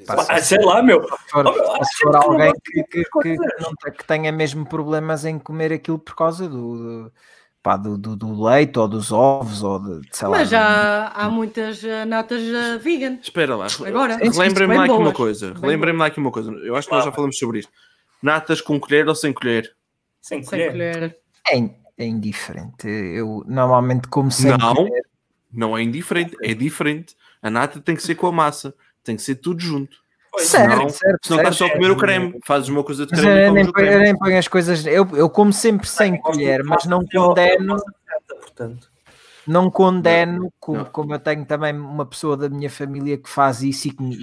Ah, 0.10 0.40
sei 0.42 0.60
lá, 0.64 0.82
meu. 0.82 1.04
se 1.04 1.30
for, 1.32 1.46
Oh, 1.48 1.52
meu, 1.52 1.84
se 1.86 1.98
for 2.02 2.16
alguém 2.16 2.52
que, 2.64 2.84
que, 2.84 3.04
que, 3.04 3.22
que 3.22 3.36
não 3.60 3.72
te- 3.76 3.92
que 3.92 4.06
tenha 4.06 4.32
mesmo 4.32 4.66
problemas 4.68 5.26
em 5.26 5.38
comer 5.40 5.74
aquilo 5.74 5.98
por 6.00 6.16
causa 6.16 6.48
do, 6.48 6.78
do, 7.06 7.14
pá, 7.64 7.76
do, 7.78 7.98
do- 7.98 8.16
do 8.16 8.44
leite 8.44 8.78
ou 8.80 8.88
dos 8.88 9.12
ovos 9.12 9.64
ou 9.64 9.80
de, 9.80 10.02
de 10.08 10.16
sei 10.18 10.28
lá. 10.28 10.38
Mas 10.38 10.50
já 10.50 11.08
há 11.10 11.30
muitas 11.30 11.84
ah, 11.84 12.06
natas 12.06 12.42
ah, 12.54 12.78
vegan. 12.78 13.18
Espera 13.22 13.56
lá. 13.56 13.68
Agora. 13.86 14.18
Relembrem-me 14.18 14.68
Bem 14.70 14.78
lá 14.78 14.84
aqui 14.86 14.94
uma 14.94 15.14
coisa. 15.14 15.52
Bem 15.54 15.62
Relembrem-me 15.62 16.00
lá 16.00 16.06
aqui 16.08 16.20
uma 16.20 16.32
coisa. 16.32 16.52
Eu 16.52 16.76
acho 16.76 16.88
que 16.88 16.94
nós 16.96 17.04
já 17.06 17.12
falamos 17.12 17.38
sobre 17.38 17.60
isto. 17.60 17.72
Natas 18.22 18.62
com 18.62 18.80
colher 18.80 19.08
ou 19.08 19.16
sem 19.16 19.34
colher? 19.34 19.76
Sem 20.22 20.42
Sem 20.44 20.50
colher. 20.50 20.72
colher. 20.72 21.18
É, 21.50 21.58
é 21.98 22.06
indiferente. 22.06 22.88
Eu 22.88 23.44
normalmente 23.48 24.08
como 24.08 24.32
sem 24.32 24.56
não, 24.58 24.88
não 25.52 25.78
é 25.78 25.82
indiferente. 25.84 26.36
É 26.42 26.54
diferente. 26.54 27.16
A 27.42 27.50
nata 27.50 27.80
tem 27.80 27.96
que 27.96 28.04
ser 28.04 28.16
com 28.16 28.28
a 28.28 28.32
massa. 28.32 28.74
Tem 29.04 29.16
que 29.16 29.22
ser 29.22 29.36
tudo 29.36 29.60
junto. 29.62 29.98
Certo, 30.40 30.76
não, 30.76 30.90
certo, 30.90 31.20
Senão 31.26 31.40
estás 31.40 31.56
só 31.56 31.66
a 31.66 31.68
certo. 31.70 31.80
comer 31.82 31.92
o 31.92 31.98
creme. 31.98 32.40
Fazes 32.46 32.70
uma 32.70 32.84
coisa 32.84 33.06
de 33.08 33.12
Mas 33.12 33.22
creme 33.22 33.40
e 33.40 33.46
eu 33.48 33.54
nem, 33.54 33.72
ponho, 33.72 33.88
eu 33.88 34.00
nem 34.00 34.16
ponho 34.18 34.38
as 34.38 34.48
coisas. 34.48 34.86
Eu, 34.86 35.08
eu 35.16 35.30
como 35.30 35.52
sempre 35.52 35.88
sem 35.88 36.20
colher, 36.22 36.64
mas 36.64 36.86
não 36.86 37.04
condeno, 37.06 37.78
portanto. 38.42 38.92
não 39.48 39.72
condeno, 39.72 40.54
como, 40.60 40.78
Não. 40.80 40.86
como 40.86 41.14
eu 41.16 41.20
tenho 41.20 41.44
também 41.46 41.74
uma 41.76 42.06
pessoa 42.06 42.38
da 42.38 42.50
minha 42.50 42.70
família 42.70 43.18
que 43.18 43.28
faz 43.30 43.64
isso 43.64 43.88
e 43.88 43.92
que 43.92 44.04
me 44.04 44.16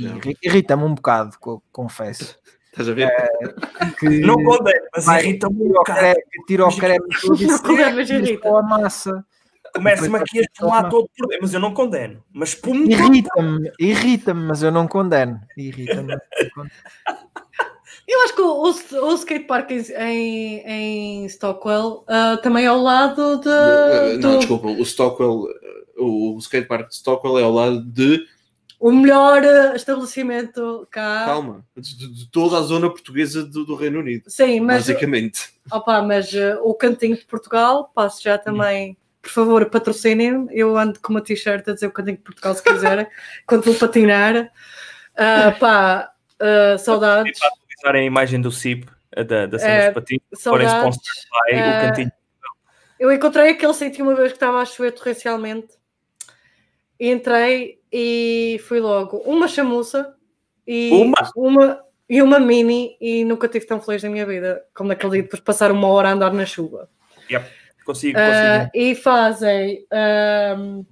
irrita-me 0.43 0.85
um 0.85 0.95
bocado, 0.95 1.37
co- 1.41 1.62
confesso. 1.72 2.37
Estás 2.75 2.89
a 2.89 2.93
ver? 2.93 3.09
Que 4.01 4.09
Não 4.27 4.35
condeno, 4.43 4.87
mas 4.95 5.05
vai- 5.05 5.22
irrita-me 5.22 5.62
um 5.62 5.66
o 5.66 5.72
bocado. 5.75 5.99
creme, 6.01 6.22
tira 6.47 6.66
o 6.66 6.77
creme 6.77 7.05
todo 7.22 7.41
e 7.43 7.47
Não 7.47 7.59
condeno, 7.61 7.97
mas 7.97 8.07
tira 8.09 8.18
irrita. 8.18 8.49
só 8.49 8.57
a 8.59 8.62
massa. 8.62 9.25
Começa-me 9.75 10.16
aqui 10.18 10.39
a 10.39 10.43
espumar 10.43 10.89
todo 10.89 11.09
por 11.16 11.27
dentro, 11.27 11.43
mas 11.43 11.55
eu 11.55 11.61
não 11.61 11.72
condeno. 11.75 12.22
Mas 12.33 12.51
espumo. 12.51 12.85
Irrita-me, 12.91 13.72
irrita-me, 13.81 14.47
mas 14.47 14.62
eu 14.62 14.70
não 14.70 14.87
condeno. 14.87 15.41
Irrita-me. 15.57 16.16
Eu 18.07 18.22
acho 18.22 18.35
que 18.35 18.43
o, 18.43 18.62
o, 18.62 19.09
o 19.11 19.14
skatepark 19.14 19.70
em, 19.70 20.59
em, 20.66 21.27
Stockwell 21.29 22.05
ah, 22.07 22.39
também 22.43 22.64
é 22.64 22.68
ao 22.68 22.79
lado 22.83 23.41
de. 23.41 23.49
Uh, 23.49 24.20
Não, 24.20 24.33
do- 24.33 24.39
desculpa, 24.39 24.68
o 24.68 24.83
Stockwell, 24.85 25.45
uh, 25.99 26.35
o 26.35 26.39
skatepark 26.39 26.89
de 26.89 26.97
Stockwell 26.97 27.39
é 27.39 27.43
ao 27.43 27.53
lado 27.53 27.81
de, 27.83 28.20
O 28.85 28.93
melhor 28.93 29.43
ah, 29.43 29.74
estabelecimento 29.74 30.87
cá. 30.91 31.22
calma, 31.24 31.64
de, 31.74 32.07
de 32.07 32.30
toda 32.30 32.59
a 32.59 32.61
zona 32.61 32.91
portuguesa 32.91 33.43
do, 33.43 33.64
do 33.64 33.74
Reino 33.74 34.01
Unido, 34.01 34.24
Sim, 34.28 34.61
mas, 34.61 34.87
basicamente. 34.87 35.55
opa, 35.72 36.03
mas 36.03 36.30
ah, 36.35 36.61
o 36.62 36.74
cantinho 36.74 37.16
de 37.16 37.24
Portugal, 37.24 37.91
passo 37.95 38.22
já 38.22 38.37
também. 38.37 38.95
Por 39.22 39.30
favor, 39.30 39.70
patrocinem. 39.70 40.47
Eu 40.51 40.76
ando 40.76 41.01
com 41.01 41.14
uma 41.14 41.22
t-shirt 41.22 41.66
a 41.66 41.72
dizer 41.72 41.87
o 41.87 41.91
cantinho 41.93 42.18
de 42.18 42.22
Portugal 42.24 42.55
se 42.55 42.62
quiserem, 42.62 43.07
quando 43.49 43.62
vou 43.64 43.74
patinar. 43.74 44.53
Ah, 45.16 45.57
pá, 45.59 46.12
ah, 46.39 46.76
saudades. 46.76 47.39
Utilizar 47.62 47.95
a 47.95 48.03
imagem 48.03 48.39
do 48.39 48.53
CIP, 48.53 48.87
a 49.16 49.22
da, 49.22 49.47
da 49.47 49.59
cena 49.59 49.72
É, 49.72 49.87
dos 49.87 49.95
patins, 49.95 50.20
forem 50.43 50.68
Saudades. 50.68 50.97
sponsor 50.99 51.41
by 51.49 51.57
Eh, 51.57 51.78
o 51.78 51.89
cantinho. 51.89 52.12
Eu 53.01 53.11
encontrei 53.11 53.49
aquele 53.53 53.72
sítio 53.72 54.05
uma 54.05 54.14
vez 54.14 54.28
que 54.32 54.37
estava 54.37 54.61
a 54.61 54.64
chover 54.66 54.93
torrencialmente. 54.93 55.68
E 57.01 57.11
entrei 57.11 57.82
e 57.97 58.59
fui 58.66 58.80
logo 58.80 59.18
uma 59.18 59.47
chamuça 59.47 60.16
e 60.66 60.90
Uma? 60.90 61.30
uma, 61.36 61.84
e 62.11 62.20
uma 62.20 62.40
mini 62.40 62.97
e 63.01 63.24
nunca 63.24 63.47
tive 63.47 63.66
tão 63.66 63.80
feliz 63.80 64.03
na 64.03 64.11
minha 64.11 64.26
vida 64.26 64.64
como 64.74 64.88
naquele 64.88 65.12
dia 65.12 65.22
depois 65.22 65.38
de 65.38 65.45
passar 65.45 65.70
uma 65.70 65.86
hora 65.86 66.09
a 66.09 66.12
andar 66.12 66.32
na 66.32 66.45
chuva. 66.45 66.90
Consigo, 67.86 68.18
Ah, 68.18 68.64
consigo. 68.64 68.70
e 68.74 68.95
fazem 68.97 69.86
ahm, 69.92 70.82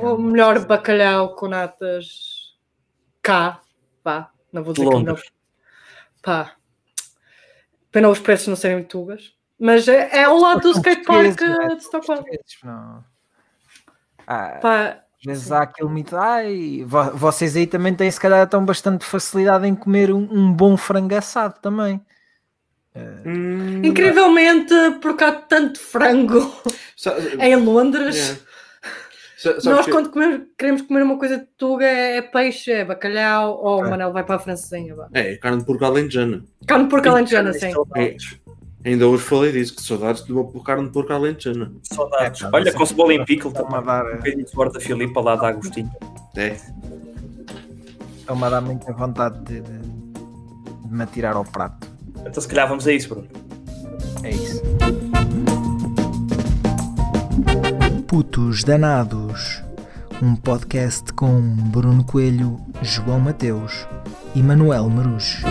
o 0.00 0.16
melhor 0.18 0.66
bacalhau 0.66 1.36
com 1.36 1.46
natas 1.46 2.56
cá. 3.22 3.60
Pá, 4.02 4.32
não 4.52 4.64
vou 4.64 4.72
dizer 4.72 4.86
que 4.88 4.94
não. 4.94 5.00
Londres. 5.00 5.30
Pá, 6.22 6.56
pena 7.92 8.08
os 8.08 8.18
preços 8.18 8.48
não 8.48 8.56
serem 8.56 8.82
tugas. 8.82 9.32
Mas 9.60 9.86
é, 9.88 10.08
é 10.20 10.24
ao 10.24 10.38
lado 10.38 10.60
do 10.62 10.70
skatepark 10.70 11.36
de. 11.38 11.90
Portugueses, 11.90 12.58
não. 12.64 13.04
Ah, 14.26 14.58
Pá, 14.62 15.04
às 15.20 15.24
vezes 15.26 15.52
há 15.52 15.62
aquele 15.62 15.88
mito. 15.90 16.16
Ai, 16.16 16.84
vo- 16.86 17.10
vocês 17.12 17.56
aí 17.56 17.66
também 17.66 17.94
têm, 17.94 18.10
se 18.10 18.20
calhar, 18.20 18.46
tão 18.48 18.64
bastante 18.64 19.04
facilidade 19.04 19.66
em 19.66 19.74
comer 19.74 20.12
um, 20.12 20.28
um 20.30 20.52
bom 20.52 20.76
frango 20.76 21.14
assado 21.14 21.54
também. 21.60 22.00
Hum, 23.24 23.80
Incrivelmente, 23.84 24.74
porque 25.00 25.22
há 25.22 25.32
tanto 25.32 25.78
frango 25.78 26.52
sa- 26.96 27.14
em 27.40 27.54
Londres. 27.56 28.16
yeah. 28.16 28.40
Sa- 29.36 29.50
sabes 29.60 29.64
Nós, 29.66 29.84
que- 29.86 29.92
quando 29.92 30.10
comer- 30.10 30.46
queremos 30.58 30.82
comer 30.82 31.02
uma 31.02 31.16
coisa 31.16 31.38
de 31.38 31.46
tuga, 31.56 31.84
é, 31.86 32.16
é 32.16 32.22
peixe, 32.22 32.72
é 32.72 32.84
bacalhau, 32.84 33.56
ou 33.62 33.84
É. 33.84 33.86
o 33.86 33.90
Manel 33.90 34.12
vai 34.12 34.24
para 34.24 34.34
a 34.34 34.38
francesinha. 34.40 34.96
vá. 34.96 35.08
É, 35.14 35.36
carne 35.36 35.58
de 35.60 35.64
porco 35.64 35.84
alentejana. 35.84 36.44
Carne 36.66 36.84
de 36.84 36.90
porco 36.90 37.08
alentejana, 37.08 37.52
sim. 37.52 37.70
Saudades. 37.72 38.40
Ainda 38.88 39.06
hoje 39.06 39.22
falei 39.22 39.52
disso, 39.52 39.76
que 39.76 39.82
saudades 39.82 40.24
de 40.24 40.32
uma 40.32 40.44
carne 40.64 40.84
de 40.86 40.90
porco 40.92 41.12
alentejana. 41.12 41.70
Saudades. 41.82 42.40
É, 42.42 42.44
pá, 42.50 42.56
Olha, 42.56 42.72
com 42.72 42.86
cebola 42.86 43.12
em 43.12 43.22
pickle 43.24 43.50
Estão-me 43.50 43.74
a 43.74 43.80
dar, 43.82 44.04
Um 44.06 44.16
bocadinho 44.16 44.44
de 44.44 44.50
suor 44.50 44.72
da 44.72 44.80
Filipa 44.80 45.20
lá 45.20 45.36
da 45.36 45.48
Agostinho. 45.48 45.90
É. 46.36 46.56
estão-me 48.18 48.44
a 48.44 48.48
dar 48.48 48.60
muita 48.62 48.90
vontade 48.94 49.38
de, 49.44 49.60
de- 49.60 49.78
de 50.88 50.94
me 50.94 51.02
atirar 51.02 51.36
ao 51.36 51.44
prato. 51.44 51.86
Então 52.24 52.40
se 52.42 52.48
calhar 52.48 52.66
vamos 52.66 52.86
a 52.86 52.92
isso, 52.92 53.10
Bruno. 53.10 53.28
É 54.22 54.30
isso. 54.30 54.62
Putos 58.06 58.64
Danados, 58.64 59.62
um 60.22 60.34
podcast 60.34 61.12
com 61.12 61.40
Bruno 61.70 62.04
Coelho, 62.04 62.58
João 62.80 63.20
Mateus 63.20 63.86
e 64.34 64.42
Manuel 64.42 64.88
Marujo. 64.88 65.42